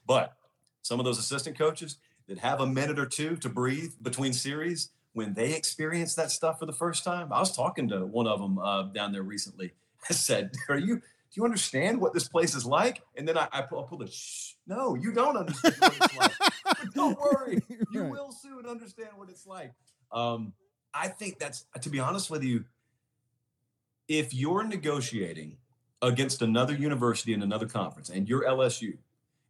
But 0.05 0.34
some 0.82 0.99
of 0.99 1.05
those 1.05 1.17
assistant 1.17 1.57
coaches 1.57 1.97
that 2.28 2.38
have 2.39 2.61
a 2.61 2.67
minute 2.67 2.99
or 2.99 3.05
two 3.05 3.36
to 3.38 3.49
breathe 3.49 3.93
between 4.01 4.34
series, 4.34 4.89
when 5.13 5.34
they 5.34 5.53
experience 5.53 6.15
that 6.15 6.32
stuff 6.32 6.59
for 6.59 6.65
the 6.65 6.74
first 6.74 7.03
time, 7.03 7.32
I 7.32 7.39
was 7.39 7.55
talking 7.55 7.88
to 7.89 8.05
one 8.05 8.28
of 8.28 8.39
them 8.39 8.59
uh, 8.59 8.84
down 8.84 9.11
there 9.11 9.24
recently. 9.24 9.74
I 10.09 10.13
said, 10.13 10.51
"Are 10.69 10.78
you? 10.78 10.95
Do 10.97 11.01
you 11.39 11.45
understand 11.45 11.99
what 12.01 12.13
this 12.13 12.28
place 12.28 12.55
is 12.55 12.65
like?" 12.65 13.01
And 13.15 13.28
then 13.28 13.38
I, 13.38 13.47
I 13.51 13.61
pull, 13.61 13.84
I 13.84 13.88
pull 13.88 13.99
the 13.99 14.07
shh. 14.07 14.53
No, 14.67 14.95
you 14.95 15.13
don't 15.13 15.38
understand 15.38 15.76
what 15.80 15.95
it's 15.95 16.17
like. 16.17 16.32
but 16.65 16.93
don't 16.93 17.19
worry, 17.19 17.61
you 17.91 18.01
right. 18.01 18.11
will 18.11 18.32
soon 18.32 18.65
understand 18.65 19.09
what 19.15 19.30
it's 19.30 19.45
like. 19.45 19.74
Um, 20.14 20.53
I 20.93 21.07
think 21.07 21.39
that's, 21.39 21.66
to 21.82 21.89
be 21.89 21.99
honest 21.99 22.30
with 22.30 22.43
you, 22.43 22.66
if 24.07 24.34
you're 24.34 24.64
negotiating 24.64 25.57
against 26.01 26.41
another 26.41 26.74
university 26.74 27.34
in 27.34 27.41
another 27.41 27.66
conference 27.66 28.09
and 28.09 28.28
you're 28.28 28.43
LSU 28.43 28.97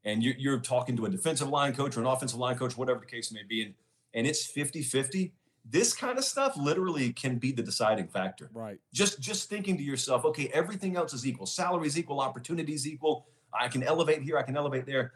and 0.06 0.24
you're, 0.24 0.36
you're, 0.38 0.60
talking 0.60 0.96
to 0.96 1.06
a 1.06 1.10
defensive 1.10 1.50
line 1.50 1.74
coach 1.74 1.98
or 1.98 2.02
an 2.02 2.06
offensive 2.06 2.40
line 2.40 2.58
coach, 2.58 2.78
whatever 2.78 3.00
the 3.00 3.06
case 3.06 3.32
may 3.32 3.44
be, 3.48 3.64
and, 3.64 3.74
and 4.14 4.28
it's 4.28 4.46
50 4.46 4.84
50, 4.84 5.34
this 5.66 5.94
kind 5.94 6.18
of 6.18 6.24
stuff 6.24 6.56
literally 6.58 7.12
can 7.14 7.38
be 7.38 7.52
the 7.52 7.64
deciding 7.64 8.08
factor. 8.08 8.50
Right. 8.54 8.78
Just 8.94 9.20
just 9.20 9.50
thinking 9.50 9.78
to 9.78 9.84
yourself, 9.84 10.26
okay, 10.26 10.50
everything 10.54 10.98
else 10.98 11.14
is 11.14 11.26
equal. 11.26 11.46
Salaries 11.46 11.98
equal, 11.98 12.20
opportunities 12.20 12.86
equal. 12.86 13.26
I 13.58 13.68
can 13.70 13.84
elevate 13.84 14.22
here, 14.22 14.38
I 14.38 14.44
can 14.44 14.58
elevate 14.58 14.86
there. 14.86 15.14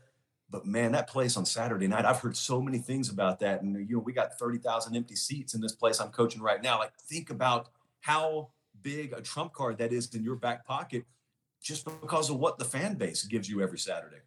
But 0.50 0.66
man, 0.66 0.94
that 0.94 1.08
place 1.08 1.36
on 1.36 1.46
Saturday 1.46 1.88
night, 1.88 2.06
I've 2.06 2.20
heard 2.20 2.38
so 2.38 2.62
many 2.62 2.78
things 2.78 3.10
about 3.10 3.40
that. 3.42 3.62
And 3.62 3.76
you 3.90 3.98
know, 3.98 4.02
we 4.02 4.14
got 4.14 4.40
30,000 4.40 4.96
empty 4.96 5.16
seats 5.16 5.54
in 5.54 5.62
this 5.62 5.74
place 5.74 6.00
I'm 6.00 6.10
coaching 6.10 6.42
right 6.42 6.62
now. 6.62 6.80
Like, 6.80 6.94
think 6.96 7.30
about 7.30 7.70
how 8.00 8.50
big 8.82 9.12
a 9.12 9.22
trump 9.22 9.54
card 9.54 9.78
that 9.80 9.92
is 9.92 10.14
in 10.16 10.24
your 10.24 10.36
back 10.36 10.66
pocket 10.66 11.06
just 11.62 11.86
because 11.86 12.30
of 12.30 12.38
what 12.38 12.58
the 12.58 12.66
fan 12.66 12.96
base 12.96 13.24
gives 13.24 13.50
you 13.50 13.62
every 13.62 13.80
Saturday. 13.80 14.22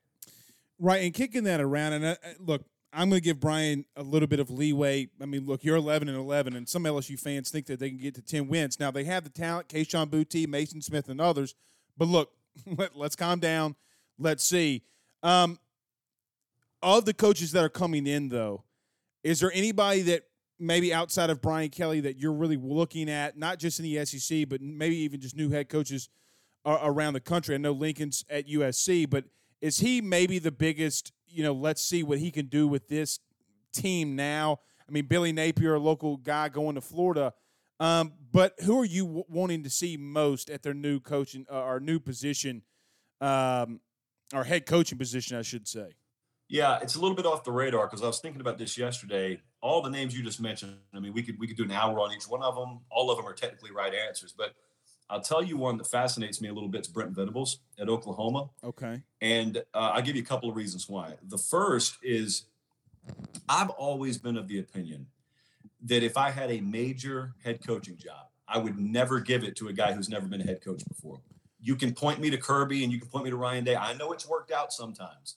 Right. 0.79 1.03
And 1.05 1.15
kicking 1.15 1.45
that 1.45 1.61
around. 1.61 1.95
And 1.95 2.05
uh, 2.05 2.17
uh 2.23 2.33
look, 2.39 2.65
I'm 2.93 3.09
going 3.09 3.21
to 3.21 3.25
give 3.25 3.39
Brian 3.39 3.85
a 3.97 4.03
little 4.03 4.27
bit 4.27 4.41
of 4.41 4.51
leeway. 4.51 5.09
I 5.21 5.27
mean, 5.27 5.47
look, 5.47 5.65
you're 5.65 5.77
11 5.77 6.09
and 6.09 6.19
11, 6.19 6.57
and 6.57 6.69
some 6.69 6.85
LSU 6.85 7.19
fans 7.19 7.51
think 7.51 7.67
that 7.67 7.79
they 7.79 7.89
can 7.89 7.99
get 7.99 8.15
to 8.17 8.23
10 8.23 8.49
wins. 8.49 8.81
Now, 8.81 8.91
they 8.91 9.05
have 9.05 9.23
the 9.25 9.31
talent, 9.31 9.69
Kayshon 9.69 10.09
Boutte, 10.09 10.47
Maason 10.47 10.83
Smith, 10.83 11.09
and 11.09 11.21
others. 11.21 11.55
But 11.97 12.09
look, 12.09 12.33
let, 12.67 12.97
us 12.97 13.15
calm 13.15 13.39
down. 13.39 13.77
Let's 14.19 14.45
see. 14.45 14.83
Um, 15.23 15.59
of 16.83 17.05
the 17.05 17.15
coaches 17.15 17.53
that 17.53 17.65
are 17.65 17.71
coming 17.71 18.07
in, 18.07 18.29
though, 18.29 18.65
is 19.23 19.41
there 19.41 19.53
anybody 19.53 20.03
that 20.03 20.25
maybe 20.59 20.93
outside 20.93 21.31
of 21.31 21.41
Brian 21.41 21.71
Kelly 21.71 22.01
that 22.01 22.19
you're 22.19 22.33
really 22.33 22.57
looking 22.57 23.11
at, 23.11 23.37
not 23.37 23.59
just 23.59 23.81
in 23.81 23.85
the 23.85 24.05
SEC, 24.05 24.49
but 24.49 24.61
maybe 24.61 24.97
even 24.97 25.21
just 25.21 25.37
new 25.37 25.51
head 25.51 25.69
coaches 25.69 26.09
around 26.65 27.15
the 27.15 27.21
country? 27.21 27.55
I 27.55 27.59
know 27.59 27.73
Lincoln's 27.73 28.25
at 28.31 28.47
USC, 28.47 29.09
but 29.09 29.25
is 29.61 29.79
he 29.79 30.01
maybe 30.01 30.39
the 30.39 30.53
biggest? 30.53 31.13
You 31.27 31.43
know, 31.43 31.53
let's 31.53 31.83
see 31.83 32.03
what 32.03 32.19
he 32.19 32.31
can 32.31 32.47
do 32.47 32.67
with 32.67 32.89
this 32.89 33.21
team 33.73 34.17
now. 34.17 34.59
I 34.89 34.93
mean, 34.93 35.07
Billy 35.07 35.33
Napier, 35.33 35.75
a 35.75 35.79
local 35.79 36.17
guy 36.17 36.49
going 36.49 36.75
to 36.75 36.81
Florida. 36.81 37.33
Um, 37.79 38.13
but 38.33 38.55
who 38.61 38.79
are 38.81 38.85
you 38.85 39.05
w- 39.05 39.25
wanting 39.29 39.63
to 39.63 39.71
see 39.71 39.97
most 39.97 40.51
at 40.51 40.63
their 40.63 40.75
new 40.75 41.01
coaching 41.01 41.47
uh, 41.51 41.63
or 41.63 41.81
new 41.81 41.99
position, 41.99 42.63
um, 43.21 43.81
or 44.35 44.45
head 44.45 44.67
coaching 44.67 44.99
position, 44.99 45.39
I 45.39 45.43
should 45.43 45.67
say? 45.67 45.95
Yeah, 46.51 46.81
it's 46.83 46.97
a 46.97 47.01
little 47.01 47.15
bit 47.15 47.27
off 47.27 47.45
the 47.45 47.53
radar 47.53 47.87
because 47.87 48.03
I 48.03 48.09
was 48.09 48.19
thinking 48.19 48.41
about 48.41 48.59
this 48.59 48.77
yesterday. 48.77 49.41
All 49.63 49.81
the 49.83 49.89
names 49.89 50.17
you 50.17 50.25
just 50.25 50.41
mentioned, 50.41 50.79
I 50.93 50.99
mean, 50.99 51.13
we 51.13 51.23
could 51.23 51.39
we 51.39 51.47
could 51.47 51.57
do 51.57 51.63
an 51.63 51.71
hour 51.71 52.01
on 52.01 52.13
each 52.13 52.25
one 52.25 52.43
of 52.43 52.57
them. 52.57 52.81
All 52.91 53.09
of 53.09 53.17
them 53.17 53.27
are 53.27 53.33
technically 53.33 53.71
right 53.71 53.95
answers, 53.95 54.35
but 54.37 54.55
I'll 55.09 55.21
tell 55.21 55.45
you 55.45 55.57
one 55.57 55.79
that 55.79 55.87
fascinates 55.87 56.41
me 56.41 56.49
a 56.49 56.53
little 56.53 56.69
bit. 56.69 56.81
It's 56.81 56.89
Brent 56.89 57.13
Venables 57.13 57.61
at 57.79 57.89
Oklahoma. 57.89 58.51
Okay. 58.65 59.01
And 59.21 59.59
uh, 59.75 59.93
I'll 59.95 60.03
give 60.03 60.17
you 60.17 60.23
a 60.23 60.27
couple 60.27 60.51
of 60.51 60.57
reasons 60.57 60.89
why. 60.89 61.15
The 61.29 61.39
first 61.39 61.99
is 62.03 62.47
I've 63.49 63.71
always 63.71 64.19
been 64.19 64.37
of 64.37 64.49
the 64.49 64.59
opinion 64.59 65.07
that 65.85 66.03
if 66.03 66.17
I 66.17 66.31
had 66.31 66.51
a 66.51 66.61
major 66.61 67.35
head 67.45 67.65
coaching 67.65 67.97
job, 67.97 68.27
I 68.49 68.59
would 68.59 68.77
never 68.77 69.21
give 69.21 69.45
it 69.45 69.55
to 69.57 69.69
a 69.69 69.73
guy 69.73 69.93
who's 69.93 70.09
never 70.09 70.27
been 70.27 70.41
a 70.41 70.45
head 70.45 70.65
coach 70.65 70.83
before. 70.89 71.21
You 71.61 71.77
can 71.77 71.95
point 71.95 72.19
me 72.19 72.29
to 72.31 72.37
Kirby 72.37 72.83
and 72.83 72.93
you 72.93 72.99
can 72.99 73.09
point 73.09 73.25
me 73.25 73.31
to 73.31 73.37
Ryan 73.37 73.63
Day. 73.63 73.77
I 73.77 73.95
know 73.95 74.11
it's 74.11 74.29
worked 74.29 74.51
out 74.51 74.73
sometimes 74.73 75.37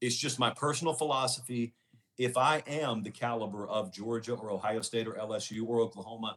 it's 0.00 0.16
just 0.16 0.38
my 0.38 0.50
personal 0.50 0.94
philosophy. 0.94 1.74
If 2.18 2.36
I 2.36 2.62
am 2.66 3.02
the 3.02 3.10
caliber 3.10 3.66
of 3.66 3.92
Georgia 3.92 4.34
or 4.34 4.50
Ohio 4.50 4.82
State 4.82 5.06
or 5.06 5.12
LSU 5.12 5.66
or 5.66 5.80
Oklahoma, 5.80 6.36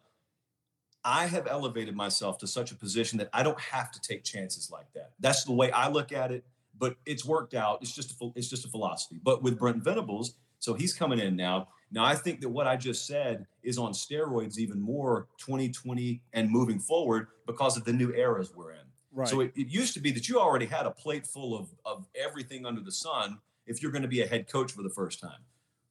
I 1.06 1.26
have 1.26 1.48
elevated 1.48 1.96
myself 1.96 2.38
to 2.40 2.48
such 2.48 2.72
a 2.72 2.76
position 2.76 3.18
that 3.20 3.30
I 3.34 3.44
don't 3.44 3.60
have 3.60 3.92
to 3.92 4.02
take 4.02 4.24
chances 4.24 4.72
like 4.72 4.92
that. 4.96 5.12
That's 5.20 5.44
the 5.44 5.52
way 5.52 5.72
I 5.72 5.90
look 5.90 6.12
at 6.12 6.32
it. 6.32 6.46
But 6.78 6.96
it's 7.06 7.26
worked 7.26 7.54
out. 7.54 7.80
It's 7.82 7.94
just 7.94 8.20
a, 8.20 8.32
it's 8.36 8.48
just 8.48 8.66
a 8.66 8.70
philosophy. 8.70 9.20
But 9.22 9.44
with 9.44 9.60
Brent 9.60 9.84
Venables, 9.84 10.36
so 10.60 10.74
he's 10.74 10.94
coming 10.94 11.20
in 11.20 11.36
now. 11.36 11.68
Now 11.92 12.06
I 12.06 12.16
think 12.16 12.42
that 12.42 12.50
what 12.50 12.68
I 12.68 12.78
just 12.78 13.06
said 13.06 13.46
is 13.62 13.78
on 13.78 13.92
steroids 13.92 14.58
even 14.58 14.82
more 14.82 15.28
2020 15.38 16.22
and 16.34 16.50
moving 16.50 16.80
forward 16.80 17.28
because 17.46 17.78
of 17.78 17.84
the 17.84 17.94
new 17.94 18.14
eras 18.14 18.54
we're 18.56 18.72
in. 18.72 18.80
Right. 19.12 19.28
So 19.28 19.42
it, 19.42 19.52
it 19.56 19.68
used 19.68 19.94
to 19.94 20.00
be 20.00 20.12
that 20.12 20.28
you 20.28 20.40
already 20.40 20.66
had 20.66 20.86
a 20.86 20.92
plate 20.92 21.28
full 21.28 21.56
of 21.56 21.68
of 21.86 22.08
everything 22.16 22.66
under 22.66 22.82
the 22.82 22.92
sun 22.92 23.40
if 23.66 23.82
you're 23.82 23.92
going 23.92 24.04
to 24.04 24.08
be 24.08 24.22
a 24.22 24.28
head 24.28 24.48
coach 24.48 24.72
for 24.72 24.84
the 24.84 24.90
first 24.90 25.20
time. 25.20 25.42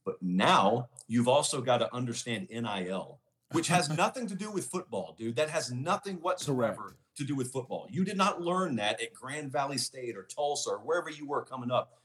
But 0.05 0.17
now 0.21 0.89
you've 1.07 1.29
also 1.29 1.61
got 1.61 1.79
to 1.79 1.95
understand 1.95 2.49
NIL, 2.51 3.21
which 3.53 3.69
has 3.69 3.89
nothing 3.97 4.27
to 4.29 4.35
do 4.35 4.51
with 4.51 4.67
football, 4.67 5.15
dude. 5.19 5.37
That 5.37 5.51
has 5.51 5.73
nothing 5.73 6.17
whatsoever 6.17 6.83
Correct. 6.83 6.97
to 7.17 7.25
do 7.25 7.35
with 7.35 7.53
football. 7.53 7.87
You 7.91 8.05
did 8.05 8.17
not 8.17 8.41
learn 8.41 8.77
that 8.77 9.01
at 9.01 9.15
Grand 9.15 9.53
Valley 9.53 9.79
State 9.79 10.17
or 10.17 10.25
Tulsa 10.25 10.71
or 10.71 10.79
wherever 10.79 11.11
you 11.11 11.27
were 11.27 11.45
coming 11.45 11.71
up. 11.71 12.01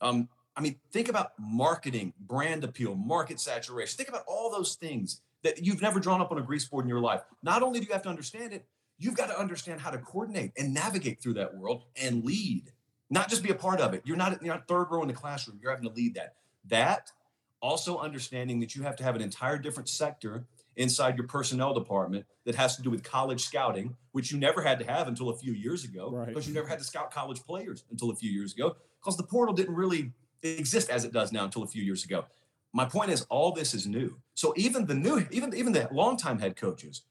Um, 0.00 0.28
I 0.56 0.60
mean, 0.60 0.76
think 0.92 1.08
about 1.08 1.32
marketing, 1.38 2.12
brand 2.20 2.64
appeal, 2.64 2.94
market 2.94 3.40
saturation. 3.40 3.96
Think 3.96 4.08
about 4.08 4.24
all 4.26 4.50
those 4.50 4.74
things 4.74 5.22
that 5.42 5.64
you've 5.64 5.82
never 5.82 5.98
drawn 5.98 6.20
up 6.20 6.30
on 6.30 6.38
a 6.38 6.42
grease 6.42 6.64
board 6.66 6.84
in 6.84 6.88
your 6.88 7.00
life. 7.00 7.22
Not 7.42 7.62
only 7.62 7.80
do 7.80 7.86
you 7.86 7.92
have 7.92 8.02
to 8.02 8.08
understand 8.08 8.52
it, 8.52 8.66
you've 8.98 9.16
got 9.16 9.26
to 9.26 9.38
understand 9.38 9.80
how 9.80 9.90
to 9.90 9.98
coordinate 9.98 10.52
and 10.56 10.72
navigate 10.72 11.20
through 11.20 11.34
that 11.34 11.56
world 11.56 11.84
and 12.00 12.24
lead 12.24 12.70
not 13.12 13.28
just 13.28 13.42
be 13.42 13.50
a 13.50 13.54
part 13.54 13.78
of 13.78 13.92
it. 13.92 14.02
You're 14.04 14.16
not 14.16 14.42
you're 14.42 14.54
not 14.54 14.66
third 14.66 14.86
row 14.90 15.02
in 15.02 15.08
the 15.08 15.14
classroom. 15.14 15.58
You're 15.62 15.70
having 15.70 15.86
to 15.86 15.94
lead 15.94 16.14
that. 16.14 16.34
That 16.64 17.12
also 17.60 17.98
understanding 17.98 18.58
that 18.60 18.74
you 18.74 18.82
have 18.82 18.96
to 18.96 19.04
have 19.04 19.14
an 19.14 19.22
entire 19.22 19.58
different 19.58 19.88
sector 19.88 20.44
inside 20.76 21.18
your 21.18 21.26
personnel 21.26 21.74
department 21.74 22.24
that 22.46 22.54
has 22.54 22.74
to 22.76 22.82
do 22.82 22.90
with 22.90 23.04
college 23.04 23.42
scouting, 23.42 23.94
which 24.12 24.32
you 24.32 24.38
never 24.38 24.62
had 24.62 24.78
to 24.78 24.86
have 24.86 25.06
until 25.06 25.28
a 25.28 25.36
few 25.36 25.52
years 25.52 25.84
ago, 25.84 26.10
right. 26.10 26.26
because 26.26 26.48
you 26.48 26.54
never 26.54 26.66
had 26.66 26.78
to 26.78 26.84
scout 26.84 27.10
college 27.10 27.40
players 27.42 27.84
until 27.90 28.10
a 28.10 28.16
few 28.16 28.30
years 28.30 28.54
ago, 28.54 28.74
because 28.98 29.18
the 29.18 29.22
portal 29.22 29.54
didn't 29.54 29.74
really 29.74 30.10
exist 30.42 30.88
as 30.88 31.04
it 31.04 31.12
does 31.12 31.30
now 31.30 31.44
until 31.44 31.62
a 31.62 31.66
few 31.66 31.82
years 31.82 32.04
ago. 32.04 32.24
My 32.72 32.86
point 32.86 33.10
is, 33.10 33.26
all 33.28 33.52
this 33.52 33.74
is 33.74 33.86
new. 33.86 34.16
So 34.34 34.54
even 34.56 34.86
the 34.86 34.94
new, 34.94 35.26
even 35.30 35.54
even 35.54 35.74
the 35.74 35.86
longtime 35.92 36.38
head 36.38 36.56
coaches 36.56 37.02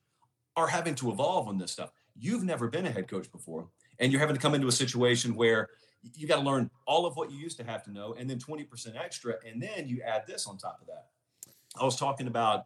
are 0.56 0.68
having 0.68 0.95
to 0.95 1.12
evolve 1.12 1.47
on 1.47 1.60
this 1.60 1.72
stuff. 1.72 1.91
You've 2.18 2.43
never 2.43 2.68
been 2.68 2.88
a 2.88 2.91
head 2.91 3.08
coach 3.08 3.32
before. 3.32 3.68
and 3.99 4.12
you're 4.12 4.20
having 4.20 4.36
to 4.36 4.41
come 4.41 4.56
into 4.56 4.68
a 4.68 4.72
situation 4.72 5.36
where 5.36 5.70
you 6.16 6.28
got 6.28 6.38
to 6.38 6.41
learn 6.41 6.70
all 6.86 7.06
of 7.06 7.16
what 7.16 7.32
you 7.32 7.38
used 7.38 7.58
to 7.58 7.64
have 7.64 7.84
to 7.84 7.91
know 7.91 8.16
and 8.18 8.30
then 8.30 8.39
20% 8.39 8.68
extra 8.97 9.36
and 9.47 9.62
then 9.62 9.88
you 9.88 10.02
add 10.02 10.24
this 10.28 10.47
on 10.47 10.58
top 10.58 10.80
of 10.82 10.88
that. 10.88 11.08
I 11.80 11.86
was 11.86 11.95
talking 11.95 12.28
about 12.28 12.66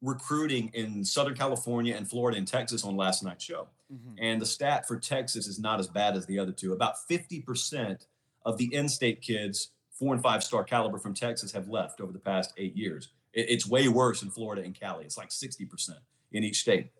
recruiting 0.00 0.70
in 0.74 1.04
southern 1.04 1.34
california 1.34 1.94
and 1.96 2.08
florida 2.08 2.36
and 2.36 2.46
texas 2.46 2.84
on 2.84 2.96
last 2.96 3.22
night's 3.22 3.44
show. 3.44 3.68
Mm-hmm. 3.92 4.14
and 4.18 4.40
the 4.40 4.46
stat 4.46 4.88
for 4.88 4.98
texas 4.98 5.46
is 5.46 5.58
not 5.58 5.78
as 5.78 5.86
bad 5.86 6.16
as 6.16 6.26
the 6.26 6.38
other 6.38 6.52
two. 6.52 6.72
About 6.72 6.94
50% 7.10 8.06
of 8.44 8.58
the 8.58 8.74
in-state 8.74 9.20
kids 9.20 9.70
four 9.90 10.14
and 10.14 10.22
five 10.22 10.42
star 10.42 10.64
caliber 10.64 10.98
from 10.98 11.14
texas 11.14 11.52
have 11.52 11.68
left 11.68 12.00
over 12.00 12.12
the 12.12 12.18
past 12.18 12.52
eight 12.56 12.76
years. 12.76 13.08
It's 13.32 13.66
way 13.66 13.88
worse 13.88 14.22
in 14.22 14.30
florida 14.30 14.62
and 14.62 14.78
cali. 14.78 15.04
It's 15.04 15.16
like 15.16 15.30
60% 15.30 15.90
in 16.32 16.44
each 16.44 16.60
state. 16.60 16.90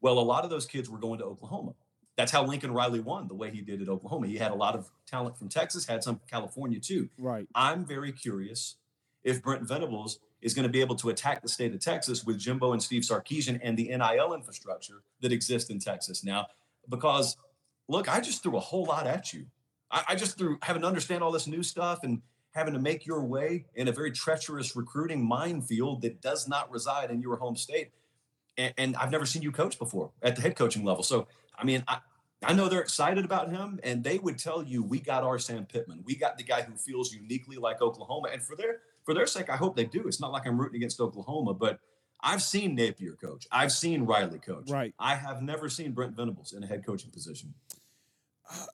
Well 0.00 0.18
a 0.18 0.20
lot 0.20 0.44
of 0.44 0.50
those 0.50 0.66
kids 0.66 0.90
were 0.90 0.98
going 0.98 1.20
to 1.20 1.24
oklahoma 1.24 1.74
that's 2.20 2.30
how 2.30 2.44
Lincoln 2.44 2.70
Riley 2.70 3.00
won 3.00 3.28
the 3.28 3.34
way 3.34 3.50
he 3.50 3.62
did 3.62 3.80
at 3.80 3.88
Oklahoma. 3.88 4.26
He 4.26 4.36
had 4.36 4.50
a 4.50 4.54
lot 4.54 4.74
of 4.74 4.90
talent 5.06 5.38
from 5.38 5.48
Texas, 5.48 5.86
had 5.86 6.04
some 6.04 6.16
from 6.16 6.28
California 6.30 6.78
too. 6.78 7.08
Right. 7.18 7.46
I'm 7.54 7.86
very 7.86 8.12
curious 8.12 8.76
if 9.24 9.42
Brent 9.42 9.62
Venables 9.62 10.18
is 10.42 10.52
going 10.52 10.64
to 10.64 10.68
be 10.68 10.82
able 10.82 10.96
to 10.96 11.08
attack 11.08 11.40
the 11.40 11.48
state 11.48 11.72
of 11.72 11.80
Texas 11.80 12.22
with 12.24 12.38
Jimbo 12.38 12.74
and 12.74 12.82
Steve 12.82 13.02
Sarkisian 13.02 13.58
and 13.62 13.74
the 13.74 13.88
NIL 13.88 14.34
infrastructure 14.34 15.02
that 15.22 15.32
exists 15.32 15.70
in 15.70 15.78
Texas 15.78 16.22
now. 16.22 16.46
Because 16.90 17.38
look, 17.88 18.06
I 18.06 18.20
just 18.20 18.42
threw 18.42 18.58
a 18.58 18.60
whole 18.60 18.84
lot 18.84 19.06
at 19.06 19.32
you. 19.32 19.46
I, 19.90 20.04
I 20.08 20.14
just 20.14 20.36
threw 20.36 20.58
having 20.60 20.82
to 20.82 20.88
understand 20.88 21.22
all 21.22 21.32
this 21.32 21.46
new 21.46 21.62
stuff 21.62 22.00
and 22.02 22.20
having 22.52 22.74
to 22.74 22.80
make 22.80 23.06
your 23.06 23.24
way 23.24 23.64
in 23.76 23.88
a 23.88 23.92
very 23.92 24.12
treacherous 24.12 24.76
recruiting 24.76 25.24
minefield 25.24 26.02
that 26.02 26.20
does 26.20 26.46
not 26.46 26.70
reside 26.70 27.10
in 27.10 27.22
your 27.22 27.36
home 27.36 27.56
state. 27.56 27.92
And, 28.58 28.74
and 28.76 28.96
I've 28.96 29.10
never 29.10 29.24
seen 29.24 29.40
you 29.40 29.52
coach 29.52 29.78
before 29.78 30.10
at 30.22 30.36
the 30.36 30.42
head 30.42 30.54
coaching 30.54 30.84
level. 30.84 31.02
So, 31.02 31.26
I 31.56 31.64
mean, 31.64 31.82
I, 31.88 31.98
I 32.42 32.54
know 32.54 32.68
they're 32.68 32.80
excited 32.80 33.24
about 33.24 33.50
him, 33.50 33.80
and 33.82 34.02
they 34.02 34.18
would 34.18 34.38
tell 34.38 34.62
you, 34.62 34.82
"We 34.82 34.98
got 35.00 35.22
our 35.22 35.38
Sam 35.38 35.66
Pittman. 35.66 36.02
We 36.04 36.14
got 36.14 36.38
the 36.38 36.44
guy 36.44 36.62
who 36.62 36.74
feels 36.74 37.12
uniquely 37.12 37.56
like 37.56 37.82
Oklahoma." 37.82 38.28
And 38.32 38.42
for 38.42 38.56
their 38.56 38.80
for 39.04 39.14
their 39.14 39.26
sake, 39.26 39.50
I 39.50 39.56
hope 39.56 39.76
they 39.76 39.84
do. 39.84 40.06
It's 40.06 40.20
not 40.20 40.32
like 40.32 40.46
I'm 40.46 40.58
rooting 40.58 40.76
against 40.76 41.00
Oklahoma, 41.00 41.52
but 41.54 41.80
I've 42.22 42.42
seen 42.42 42.74
Napier 42.74 43.12
coach. 43.12 43.46
I've 43.50 43.72
seen 43.72 44.04
Riley 44.04 44.38
coach. 44.38 44.70
Right. 44.70 44.94
I 44.98 45.14
have 45.14 45.42
never 45.42 45.68
seen 45.68 45.92
Brent 45.92 46.16
Venables 46.16 46.52
in 46.52 46.62
a 46.62 46.66
head 46.66 46.84
coaching 46.84 47.10
position. 47.10 47.54
Uh, 48.50 48.66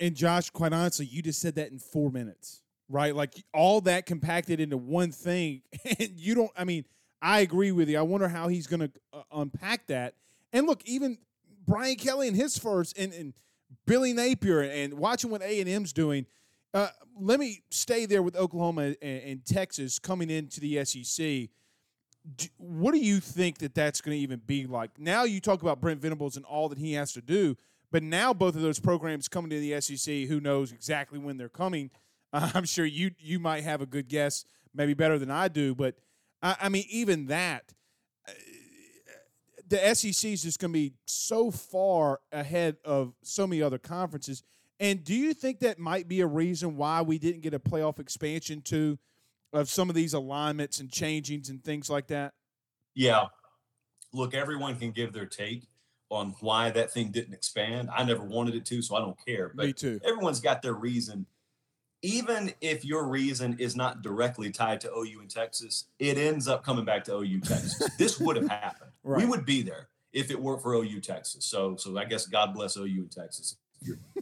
and 0.00 0.14
Josh, 0.14 0.50
quite 0.50 0.72
honestly, 0.72 1.06
you 1.06 1.22
just 1.22 1.40
said 1.40 1.54
that 1.56 1.70
in 1.70 1.78
four 1.78 2.10
minutes, 2.10 2.62
right? 2.88 3.14
Like 3.14 3.34
all 3.52 3.80
that 3.82 4.06
compacted 4.06 4.60
into 4.60 4.76
one 4.76 5.12
thing, 5.12 5.62
and 5.98 6.10
you 6.16 6.34
don't. 6.34 6.50
I 6.56 6.64
mean, 6.64 6.84
I 7.22 7.40
agree 7.40 7.72
with 7.72 7.88
you. 7.88 7.98
I 7.98 8.02
wonder 8.02 8.28
how 8.28 8.48
he's 8.48 8.66
going 8.66 8.80
to 8.80 8.90
uh, 9.12 9.22
unpack 9.32 9.86
that. 9.88 10.14
And 10.52 10.66
look, 10.66 10.82
even 10.84 11.18
Brian 11.66 11.96
Kelly 11.96 12.28
and 12.28 12.36
his 12.36 12.58
first, 12.58 12.96
and, 12.98 13.12
and 13.12 13.34
Billy 13.86 14.12
Napier, 14.12 14.60
and 14.60 14.94
watching 14.94 15.30
what 15.30 15.42
A 15.42 15.60
and 15.60 15.68
M's 15.68 15.92
doing. 15.92 16.26
Uh, 16.72 16.88
let 17.20 17.38
me 17.38 17.62
stay 17.70 18.06
there 18.06 18.22
with 18.22 18.34
Oklahoma 18.36 18.94
and, 19.00 19.22
and 19.22 19.46
Texas 19.46 19.98
coming 19.98 20.30
into 20.30 20.60
the 20.60 20.84
SEC. 20.84 21.48
What 22.56 22.92
do 22.92 22.98
you 22.98 23.20
think 23.20 23.58
that 23.58 23.74
that's 23.74 24.00
going 24.00 24.16
to 24.16 24.22
even 24.22 24.40
be 24.44 24.66
like? 24.66 24.98
Now 24.98 25.24
you 25.24 25.40
talk 25.40 25.62
about 25.62 25.80
Brent 25.80 26.00
Venables 26.00 26.36
and 26.36 26.44
all 26.44 26.68
that 26.70 26.78
he 26.78 26.94
has 26.94 27.12
to 27.12 27.20
do, 27.20 27.56
but 27.92 28.02
now 28.02 28.34
both 28.34 28.56
of 28.56 28.62
those 28.62 28.80
programs 28.80 29.28
coming 29.28 29.50
to 29.50 29.60
the 29.60 29.80
SEC, 29.80 30.26
who 30.26 30.40
knows 30.40 30.72
exactly 30.72 31.18
when 31.18 31.36
they're 31.36 31.48
coming? 31.48 31.90
I'm 32.32 32.64
sure 32.64 32.84
you 32.84 33.12
you 33.18 33.38
might 33.38 33.62
have 33.62 33.80
a 33.80 33.86
good 33.86 34.08
guess, 34.08 34.44
maybe 34.74 34.94
better 34.94 35.18
than 35.18 35.30
I 35.30 35.48
do, 35.48 35.74
but 35.74 35.96
I, 36.42 36.56
I 36.62 36.68
mean 36.68 36.84
even 36.90 37.26
that 37.26 37.72
the 39.68 39.94
SEC 39.94 40.30
is 40.30 40.42
just 40.42 40.58
going 40.58 40.72
to 40.72 40.78
be 40.78 40.94
so 41.06 41.50
far 41.50 42.20
ahead 42.32 42.76
of 42.84 43.14
so 43.22 43.46
many 43.46 43.62
other 43.62 43.78
conferences. 43.78 44.42
And 44.80 45.04
do 45.04 45.14
you 45.14 45.34
think 45.34 45.60
that 45.60 45.78
might 45.78 46.08
be 46.08 46.20
a 46.20 46.26
reason 46.26 46.76
why 46.76 47.02
we 47.02 47.18
didn't 47.18 47.42
get 47.42 47.54
a 47.54 47.58
playoff 47.58 47.98
expansion 47.98 48.60
to 48.62 48.98
of 49.52 49.70
some 49.70 49.88
of 49.88 49.94
these 49.94 50.14
alignments 50.14 50.80
and 50.80 50.90
changings 50.90 51.48
and 51.48 51.62
things 51.62 51.88
like 51.88 52.08
that? 52.08 52.34
Yeah. 52.94 53.26
Look, 54.12 54.34
everyone 54.34 54.76
can 54.76 54.90
give 54.90 55.12
their 55.12 55.26
take 55.26 55.64
on 56.10 56.34
why 56.40 56.70
that 56.70 56.92
thing 56.92 57.10
didn't 57.10 57.34
expand. 57.34 57.88
I 57.96 58.04
never 58.04 58.24
wanted 58.24 58.54
it 58.54 58.66
to, 58.66 58.82
so 58.82 58.96
I 58.96 59.00
don't 59.00 59.16
care. 59.24 59.52
But 59.54 59.66
Me 59.66 59.72
too. 59.72 60.00
Everyone's 60.04 60.40
got 60.40 60.62
their 60.62 60.74
reason 60.74 61.26
even 62.04 62.52
if 62.60 62.84
your 62.84 63.08
reason 63.08 63.56
is 63.58 63.74
not 63.74 64.02
directly 64.02 64.50
tied 64.50 64.78
to 64.78 64.92
OU 64.94 65.22
in 65.22 65.28
Texas, 65.28 65.86
it 65.98 66.18
ends 66.18 66.46
up 66.46 66.62
coming 66.62 66.84
back 66.84 67.02
to 67.04 67.14
OU 67.14 67.40
Texas. 67.40 67.88
this 67.98 68.20
would 68.20 68.36
have 68.36 68.46
happened. 68.46 68.83
Right. 69.04 69.22
We 69.22 69.26
would 69.26 69.44
be 69.44 69.62
there 69.62 69.88
if 70.12 70.30
it 70.30 70.40
weren't 70.40 70.62
for 70.62 70.74
OU 70.74 71.00
Texas. 71.00 71.44
So, 71.44 71.76
so 71.76 71.96
I 71.98 72.04
guess 72.04 72.26
God 72.26 72.54
bless 72.54 72.76
OU 72.76 72.84
and 72.84 73.10
Texas. 73.10 73.56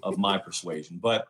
of 0.03 0.18
my 0.18 0.39
persuasion, 0.47 0.99
but 1.01 1.28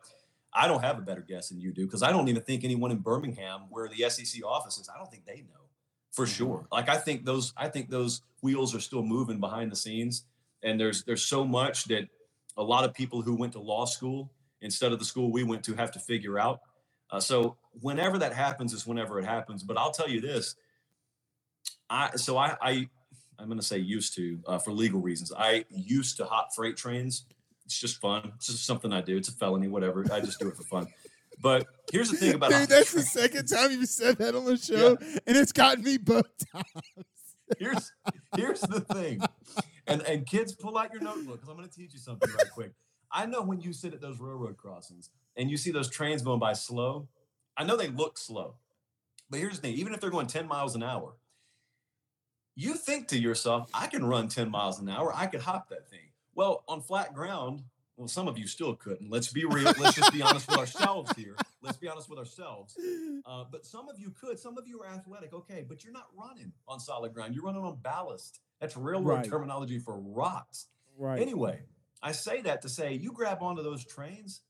I 0.53 0.67
don't 0.67 0.83
have 0.83 0.97
a 0.97 1.01
better 1.01 1.21
guess 1.21 1.49
than 1.49 1.59
you 1.59 1.71
do 1.71 1.85
because 1.85 2.03
I 2.03 2.11
don't 2.11 2.27
even 2.27 2.43
think 2.43 2.63
anyone 2.63 2.91
in 2.91 2.97
Birmingham, 2.97 3.61
where 3.69 3.87
the 3.87 4.09
SEC 4.09 4.43
office 4.43 4.77
is, 4.77 4.89
I 4.93 4.97
don't 4.97 5.09
think 5.09 5.25
they 5.25 5.41
know 5.41 5.63
for 6.11 6.25
mm-hmm. 6.25 6.33
sure. 6.33 6.67
Like 6.71 6.89
I 6.89 6.97
think 6.97 7.25
those, 7.25 7.53
I 7.57 7.67
think 7.67 7.89
those 7.89 8.21
wheels 8.41 8.73
are 8.73 8.79
still 8.79 9.03
moving 9.03 9.39
behind 9.39 9.71
the 9.71 9.75
scenes, 9.75 10.25
and 10.61 10.79
there's 10.79 11.03
there's 11.03 11.25
so 11.25 11.43
much 11.43 11.85
that 11.85 12.07
a 12.57 12.63
lot 12.63 12.85
of 12.85 12.93
people 12.93 13.21
who 13.21 13.35
went 13.35 13.53
to 13.53 13.59
law 13.59 13.85
school 13.85 14.31
instead 14.61 14.91
of 14.91 14.99
the 14.99 15.05
school 15.05 15.31
we 15.31 15.43
went 15.43 15.63
to 15.63 15.73
have 15.73 15.91
to 15.91 15.99
figure 15.99 16.39
out. 16.39 16.61
Uh, 17.11 17.19
so 17.19 17.57
whenever 17.81 18.17
that 18.17 18.33
happens 18.33 18.73
is 18.73 18.87
whenever 18.87 19.19
it 19.19 19.25
happens. 19.25 19.63
But 19.63 19.77
I'll 19.77 19.91
tell 19.91 20.09
you 20.09 20.21
this. 20.21 20.55
I 21.89 22.15
so 22.15 22.37
I, 22.37 22.55
I 22.61 22.89
I'm 23.39 23.47
going 23.47 23.59
to 23.59 23.65
say 23.65 23.77
used 23.77 24.15
to 24.15 24.39
uh, 24.47 24.57
for 24.57 24.71
legal 24.71 24.99
reasons. 24.99 25.31
I 25.35 25.65
used 25.69 26.17
to 26.17 26.25
hot 26.25 26.53
freight 26.55 26.77
trains. 26.77 27.25
It's 27.65 27.79
just 27.79 27.99
fun. 28.01 28.33
It's 28.35 28.47
just 28.47 28.65
something 28.65 28.91
I 28.91 29.01
do. 29.01 29.17
It's 29.17 29.29
a 29.29 29.31
felony, 29.31 29.67
whatever. 29.67 30.05
I 30.11 30.19
just 30.19 30.39
do 30.39 30.47
it 30.47 30.55
for 30.55 30.63
fun. 30.63 30.87
But 31.41 31.67
here's 31.91 32.09
the 32.09 32.17
thing 32.17 32.35
about 32.35 32.51
dude. 32.51 32.69
That's 32.69 32.93
the 32.93 33.01
second 33.01 33.47
time 33.47 33.71
you 33.71 33.85
said 33.85 34.17
that 34.17 34.35
on 34.35 34.45
the 34.45 34.57
show, 34.57 34.97
yeah. 34.99 35.17
and 35.27 35.37
it's 35.37 35.51
gotten 35.51 35.83
me 35.83 35.97
both 35.97 36.25
times. 36.51 36.65
here's 37.57 37.91
here's 38.35 38.61
the 38.61 38.81
thing, 38.81 39.21
and 39.87 40.01
and 40.03 40.25
kids, 40.25 40.53
pull 40.53 40.77
out 40.77 40.91
your 40.93 41.01
notebook 41.01 41.35
because 41.35 41.49
I'm 41.49 41.57
going 41.57 41.67
to 41.67 41.75
teach 41.75 41.93
you 41.93 41.99
something 41.99 42.29
right 42.31 42.51
quick. 42.53 42.71
I 43.11 43.25
know 43.25 43.41
when 43.41 43.61
you 43.61 43.73
sit 43.73 43.93
at 43.93 44.01
those 44.01 44.19
railroad 44.19 44.57
crossings 44.57 45.09
and 45.37 45.49
you 45.51 45.57
see 45.57 45.71
those 45.71 45.89
trains 45.89 46.21
going 46.21 46.39
by 46.39 46.53
slow, 46.53 47.07
I 47.55 47.63
know 47.63 47.77
they 47.77 47.89
look 47.89 48.17
slow. 48.17 48.55
But 49.29 49.39
here's 49.39 49.55
the 49.55 49.61
thing 49.61 49.75
even 49.75 49.93
if 49.93 50.01
they're 50.01 50.09
going 50.09 50.27
10 50.27 50.47
miles 50.47 50.75
an 50.75 50.83
hour, 50.83 51.13
you 52.55 52.75
think 52.75 53.07
to 53.09 53.19
yourself, 53.19 53.69
I 53.73 53.87
can 53.87 54.05
run 54.05 54.27
10 54.27 54.49
miles 54.49 54.79
an 54.79 54.89
hour. 54.89 55.11
I 55.13 55.27
could 55.27 55.41
hop 55.41 55.69
that 55.69 55.89
thing. 55.89 55.99
Well, 56.35 56.63
on 56.67 56.81
flat 56.81 57.13
ground, 57.13 57.63
well, 57.97 58.07
some 58.07 58.27
of 58.27 58.37
you 58.37 58.47
still 58.47 58.75
couldn't. 58.75 59.09
Let's 59.09 59.31
be 59.31 59.45
real. 59.45 59.71
Let's 59.79 59.95
just 59.95 60.11
be 60.11 60.21
honest 60.21 60.47
with 60.49 60.57
ourselves 60.57 61.11
here. 61.15 61.35
Let's 61.61 61.77
be 61.77 61.87
honest 61.87 62.09
with 62.09 62.19
ourselves. 62.19 62.75
Uh, 63.25 63.45
but 63.49 63.65
some 63.65 63.87
of 63.87 63.97
you 63.97 64.13
could. 64.19 64.37
Some 64.37 64.57
of 64.57 64.67
you 64.67 64.81
are 64.81 64.87
athletic. 64.87 65.33
Okay, 65.33 65.63
but 65.65 65.81
you're 65.81 65.93
not 65.93 66.07
running 66.13 66.51
on 66.67 66.77
solid 66.77 67.13
ground. 67.13 67.33
You're 67.33 67.45
running 67.45 67.63
on 67.63 67.77
ballast. 67.81 68.41
That's 68.59 68.75
railroad 68.75 69.15
right. 69.15 69.29
terminology 69.29 69.79
for 69.79 69.97
rocks. 69.97 70.67
Right. 70.97 71.21
Anyway, 71.21 71.61
I 72.01 72.11
say 72.11 72.41
that 72.41 72.61
to 72.63 72.69
say 72.69 72.95
you 72.95 73.13
grab 73.13 73.41
onto 73.41 73.63
those 73.63 73.85
trains, 73.85 74.41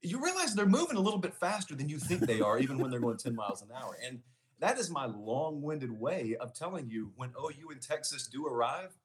you 0.00 0.22
realize 0.22 0.54
they're 0.54 0.64
moving 0.64 0.96
a 0.96 1.00
little 1.00 1.20
bit 1.20 1.34
faster 1.34 1.74
than 1.74 1.90
you 1.90 1.98
think 1.98 2.22
they 2.22 2.40
are, 2.40 2.58
even 2.58 2.78
when 2.78 2.90
they're 2.90 3.00
going 3.00 3.18
10 3.18 3.34
miles 3.34 3.60
an 3.60 3.68
hour. 3.76 3.98
And 4.02 4.20
that 4.62 4.78
is 4.78 4.88
my 4.88 5.06
long 5.06 5.60
winded 5.60 5.90
way 5.90 6.36
of 6.40 6.54
telling 6.54 6.88
you 6.88 7.10
when 7.16 7.30
OU 7.36 7.70
and 7.72 7.82
Texas 7.82 8.28
do 8.28 8.46
arrive, 8.46 8.96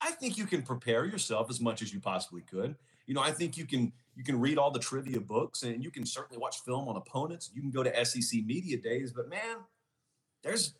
I 0.00 0.12
think 0.12 0.38
you 0.38 0.46
can 0.46 0.62
prepare 0.62 1.04
yourself 1.04 1.50
as 1.50 1.60
much 1.60 1.82
as 1.82 1.92
you 1.92 1.98
possibly 1.98 2.42
could. 2.42 2.76
You 3.06 3.14
know, 3.14 3.20
I 3.20 3.32
think 3.32 3.56
you 3.56 3.66
can 3.66 3.92
you 4.14 4.22
can 4.22 4.38
read 4.38 4.58
all 4.58 4.70
the 4.70 4.78
trivia 4.78 5.18
books 5.18 5.64
and 5.64 5.82
you 5.82 5.90
can 5.90 6.06
certainly 6.06 6.40
watch 6.40 6.60
film 6.60 6.88
on 6.88 6.96
opponents. 6.96 7.50
You 7.52 7.60
can 7.60 7.72
go 7.72 7.82
to 7.82 8.04
SEC 8.04 8.44
media 8.44 8.76
days, 8.76 9.12
but 9.12 9.28
man, 9.28 9.56
there's 10.44 10.74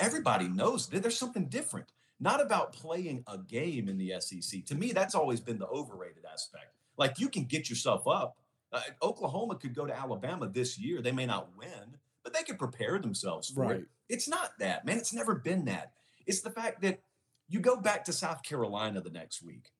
everybody 0.00 0.48
knows 0.48 0.88
that 0.88 1.00
there's 1.00 1.16
something 1.16 1.46
different 1.46 1.92
not 2.18 2.40
about 2.40 2.72
playing 2.72 3.22
a 3.28 3.38
game 3.38 3.88
in 3.88 3.96
the 3.96 4.14
SEC. 4.18 4.64
To 4.66 4.74
me, 4.74 4.90
that's 4.90 5.14
always 5.14 5.38
been 5.38 5.58
the 5.60 5.68
overrated 5.68 6.24
aspect. 6.32 6.74
Like 6.96 7.20
you 7.20 7.28
can 7.28 7.44
get 7.44 7.70
yourself 7.70 8.08
up. 8.08 8.38
Uh, 8.72 8.80
Oklahoma 9.02 9.54
could 9.54 9.72
go 9.72 9.86
to 9.86 9.96
Alabama 9.96 10.48
this 10.48 10.78
year. 10.80 11.00
They 11.00 11.12
may 11.12 11.26
not 11.26 11.56
win, 11.56 11.98
but 12.24 12.34
they 12.34 12.42
could 12.42 12.58
prepare 12.58 12.98
themselves 12.98 13.50
for 13.50 13.60
right. 13.60 13.76
it. 13.76 13.86
It's 14.08 14.28
not 14.28 14.58
that, 14.58 14.84
man. 14.84 14.96
It's 14.96 15.12
never 15.12 15.34
been 15.34 15.64
that. 15.66 15.92
It's 16.26 16.40
the 16.40 16.50
fact 16.50 16.82
that 16.82 17.00
you 17.48 17.60
go 17.60 17.76
back 17.76 18.04
to 18.06 18.12
South 18.12 18.42
Carolina 18.42 19.00
the 19.00 19.10
next 19.10 19.42
week, 19.42 19.70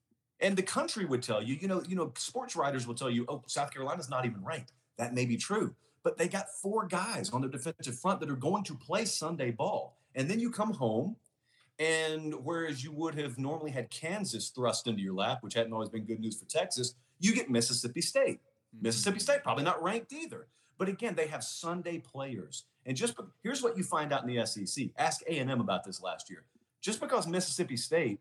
and 0.41 0.57
the 0.57 0.63
country 0.63 1.05
would 1.05 1.23
tell 1.23 1.43
you, 1.43 1.57
you 1.61 1.67
know, 1.67 1.83
you 1.89 1.97
know, 1.97 2.13
sports 2.17 2.55
writers 2.55 2.87
will 2.87 2.95
tell 2.95 3.11
you, 3.11 3.25
oh, 3.29 3.43
South 3.47 3.73
Carolina's 3.73 4.11
not 4.11 4.27
even 4.27 4.45
ranked. 4.45 4.73
That 4.99 5.15
may 5.15 5.25
be 5.25 5.37
true, 5.37 5.75
but 6.03 6.19
they 6.19 6.29
got 6.29 6.51
four 6.63 6.87
guys 6.87 7.31
on 7.31 7.41
the 7.41 7.49
defensive 7.49 7.99
front 7.99 8.21
that 8.21 8.31
are 8.31 8.37
going 8.37 8.63
to 8.65 8.75
play 8.75 9.07
Sunday 9.07 9.51
ball, 9.51 9.97
and 10.15 10.29
then 10.29 10.39
you 10.39 10.51
come 10.51 10.73
home 10.73 11.17
and 11.79 12.35
whereas 12.45 12.85
you 12.85 12.93
would 12.93 13.17
have 13.17 13.39
normally 13.39 13.71
had 13.71 13.91
Kansas 13.91 14.51
thrust 14.51 14.87
into 14.87 15.03
your 15.03 15.15
lap, 15.15 15.39
which 15.41 15.55
hadn't 15.55 15.73
always 15.73 15.89
been 15.89 16.05
good 16.05 16.21
news 16.21 16.39
for 16.39 16.47
Texas, 16.47 16.95
you 17.19 17.35
get 17.35 17.51
Mississippi 17.51 18.01
State. 18.01 18.41
Mm-hmm. 18.75 18.87
Mississippi 18.87 19.19
State 19.19 19.43
probably 19.43 19.65
not 19.65 19.83
ranked 19.83 20.13
either. 20.13 20.47
But 20.79 20.89
again, 20.89 21.15
they 21.15 21.27
have 21.29 21.45
Sunday 21.45 21.99
players. 21.99 22.65
And 22.87 22.97
just 22.97 23.15
here's 23.43 23.63
what 23.63 23.77
you 23.77 23.85
find 23.85 24.13
out 24.13 24.29
in 24.29 24.35
the 24.35 24.45
SEC. 24.47 24.87
Ask 24.99 25.23
A&M 25.27 25.61
about 25.61 25.85
this 25.85 26.03
last 26.03 26.29
year. 26.29 26.45
Just 26.81 27.01
because 27.01 27.27
Mississippi 27.27 27.77
State 27.77 28.21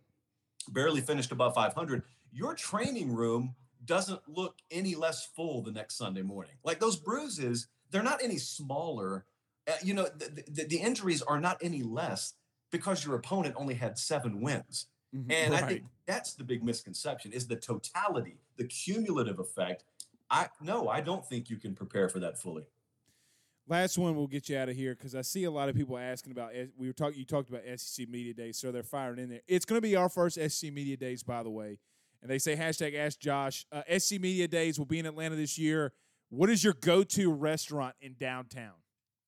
barely 0.69 1.01
finished 1.01 1.31
above 1.31 1.53
500, 1.53 2.03
your 2.31 2.55
training 2.55 3.13
room 3.13 3.55
doesn't 3.85 4.21
look 4.27 4.57
any 4.71 4.95
less 4.95 5.25
full 5.35 5.61
the 5.61 5.71
next 5.71 5.95
Sunday 5.97 6.21
morning. 6.21 6.53
Like 6.63 6.79
those 6.79 6.95
bruises, 6.95 7.67
they're 7.91 8.03
not 8.03 8.23
any 8.23 8.37
smaller. 8.37 9.25
Uh, 9.67 9.73
you 9.83 9.93
know, 9.93 10.07
the, 10.17 10.43
the, 10.49 10.65
the, 10.65 10.77
injuries 10.77 11.21
are 11.21 11.39
not 11.39 11.57
any 11.61 11.83
less 11.83 12.33
because 12.71 13.05
your 13.05 13.15
opponent 13.15 13.55
only 13.57 13.73
had 13.73 13.97
seven 13.97 14.41
wins. 14.41 14.87
Mm-hmm. 15.15 15.31
And 15.31 15.53
right. 15.53 15.63
I 15.63 15.67
think 15.67 15.83
that's 16.05 16.33
the 16.33 16.43
big 16.43 16.63
misconception 16.63 17.31
is 17.31 17.47
the 17.47 17.55
totality, 17.55 18.37
the 18.57 18.65
cumulative 18.65 19.39
effect. 19.39 19.83
I 20.33 20.47
no, 20.59 20.89
I 20.89 20.99
don't 20.99 21.23
think 21.23 21.51
you 21.51 21.57
can 21.57 21.75
prepare 21.75 22.09
for 22.09 22.19
that 22.19 22.39
fully. 22.39 22.63
Last 23.67 23.97
one, 23.97 24.15
we'll 24.15 24.27
get 24.27 24.49
you 24.49 24.57
out 24.57 24.67
of 24.67 24.75
here 24.75 24.95
because 24.95 25.15
I 25.15 25.21
see 25.21 25.43
a 25.43 25.51
lot 25.51 25.69
of 25.69 25.75
people 25.75 25.97
asking 25.97 26.31
about. 26.31 26.53
We 26.75 26.87
were 26.87 26.93
talking. 26.93 27.19
You 27.19 27.25
talked 27.25 27.49
about 27.49 27.61
SEC 27.77 28.09
Media 28.09 28.33
Days, 28.33 28.57
so 28.57 28.71
they're 28.71 28.83
firing 28.83 29.19
in 29.19 29.29
there. 29.29 29.41
It's 29.47 29.63
going 29.63 29.77
to 29.77 29.81
be 29.81 29.95
our 29.95 30.09
first 30.09 30.35
SEC 30.35 30.73
Media 30.73 30.97
Days, 30.97 31.21
by 31.21 31.43
the 31.43 31.51
way. 31.51 31.77
And 32.21 32.31
they 32.31 32.39
say 32.39 32.55
hashtag 32.55 32.95
Ask 32.95 33.19
Josh. 33.19 33.65
Uh, 33.71 33.83
SEC 33.99 34.19
Media 34.19 34.47
Days 34.47 34.79
will 34.79 34.87
be 34.87 34.97
in 34.97 35.05
Atlanta 35.05 35.35
this 35.35 35.57
year. 35.57 35.93
What 36.29 36.49
is 36.49 36.63
your 36.63 36.73
go-to 36.73 37.31
restaurant 37.31 37.95
in 38.01 38.15
downtown? 38.19 38.73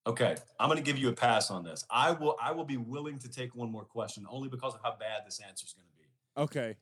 Okay, 0.07 0.35
I'm 0.59 0.69
going 0.69 0.77
to 0.77 0.83
give 0.83 0.97
you 0.97 1.09
a 1.09 1.13
pass 1.13 1.51
on 1.51 1.63
this. 1.63 1.85
I 1.91 2.11
will. 2.11 2.35
I 2.41 2.51
will 2.51 2.65
be 2.65 2.77
willing 2.77 3.19
to 3.19 3.29
take 3.29 3.55
one 3.55 3.71
more 3.71 3.85
question, 3.85 4.25
only 4.27 4.49
because 4.49 4.73
of 4.73 4.81
how 4.83 4.95
bad 4.99 5.21
this 5.23 5.39
answer 5.39 5.65
is 5.65 5.73
going 5.73 5.85
to 5.85 5.93
be. 5.93 6.41
Okay 6.41 6.77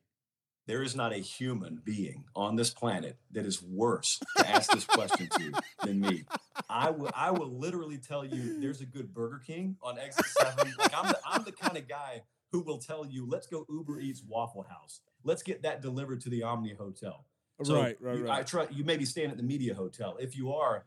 there 0.66 0.82
is 0.82 0.95
not 0.95 1.11
a 1.11 1.18
human 1.18 1.82
being 1.84 2.24
on 2.36 2.55
this 2.55 2.70
planet 2.70 3.18
that 3.32 3.45
is 3.45 3.61
worse 3.61 4.20
to 4.38 4.49
ask 4.49 4.72
this 4.72 4.86
question 4.86 5.28
to 5.38 5.51
than 5.84 5.99
me. 5.99 6.24
I 6.70 6.89
will 6.89 7.11
I 7.16 7.32
will 7.32 7.51
literally 7.51 7.97
tell 7.97 8.24
you 8.24 8.59
there's 8.59 8.82
a 8.82 8.86
good 8.86 9.14
Burger 9.14 9.41
King 9.45 9.76
on 9.82 9.99
exit 9.99 10.26
seven. 10.26 10.74
Like 10.78 10.93
I'm 10.95 11.07
the 11.07 11.20
I'm 11.26 11.43
the 11.43 11.51
kind 11.51 11.78
of 11.78 11.88
guy 11.88 12.22
who 12.51 12.61
will 12.61 12.78
tell 12.78 13.05
you, 13.05 13.28
let's 13.28 13.47
go 13.47 13.66
Uber 13.70 13.99
Eats 13.99 14.24
Waffle 14.28 14.64
House. 14.64 15.01
Let's 15.24 15.41
get 15.41 15.64
that 15.64 15.82
delivered 15.82 16.22
to 16.22 16.30
the 16.30 16.43
Omni 16.43 16.76
Hotel. 16.76 17.26
So 17.64 17.76
right, 17.76 17.97
right, 17.99 18.18
you, 18.18 18.26
right. 18.26 18.39
I 18.39 18.43
try 18.43 18.68
you 18.72 18.84
may 18.84 18.97
be 18.97 19.05
staying 19.05 19.32
at 19.32 19.38
the 19.38 19.43
media 19.43 19.74
hotel. 19.74 20.18
If 20.20 20.38
you 20.38 20.53
are, 20.53 20.86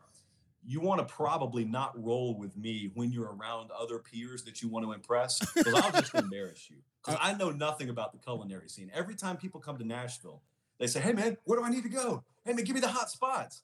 you 0.65 0.81
want 0.81 0.99
to 0.99 1.13
probably 1.13 1.65
not 1.65 1.91
roll 2.01 2.37
with 2.37 2.57
me 2.57 2.91
when 2.93 3.11
you're 3.11 3.31
around 3.33 3.69
other 3.71 3.99
peers 3.99 4.43
that 4.43 4.61
you 4.61 4.69
want 4.69 4.85
to 4.85 4.91
impress 4.91 5.39
because 5.53 5.73
I'll 5.73 5.91
just 5.91 6.13
embarrass 6.15 6.69
you. 6.69 6.77
Because 7.07 7.21
I 7.23 7.33
know 7.33 7.51
nothing 7.51 7.89
about 7.89 8.11
the 8.11 8.17
culinary 8.17 8.67
scene. 8.67 8.91
Every 8.93 9.15
time 9.15 9.37
people 9.37 9.61
come 9.61 9.77
to 9.77 9.85
Nashville, 9.85 10.41
they 10.77 10.87
say, 10.87 10.99
Hey 10.99 11.13
man, 11.13 11.37
where 11.45 11.57
do 11.57 11.65
I 11.65 11.69
need 11.69 11.83
to 11.83 11.89
go? 11.89 12.23
Hey 12.43 12.53
man, 12.53 12.65
give 12.65 12.75
me 12.75 12.81
the 12.81 12.89
hot 12.89 13.09
spots. 13.09 13.63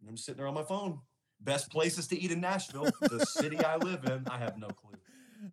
And 0.00 0.08
I'm 0.08 0.16
sitting 0.16 0.38
there 0.38 0.46
on 0.48 0.54
my 0.54 0.62
phone. 0.62 1.00
Best 1.40 1.70
places 1.70 2.06
to 2.08 2.18
eat 2.18 2.30
in 2.30 2.40
Nashville, 2.40 2.90
the 3.02 3.20
city 3.26 3.62
I 3.62 3.76
live 3.76 4.04
in. 4.04 4.26
I 4.30 4.38
have 4.38 4.56
no 4.58 4.68
clue. 4.68 4.98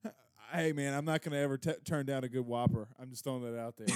Hey 0.53 0.74
man, 0.74 0.93
I'm 0.93 1.05
not 1.05 1.22
going 1.22 1.32
to 1.32 1.38
ever 1.38 1.57
t- 1.57 1.72
turn 1.86 2.05
down 2.05 2.26
a 2.26 2.28
good 2.28 2.45
Whopper. 2.45 2.89
I'm 3.01 3.09
just 3.09 3.24
throwing 3.24 3.41
that 3.43 3.57
out 3.57 3.78
there. 3.78 3.88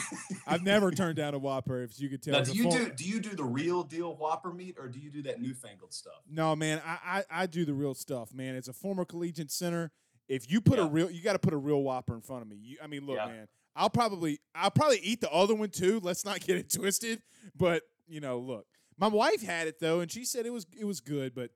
I've 0.48 0.64
never 0.64 0.90
turned 0.92 1.18
down 1.18 1.34
a 1.34 1.38
Whopper, 1.38 1.84
if 1.84 2.00
you 2.00 2.08
could 2.08 2.24
tell. 2.24 2.32
Now, 2.36 2.46
do 2.46 2.54
you 2.54 2.72
do 2.72 2.90
do 2.92 3.04
you 3.04 3.20
do 3.20 3.32
the 3.36 3.44
real 3.44 3.84
deal 3.84 4.16
Whopper 4.16 4.54
meat, 4.54 4.78
or 4.80 4.88
do 4.88 4.98
you 5.00 5.12
do 5.12 5.22
that 5.24 5.42
newfangled 5.42 5.94
stuff? 5.94 6.22
No, 6.32 6.56
man, 6.56 6.82
I 6.86 7.24
I, 7.30 7.42
I 7.42 7.46
do 7.48 7.66
the 7.66 7.74
real 7.74 7.94
stuff, 7.94 8.34
man. 8.34 8.56
It's 8.56 8.70
a 8.70 8.74
former 8.74 9.04
collegiate 9.04 9.52
center. 9.52 9.92
If 10.28 10.52
you 10.52 10.62
put 10.62 10.80
yeah. 10.80 10.86
a 10.86 10.88
real, 10.88 11.12
you 11.12 11.22
got 11.22 11.34
to 11.34 11.40
put 11.40 11.54
a 11.54 11.58
real 11.58 11.82
Whopper 11.82 12.16
in 12.16 12.22
front 12.22 12.42
of 12.42 12.48
me. 12.48 12.58
You, 12.60 12.78
I 12.84 12.88
mean, 12.88 13.06
look, 13.06 13.18
yeah. 13.18 13.28
man, 13.28 13.48
I'll 13.76 13.90
probably 13.90 14.40
I'll 14.54 14.72
probably 14.72 15.00
eat 15.00 15.22
the 15.22 15.32
other 15.32 15.56
one 15.56 15.70
too. 15.70 16.00
Let's 16.02 16.26
not 16.26 16.40
get 16.42 16.58
it 16.58 16.70
twisted. 16.74 17.22
But 17.56 17.84
you 18.08 18.22
know, 18.22 18.40
look, 18.40 18.66
my 18.98 19.08
wife 19.08 19.42
had 19.42 19.68
it 19.68 19.80
though, 19.80 20.00
and 20.00 20.12
she 20.12 20.26
said 20.26 20.46
it 20.46 20.54
was 20.54 20.66
it 20.78 20.86
was 20.86 21.00
good. 21.00 21.36
But 21.36 21.52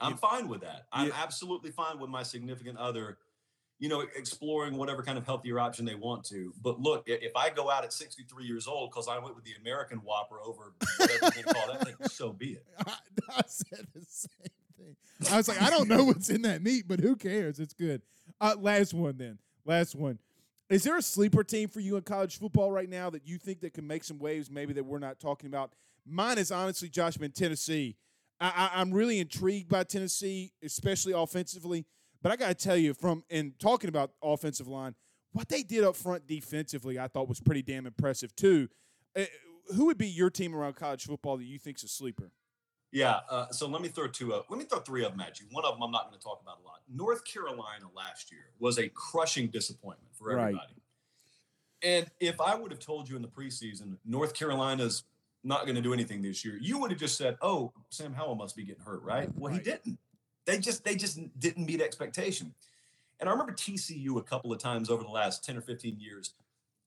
I'm 0.00 0.16
fine 0.16 0.48
with 0.48 0.62
that. 0.62 0.86
I'm 0.92 1.08
yeah. 1.08 1.14
absolutely 1.22 1.70
fine 1.70 1.98
with 1.98 2.10
my 2.10 2.22
significant 2.22 2.78
other 2.78 3.18
you 3.82 3.88
know, 3.88 4.04
exploring 4.14 4.76
whatever 4.76 5.02
kind 5.02 5.18
of 5.18 5.26
healthier 5.26 5.58
option 5.58 5.84
they 5.84 5.96
want 5.96 6.22
to. 6.22 6.52
But 6.62 6.78
look, 6.78 7.02
if 7.08 7.34
I 7.34 7.50
go 7.50 7.68
out 7.68 7.82
at 7.82 7.92
63 7.92 8.44
years 8.44 8.68
old 8.68 8.90
because 8.92 9.08
I 9.08 9.18
went 9.18 9.34
with 9.34 9.42
the 9.42 9.54
American 9.60 9.98
Whopper 9.98 10.36
over 10.40 10.72
whatever 10.98 11.32
you 11.36 11.42
call 11.42 11.66
that 11.66 11.84
thing, 11.84 11.96
so 12.08 12.32
be 12.32 12.52
it. 12.52 12.66
I, 12.86 12.94
I, 13.38 13.42
said 13.48 13.88
the 13.92 14.06
same 14.08 14.52
thing. 14.82 14.96
I 15.32 15.36
was 15.36 15.48
like, 15.48 15.60
I 15.62 15.70
don't 15.70 15.88
know 15.88 16.04
what's 16.04 16.30
in 16.30 16.42
that 16.42 16.62
meat, 16.62 16.84
but 16.86 17.00
who 17.00 17.16
cares? 17.16 17.58
It's 17.58 17.74
good. 17.74 18.02
Uh, 18.40 18.54
last 18.58 18.94
one 18.94 19.16
then. 19.16 19.38
Last 19.64 19.94
one. 19.94 20.18
Is 20.70 20.84
there 20.84 20.96
a 20.96 21.02
sleeper 21.02 21.44
team 21.44 21.68
for 21.68 21.80
you 21.80 21.96
in 21.96 22.02
college 22.02 22.38
football 22.38 22.70
right 22.72 22.88
now 22.88 23.10
that 23.10 23.26
you 23.26 23.36
think 23.38 23.60
that 23.60 23.74
can 23.74 23.86
make 23.86 24.04
some 24.04 24.18
waves, 24.18 24.50
maybe 24.50 24.72
that 24.72 24.84
we're 24.84 24.98
not 24.98 25.20
talking 25.20 25.46
about? 25.46 25.72
Mine 26.06 26.38
is 26.38 26.50
honestly, 26.50 26.88
Josh, 26.88 27.16
been 27.16 27.30
Tennessee. 27.30 27.96
I, 28.40 28.70
I, 28.74 28.80
I'm 28.80 28.90
really 28.90 29.18
intrigued 29.18 29.68
by 29.68 29.84
Tennessee, 29.84 30.52
especially 30.62 31.12
offensively. 31.12 31.84
But 32.22 32.32
I 32.32 32.36
got 32.36 32.48
to 32.48 32.54
tell 32.54 32.76
you, 32.76 32.94
from 32.94 33.24
in 33.28 33.52
talking 33.58 33.88
about 33.88 34.12
offensive 34.22 34.68
line, 34.68 34.94
what 35.32 35.48
they 35.48 35.62
did 35.62 35.84
up 35.84 35.96
front 35.96 36.26
defensively, 36.26 36.98
I 36.98 37.08
thought 37.08 37.28
was 37.28 37.40
pretty 37.40 37.62
damn 37.62 37.86
impressive 37.86 38.34
too. 38.34 38.68
Uh, 39.16 39.24
who 39.74 39.86
would 39.86 39.98
be 39.98 40.08
your 40.08 40.30
team 40.30 40.54
around 40.54 40.76
college 40.76 41.04
football 41.04 41.36
that 41.36 41.44
you 41.44 41.58
think's 41.58 41.82
a 41.82 41.88
sleeper? 41.88 42.30
Yeah, 42.92 43.20
uh, 43.30 43.48
so 43.50 43.66
let 43.66 43.80
me 43.80 43.88
throw 43.88 44.06
two 44.06 44.34
up. 44.34 44.46
Let 44.50 44.58
me 44.58 44.66
throw 44.66 44.78
three 44.80 45.02
of 45.04 45.12
them 45.12 45.20
at 45.20 45.40
you. 45.40 45.46
One 45.50 45.64
of 45.64 45.74
them 45.74 45.82
I'm 45.82 45.90
not 45.90 46.08
going 46.08 46.18
to 46.18 46.22
talk 46.22 46.40
about 46.42 46.58
a 46.62 46.66
lot. 46.66 46.80
North 46.94 47.24
Carolina 47.24 47.86
last 47.96 48.30
year 48.30 48.50
was 48.58 48.78
a 48.78 48.88
crushing 48.90 49.48
disappointment 49.48 50.12
for 50.12 50.30
everybody. 50.30 50.56
Right. 50.56 50.66
And 51.82 52.06
if 52.20 52.40
I 52.40 52.54
would 52.54 52.70
have 52.70 52.80
told 52.80 53.08
you 53.08 53.16
in 53.16 53.22
the 53.22 53.28
preseason 53.28 53.96
North 54.04 54.34
Carolina's 54.34 55.04
not 55.42 55.64
going 55.64 55.74
to 55.74 55.80
do 55.80 55.94
anything 55.94 56.22
this 56.22 56.44
year, 56.44 56.58
you 56.60 56.78
would 56.78 56.90
have 56.90 57.00
just 57.00 57.16
said, 57.16 57.36
"Oh, 57.40 57.72
Sam 57.88 58.12
Howell 58.12 58.36
must 58.36 58.54
be 58.56 58.62
getting 58.62 58.84
hurt, 58.84 59.02
right?" 59.02 59.28
Well, 59.34 59.52
right. 59.52 59.58
he 59.58 59.64
didn't. 59.64 59.98
They 60.44 60.58
just 60.58 60.84
they 60.84 60.94
just 60.94 61.18
didn't 61.40 61.66
meet 61.66 61.80
expectation. 61.80 62.54
And 63.20 63.28
I 63.28 63.32
remember 63.32 63.52
TCU 63.52 64.18
a 64.18 64.22
couple 64.22 64.52
of 64.52 64.58
times 64.58 64.90
over 64.90 65.02
the 65.02 65.08
last 65.08 65.44
10 65.44 65.56
or 65.56 65.60
15 65.60 65.98
years. 65.98 66.34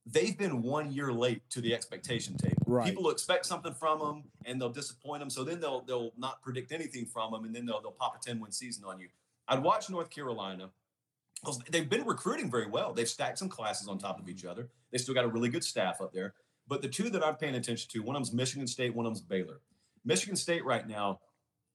They've 0.06 0.38
been 0.38 0.62
one 0.62 0.92
year 0.92 1.12
late 1.12 1.42
to 1.52 1.62
the 1.62 1.74
expectation 1.74 2.38
table. 2.38 2.55
Right. 2.66 2.86
People 2.86 3.10
expect 3.10 3.46
something 3.46 3.74
from 3.74 4.00
them 4.00 4.24
and 4.46 4.60
they'll 4.60 4.70
disappoint 4.70 5.20
them. 5.20 5.30
So 5.30 5.44
then 5.44 5.60
they'll 5.60 5.82
they'll 5.82 6.12
not 6.18 6.42
predict 6.42 6.72
anything 6.72 7.06
from 7.06 7.32
them 7.32 7.46
and 7.46 7.56
then 7.56 7.66
they'll 7.66 7.82
they'll 7.82 7.92
pop 7.92 8.16
a 8.16 8.20
10 8.20 8.40
win 8.40 8.52
season 8.52 8.84
on 8.86 9.00
you. 9.00 9.08
I'd 9.48 9.62
watch 9.62 9.90
North 9.90 10.10
Carolina 10.10 10.72
because 11.42 11.60
they've 11.70 11.90
been 11.90 12.06
recruiting 12.06 12.50
very 12.50 12.68
well. 12.68 12.94
They've 12.94 13.08
stacked 13.08 13.38
some 13.38 13.50
classes 13.50 13.88
on 13.88 13.98
top 13.98 14.20
of 14.20 14.28
each 14.30 14.46
other. 14.46 14.70
They 14.92 14.98
still 14.98 15.14
got 15.14 15.26
a 15.26 15.28
really 15.28 15.50
good 15.50 15.64
staff 15.64 16.02
up 16.02 16.14
there. 16.14 16.34
But 16.68 16.82
the 16.82 16.88
two 16.88 17.10
that 17.12 17.24
I'm 17.24 17.36
paying 17.36 17.56
attention 17.56 17.90
to, 17.92 18.00
one 18.02 18.16
of 18.16 18.22
them's 18.22 18.34
Michigan 18.34 18.68
State, 18.68 18.96
one 18.96 19.06
of 19.06 19.12
them's 19.12 19.22
Baylor. 19.22 19.60
Michigan 20.04 20.36
State 20.36 20.66
right 20.66 20.88
now, 20.88 21.20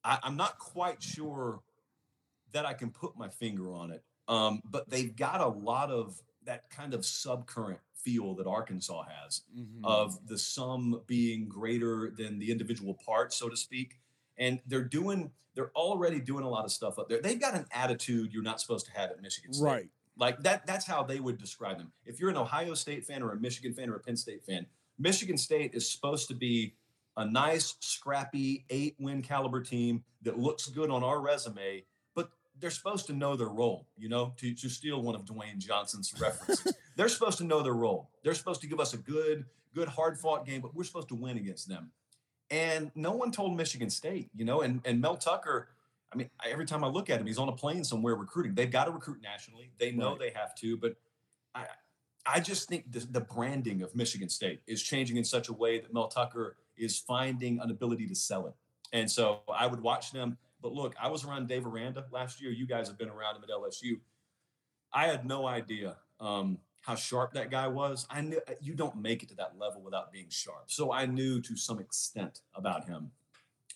I, 0.03 0.19
am 0.25 0.37
not 0.37 0.59
quite 0.59 1.03
sure 1.03 1.61
that 2.53 2.67
I 2.67 2.73
can 2.73 2.91
put 2.91 3.17
my 3.17 3.29
finger 3.29 3.73
on 3.73 3.93
it. 3.93 4.03
Um, 4.27 4.63
but 4.65 4.89
they've 4.89 5.15
got 5.15 5.41
a 5.41 5.47
lot 5.47 5.91
of 5.91 6.21
that 6.45 6.71
kind 6.71 6.95
of 6.95 7.01
subcurrent 7.01 7.79
feel 7.95 8.35
that 8.35 8.47
Arkansas 8.47 9.05
has 9.23 9.43
mm-hmm. 9.57 9.85
of 9.85 10.19
the 10.27 10.39
sum 10.39 11.03
being 11.07 11.49
greater 11.49 12.13
than 12.17 12.39
the 12.39 12.51
individual 12.51 12.95
parts, 13.05 13.37
so 13.37 13.49
to 13.49 13.57
speak. 13.57 13.99
And 14.39 14.61
they're 14.67 14.85
doing, 14.85 15.31
they're 15.55 15.73
already 15.77 16.21
doing 16.21 16.45
a 16.45 16.49
lot 16.49 16.65
of 16.65 16.73
stuff 16.73 16.99
up 16.99 17.09
there. 17.09 17.21
They've 17.21 17.41
got 17.41 17.55
an 17.55 17.67
attitude 17.73 18.33
you're 18.33 18.43
not 18.43 18.61
supposed 18.61 18.87
to 18.87 18.93
have 18.93 19.11
at 19.11 19.21
Michigan 19.21 19.53
State. 19.53 19.65
Right. 19.65 19.89
Like 20.17 20.43
that, 20.43 20.67
that's 20.67 20.87
how 20.87 21.03
they 21.03 21.21
would 21.21 21.39
describe 21.39 21.79
them. 21.79 21.93
If 22.05 22.21
you're 22.21 22.31
an 22.31 22.37
Ohio 22.37 22.75
State 22.75 23.05
fan 23.05 23.23
or 23.23 23.33
a 23.33 23.37
Michigan 23.37 23.73
fan 23.73 23.91
or 23.91 23.97
a 23.97 24.01
Penn 24.01 24.17
State 24.17 24.45
fan, 24.45 24.67
Michigan 24.99 25.39
State 25.39 25.73
is 25.75 25.91
supposed 25.91 26.29
to 26.29 26.35
be 26.35 26.75
a 27.17 27.25
nice, 27.25 27.77
scrappy, 27.81 28.65
eight 28.71 28.97
win 28.99 29.23
caliber 29.23 29.61
team 29.61 30.05
that 30.23 30.39
looks 30.39 30.67
good 30.67 30.91
on 30.91 31.03
our 31.03 31.21
resume 31.21 31.85
they're 32.61 32.71
supposed 32.71 33.07
to 33.07 33.13
know 33.13 33.37
their 33.37 33.49
role, 33.49 33.87
you 33.97 34.09
know, 34.09 34.35
to, 34.37 34.55
to 34.55 34.69
steal 34.69 35.03
one 35.03 35.15
of 35.15 35.25
Dwayne 35.25 35.59
Johnson's 35.59 36.13
references. 36.21 36.75
they're 36.97 37.09
supposed 37.09 37.39
to 37.39 37.45
know 37.45 37.63
their 37.63 37.75
role. 37.75 38.11
They're 38.23 38.35
supposed 38.35 38.61
to 38.63 38.67
give 38.67 38.81
us 38.81 38.95
a 38.95 38.99
good, 38.99 39.45
good, 39.75 39.89
hard 39.89 40.19
fought 40.19 40.47
game, 40.47 40.61
but 40.61 40.75
we're 40.75 40.85
supposed 40.85 41.09
to 41.09 41.15
win 41.15 41.37
against 41.37 41.69
them. 41.69 41.91
And 42.51 42.91
no 42.95 43.13
one 43.13 43.31
told 43.31 43.57
Michigan 43.57 43.91
State, 43.91 44.31
you 44.35 44.45
know, 44.45 44.63
and, 44.63 44.81
and 44.85 45.01
Mel 45.01 45.17
Tucker, 45.17 45.69
I 46.13 46.17
mean, 46.17 46.29
every 46.45 46.67
time 46.67 46.83
I 46.83 46.89
look 46.89 47.09
at 47.09 47.21
him, 47.21 47.27
he's 47.27 47.39
on 47.39 47.49
a 47.49 47.53
plane 47.53 47.85
somewhere 47.85 48.17
recruiting. 48.17 48.55
They've 48.55 48.71
got 48.71 48.85
to 48.85 48.91
recruit 48.91 49.23
nationally. 49.23 49.71
They 49.79 49.93
know 49.93 50.11
right. 50.11 50.19
they 50.19 50.31
have 50.35 50.55
to, 50.57 50.77
but 50.77 50.97
I, 51.55 51.67
I 52.27 52.41
just 52.41 52.69
think 52.69 52.91
the, 52.91 53.01
the 53.11 53.21
branding 53.21 53.83
of 53.83 53.95
Michigan 53.95 54.29
State 54.29 54.61
is 54.67 54.83
changing 54.83 55.17
in 55.17 55.25
such 55.25 55.49
a 55.49 55.53
way 55.53 55.79
that 55.79 55.95
Mel 55.95 56.09
Tucker 56.09 56.57
is 56.77 56.99
finding 56.99 57.61
an 57.61 57.71
ability 57.71 58.07
to 58.09 58.15
sell 58.15 58.47
it. 58.49 58.55
And 58.93 59.09
so 59.09 59.41
I 59.53 59.67
would 59.67 59.81
watch 59.81 60.11
them 60.11 60.37
but 60.63 60.73
look, 60.73 60.95
I 61.01 61.09
was 61.09 61.25
around 61.25 61.49
Dave 61.49 61.67
Aranda 61.67 62.05
last 62.11 62.41
year. 62.41 62.51
You 62.51 62.67
guys 62.67 62.89
have 62.89 62.99
been 62.99 63.09
around 63.09 63.37
him 63.37 63.43
at 63.45 63.51
LSU. 63.51 64.01
I 64.93 65.07
had 65.07 65.25
no 65.25 65.47
idea 65.47 65.97
um, 66.19 66.59
how 66.81 66.95
sharp 66.95 67.33
that 67.35 67.51
guy 67.51 67.69
was. 67.69 68.07
I 68.11 68.21
knew 68.21 68.41
you 68.61 68.75
don't 68.75 68.97
make 68.97 69.23
it 69.23 69.29
to 69.31 69.37
that 69.37 69.59
level 69.59 69.83
without 69.83 70.13
being 70.13 70.27
sharp. 70.29 70.65
So 70.67 70.93
I 70.93 71.07
knew 71.07 71.41
to 71.43 71.57
some 71.57 71.79
extent 71.79 72.41
about 72.55 72.87
him. 72.87 73.11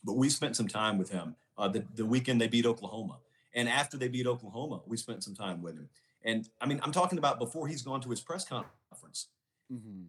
But 0.03 0.14
we 0.14 0.28
spent 0.28 0.57
some 0.57 0.68
time 0.68 0.99
with 0.99 1.11
him 1.11 1.37
uh, 1.57 1.68
the, 1.68 1.85
the 1.95 2.05
weekend 2.05 2.41
they 2.41 2.49
beat 2.49 2.66
Oklahoma. 2.66 3.18
And 3.55 3.68
after 3.68 3.97
they 3.97 4.09
beat 4.09 4.26
Oklahoma, 4.26 4.80
we 4.87 4.97
spent 4.97 5.22
some 5.22 5.35
time 5.35 5.62
with 5.62 5.76
him. 5.76 5.89
And 6.22 6.49
I 6.61 6.66
mean, 6.66 6.80
I'm 6.82 6.93
talking 6.93 7.18
about 7.18 7.39
before 7.39 7.68
he's 7.68 7.82
gone 7.82 8.01
to 8.01 8.11
his 8.11 8.20
press 8.20 8.45
conference. 8.45 9.28
Mm-hmm. 9.72 10.05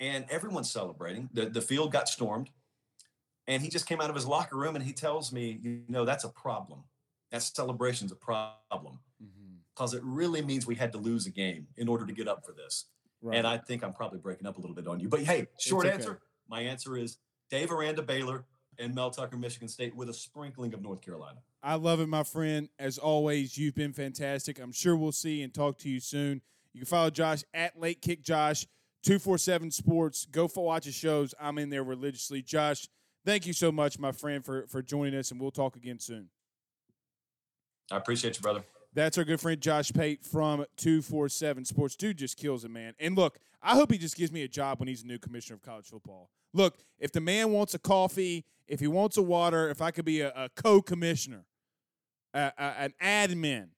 And 0.00 0.26
everyone's 0.28 0.70
celebrating. 0.70 1.30
The, 1.32 1.46
the 1.46 1.62
field 1.62 1.92
got 1.92 2.08
stormed. 2.08 2.50
And 3.46 3.62
he 3.62 3.68
just 3.68 3.86
came 3.86 4.00
out 4.00 4.08
of 4.08 4.16
his 4.16 4.26
locker 4.26 4.56
room 4.56 4.74
and 4.74 4.84
he 4.84 4.92
tells 4.92 5.32
me, 5.32 5.58
you 5.62 5.82
know, 5.88 6.04
that's 6.04 6.24
a 6.24 6.30
problem. 6.30 6.84
That 7.30 7.42
celebration's 7.42 8.12
a 8.12 8.16
problem 8.16 9.00
because 9.74 9.94
mm-hmm. 9.94 9.98
it 9.98 10.02
really 10.04 10.40
means 10.40 10.66
we 10.66 10.74
had 10.74 10.92
to 10.92 10.98
lose 10.98 11.26
a 11.26 11.30
game 11.30 11.66
in 11.76 11.88
order 11.88 12.06
to 12.06 12.12
get 12.12 12.28
up 12.28 12.44
for 12.46 12.52
this. 12.52 12.86
Right. 13.20 13.38
And 13.38 13.46
I 13.46 13.58
think 13.58 13.82
I'm 13.82 13.92
probably 13.92 14.18
breaking 14.18 14.46
up 14.46 14.56
a 14.56 14.60
little 14.60 14.76
bit 14.76 14.86
on 14.86 15.00
you. 15.00 15.08
But 15.08 15.20
hey, 15.20 15.46
short 15.58 15.86
okay. 15.86 15.94
answer 15.94 16.20
my 16.48 16.60
answer 16.60 16.96
is 16.96 17.18
Dave 17.50 17.70
Aranda, 17.70 18.02
Baylor, 18.02 18.44
and 18.78 18.94
Mel 18.94 19.10
Tucker, 19.10 19.36
Michigan 19.36 19.68
State, 19.68 19.94
with 19.94 20.08
a 20.08 20.14
sprinkling 20.14 20.74
of 20.74 20.82
North 20.82 21.00
Carolina. 21.00 21.38
I 21.62 21.76
love 21.76 22.00
it, 22.00 22.08
my 22.08 22.22
friend. 22.22 22.68
As 22.78 22.98
always, 22.98 23.56
you've 23.56 23.74
been 23.74 23.92
fantastic. 23.92 24.58
I'm 24.58 24.72
sure 24.72 24.96
we'll 24.96 25.12
see 25.12 25.42
and 25.42 25.54
talk 25.54 25.78
to 25.78 25.88
you 25.88 26.00
soon. 26.00 26.42
You 26.72 26.80
can 26.80 26.86
follow 26.86 27.10
Josh 27.10 27.44
at 27.54 27.78
Late 27.78 28.02
Kick 28.02 28.22
Josh, 28.22 28.66
247 29.04 29.70
Sports. 29.70 30.26
Go 30.30 30.48
for 30.48 30.64
watch 30.64 30.84
his 30.84 30.94
shows. 30.94 31.34
I'm 31.40 31.58
in 31.58 31.70
there 31.70 31.84
religiously. 31.84 32.42
Josh, 32.42 32.88
thank 33.24 33.46
you 33.46 33.52
so 33.52 33.72
much, 33.72 33.98
my 33.98 34.12
friend, 34.12 34.44
for, 34.44 34.66
for 34.66 34.82
joining 34.82 35.18
us, 35.18 35.30
and 35.30 35.40
we'll 35.40 35.50
talk 35.50 35.76
again 35.76 35.98
soon. 35.98 36.28
I 37.90 37.96
appreciate 37.96 38.36
you, 38.36 38.42
brother. 38.42 38.64
That's 38.94 39.18
our 39.18 39.24
good 39.24 39.40
friend 39.40 39.60
Josh 39.60 39.92
Pate 39.92 40.24
from 40.24 40.64
247 40.76 41.64
Sports. 41.64 41.96
Dude 41.96 42.16
just 42.16 42.36
kills 42.36 42.64
it, 42.64 42.70
man. 42.70 42.94
And 43.00 43.16
look, 43.16 43.38
I 43.60 43.74
hope 43.74 43.90
he 43.90 43.98
just 43.98 44.16
gives 44.16 44.30
me 44.30 44.42
a 44.42 44.48
job 44.48 44.78
when 44.78 44.88
he's 44.88 45.02
a 45.02 45.06
new 45.06 45.18
commissioner 45.18 45.56
of 45.56 45.62
college 45.62 45.86
football. 45.86 46.30
Look, 46.52 46.78
if 47.00 47.10
the 47.10 47.20
man 47.20 47.50
wants 47.50 47.74
a 47.74 47.78
coffee, 47.80 48.44
if 48.68 48.78
he 48.78 48.86
wants 48.86 49.16
a 49.16 49.22
water, 49.22 49.68
if 49.68 49.82
I 49.82 49.90
could 49.90 50.04
be 50.04 50.20
a, 50.20 50.32
a 50.36 50.48
co 50.54 50.80
commissioner, 50.80 51.44
an 52.32 52.94
admin 53.02 53.68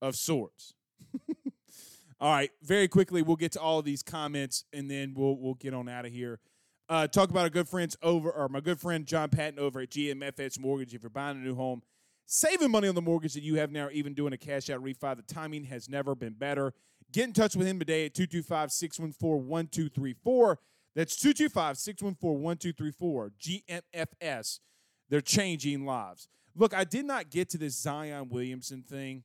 of 0.00 0.16
sorts. 0.16 0.74
all 2.20 2.32
right, 2.32 2.50
very 2.62 2.88
quickly, 2.88 3.22
we'll 3.22 3.36
get 3.36 3.52
to 3.52 3.60
all 3.60 3.78
of 3.78 3.84
these 3.84 4.02
comments 4.02 4.64
and 4.72 4.90
then 4.90 5.14
we'll, 5.16 5.36
we'll 5.36 5.54
get 5.54 5.74
on 5.74 5.88
out 5.88 6.04
of 6.04 6.12
here. 6.12 6.40
Uh, 6.88 7.06
talk 7.08 7.30
about 7.30 7.42
our 7.42 7.50
good 7.50 7.68
friends 7.68 7.96
over, 8.02 8.30
or 8.30 8.48
my 8.48 8.60
good 8.60 8.78
friend 8.78 9.06
John 9.06 9.28
Patton 9.28 9.58
over 9.58 9.80
at 9.80 9.90
GMFS 9.90 10.60
Mortgage. 10.60 10.94
If 10.94 11.02
you're 11.02 11.10
buying 11.10 11.36
a 11.36 11.40
new 11.40 11.56
home, 11.56 11.82
saving 12.26 12.70
money 12.70 12.86
on 12.86 12.94
the 12.94 13.02
mortgage 13.02 13.34
that 13.34 13.42
you 13.42 13.56
have 13.56 13.72
now, 13.72 13.88
even 13.92 14.14
doing 14.14 14.32
a 14.32 14.36
cash 14.36 14.70
out 14.70 14.82
refi. 14.82 15.16
The 15.16 15.22
timing 15.22 15.64
has 15.64 15.88
never 15.88 16.14
been 16.14 16.34
better. 16.34 16.74
Get 17.12 17.24
in 17.24 17.32
touch 17.32 17.56
with 17.56 17.66
him 17.66 17.78
today 17.78 18.06
at 18.06 18.14
225 18.14 18.70
614 18.70 19.48
1234. 19.48 20.58
That's 20.94 21.16
225 21.16 21.78
614 21.78 22.42
1234. 22.42 23.32
GMFS. 23.40 24.60
They're 25.08 25.20
changing 25.20 25.84
lives. 25.84 26.28
Look, 26.54 26.74
I 26.74 26.84
did 26.84 27.04
not 27.04 27.30
get 27.30 27.48
to 27.50 27.58
this 27.58 27.76
Zion 27.76 28.28
Williamson 28.28 28.82
thing, 28.82 29.24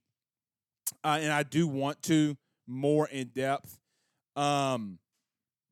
uh, 1.03 1.20
and 1.22 1.32
I 1.32 1.43
do 1.43 1.68
want 1.68 2.01
to 2.03 2.38
more 2.68 3.07
in 3.07 3.28
depth. 3.30 3.80
Um, 4.36 4.99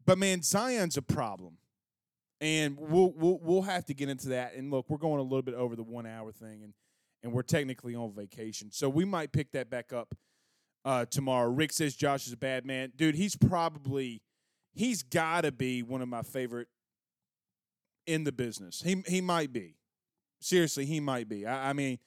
but 0.06 0.18
man, 0.18 0.42
Zion's 0.42 0.98
a 0.98 1.02
problem, 1.02 1.58
and 2.42 2.78
we'll 2.80 3.12
we'll 3.16 3.40
we'll 3.42 3.62
have 3.64 3.86
to 3.86 3.94
get 3.94 4.10
into 4.10 4.30
that. 4.30 4.56
And 4.56 4.72
look, 4.72 4.90
we're 4.90 4.98
going 4.98 5.20
a 5.20 5.24
little 5.24 5.42
bit 5.42 5.56
over 5.56 5.76
the 5.76 5.84
one 5.84 6.06
hour 6.06 6.32
thing, 6.32 6.64
and 6.64 6.74
and 7.24 7.34
we're 7.34 7.44
technically 7.44 7.96
on 7.96 8.14
vacation. 8.14 8.72
So 8.72 8.90
we 8.90 9.06
might 9.06 9.32
pick 9.32 9.52
that 9.52 9.70
back 9.70 9.92
up 9.92 10.16
uh, 10.86 11.06
tomorrow. 11.06 11.50
Rick 11.50 11.74
says 11.74 11.96
Josh 11.96 12.28
is 12.28 12.34
a 12.34 12.38
bad 12.38 12.66
man. 12.66 12.94
Dude, 12.96 13.16
he's 13.16 13.36
probably 13.36 14.22
he's 14.74 15.04
got 15.04 15.42
to 15.42 15.52
be 15.52 15.84
one 15.84 16.02
of 16.02 16.08
my 16.08 16.22
favorite 16.22 16.68
in 18.08 18.24
the 18.24 18.32
business. 18.32 18.82
He 18.82 19.04
he 19.08 19.22
might 19.22 19.52
be. 19.54 19.76
Seriously, 20.42 20.86
he 20.86 21.02
might 21.02 21.28
be. 21.28 21.46
I, 21.46 21.72
I 21.72 21.74
mean, 21.74 22.00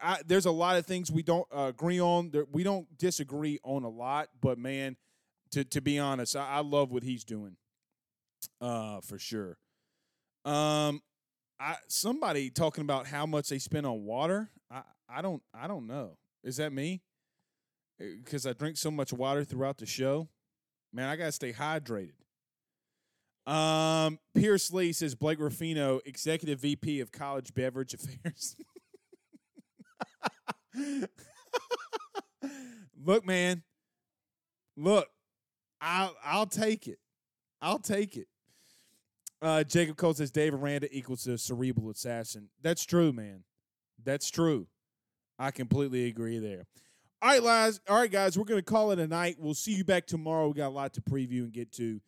I, 0.00 0.20
there's 0.26 0.46
a 0.46 0.50
lot 0.50 0.76
of 0.76 0.86
things 0.86 1.12
we 1.12 1.22
don't 1.22 1.46
uh, 1.54 1.64
agree 1.68 2.00
on. 2.00 2.30
There, 2.30 2.46
we 2.50 2.62
don't 2.62 2.86
disagree 2.96 3.58
on 3.62 3.84
a 3.84 3.90
lot, 3.90 4.28
but 4.40 4.58
man, 4.58 4.96
to 5.50 5.64
to 5.64 5.80
be 5.80 5.98
honest, 5.98 6.34
I, 6.36 6.48
I 6.48 6.60
love 6.60 6.90
what 6.90 7.02
he's 7.02 7.24
doing. 7.24 7.56
Uh, 8.60 9.00
for 9.00 9.18
sure. 9.18 9.58
Um, 10.44 11.00
I 11.60 11.76
somebody 11.88 12.50
talking 12.50 12.82
about 12.82 13.06
how 13.06 13.26
much 13.26 13.48
they 13.48 13.58
spend 13.58 13.86
on 13.86 14.04
water. 14.04 14.50
I 14.70 14.82
I 15.08 15.22
don't 15.22 15.42
I 15.54 15.68
don't 15.68 15.86
know. 15.86 16.16
Is 16.42 16.56
that 16.56 16.72
me? 16.72 17.02
Because 17.98 18.46
uh, 18.46 18.50
I 18.50 18.52
drink 18.54 18.76
so 18.76 18.90
much 18.90 19.12
water 19.12 19.44
throughout 19.44 19.78
the 19.78 19.86
show. 19.86 20.28
Man, 20.92 21.08
I 21.08 21.16
gotta 21.16 21.32
stay 21.32 21.52
hydrated. 21.52 22.12
Um, 23.46 24.18
Pierce 24.34 24.72
Lee 24.72 24.92
says 24.92 25.14
Blake 25.14 25.40
Ruffino, 25.40 26.00
executive 26.04 26.60
VP 26.60 27.00
of 27.00 27.10
College 27.12 27.54
Beverage 27.54 27.94
Affairs. 27.94 28.56
look, 33.04 33.26
man. 33.26 33.62
Look, 34.76 35.08
I'll 35.80 36.16
I'll 36.24 36.46
take 36.46 36.88
it. 36.88 36.98
I'll 37.60 37.78
take 37.78 38.16
it. 38.16 38.26
Uh, 39.42 39.64
Jacob 39.64 39.96
Cole 39.96 40.14
says 40.14 40.30
Dave 40.30 40.54
Aranda 40.54 40.88
equals 40.96 41.26
a 41.26 41.36
cerebral 41.36 41.90
assassin. 41.90 42.48
That's 42.62 42.84
true, 42.84 43.12
man. 43.12 43.42
That's 44.02 44.30
true. 44.30 44.68
I 45.38 45.50
completely 45.50 46.06
agree 46.06 46.38
there. 46.38 46.64
All 47.20 47.30
right, 47.30 47.42
guys. 47.42 47.80
All 47.88 47.96
right, 47.96 48.10
guys. 48.10 48.38
We're 48.38 48.44
gonna 48.44 48.62
call 48.62 48.92
it 48.92 48.98
a 49.00 49.06
night. 49.06 49.36
We'll 49.38 49.54
see 49.54 49.72
you 49.74 49.84
back 49.84 50.06
tomorrow. 50.06 50.48
We 50.48 50.54
got 50.54 50.68
a 50.68 50.70
lot 50.70 50.94
to 50.94 51.00
preview 51.00 51.42
and 51.42 51.52
get 51.52 51.72
to. 51.72 52.00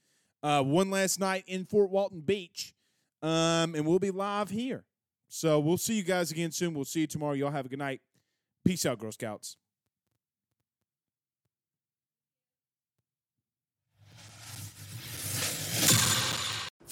Uh, 0.42 0.62
one 0.62 0.90
last 0.90 1.18
night 1.18 1.44
in 1.46 1.64
Fort 1.64 1.90
Walton 1.90 2.20
Beach, 2.20 2.74
um, 3.22 3.74
and 3.74 3.86
we'll 3.86 3.98
be 3.98 4.10
live 4.10 4.50
here. 4.50 4.84
So 5.28 5.58
we'll 5.58 5.78
see 5.78 5.94
you 5.94 6.02
guys 6.02 6.30
again 6.30 6.52
soon. 6.52 6.74
We'll 6.74 6.84
see 6.84 7.00
you 7.00 7.06
tomorrow. 7.06 7.32
Y'all 7.32 7.50
have 7.50 7.66
a 7.66 7.68
good 7.68 7.78
night. 7.78 8.02
Peace 8.64 8.86
out, 8.86 8.98
Girl 8.98 9.10
Scouts. 9.10 9.56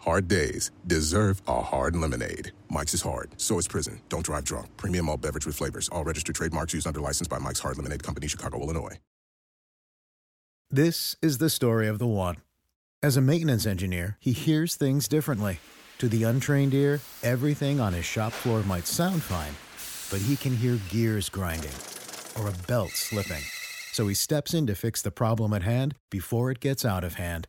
Hard 0.00 0.28
days 0.28 0.70
deserve 0.86 1.42
a 1.46 1.60
hard 1.60 1.94
lemonade. 1.94 2.52
Mike's 2.70 2.94
is 2.94 3.02
hard, 3.02 3.30
so 3.36 3.58
is 3.58 3.68
prison. 3.68 4.00
Don't 4.08 4.24
drive 4.24 4.44
drunk. 4.44 4.74
Premium 4.78 5.10
all 5.10 5.18
beverage 5.18 5.44
with 5.44 5.56
flavors. 5.56 5.90
All 5.90 6.04
registered 6.04 6.34
trademarks 6.34 6.72
used 6.72 6.86
under 6.86 7.00
license 7.00 7.28
by 7.28 7.38
Mike's 7.38 7.60
Hard 7.60 7.76
Lemonade 7.76 8.02
Company, 8.02 8.26
Chicago, 8.26 8.60
Illinois. 8.62 8.98
This 10.70 11.16
is 11.20 11.36
the 11.36 11.50
story 11.50 11.86
of 11.86 11.98
the 11.98 12.06
one. 12.06 12.36
As 13.02 13.16
a 13.16 13.20
maintenance 13.20 13.66
engineer, 13.66 14.16
he 14.20 14.32
hears 14.32 14.74
things 14.74 15.06
differently. 15.06 15.60
To 15.98 16.08
the 16.08 16.22
untrained 16.22 16.72
ear, 16.72 17.00
everything 17.22 17.78
on 17.78 17.92
his 17.92 18.06
shop 18.06 18.32
floor 18.32 18.62
might 18.62 18.86
sound 18.86 19.22
fine, 19.22 19.54
but 20.10 20.24
he 20.24 20.36
can 20.36 20.56
hear 20.56 20.78
gears 20.88 21.28
grinding 21.28 21.74
or 22.38 22.48
a 22.48 22.66
belt 22.66 22.92
slipping. 22.92 23.42
So 23.92 24.08
he 24.08 24.14
steps 24.14 24.54
in 24.54 24.66
to 24.68 24.74
fix 24.74 25.02
the 25.02 25.10
problem 25.10 25.52
at 25.52 25.62
hand 25.62 25.96
before 26.08 26.50
it 26.50 26.60
gets 26.60 26.86
out 26.86 27.04
of 27.04 27.14
hand. 27.14 27.48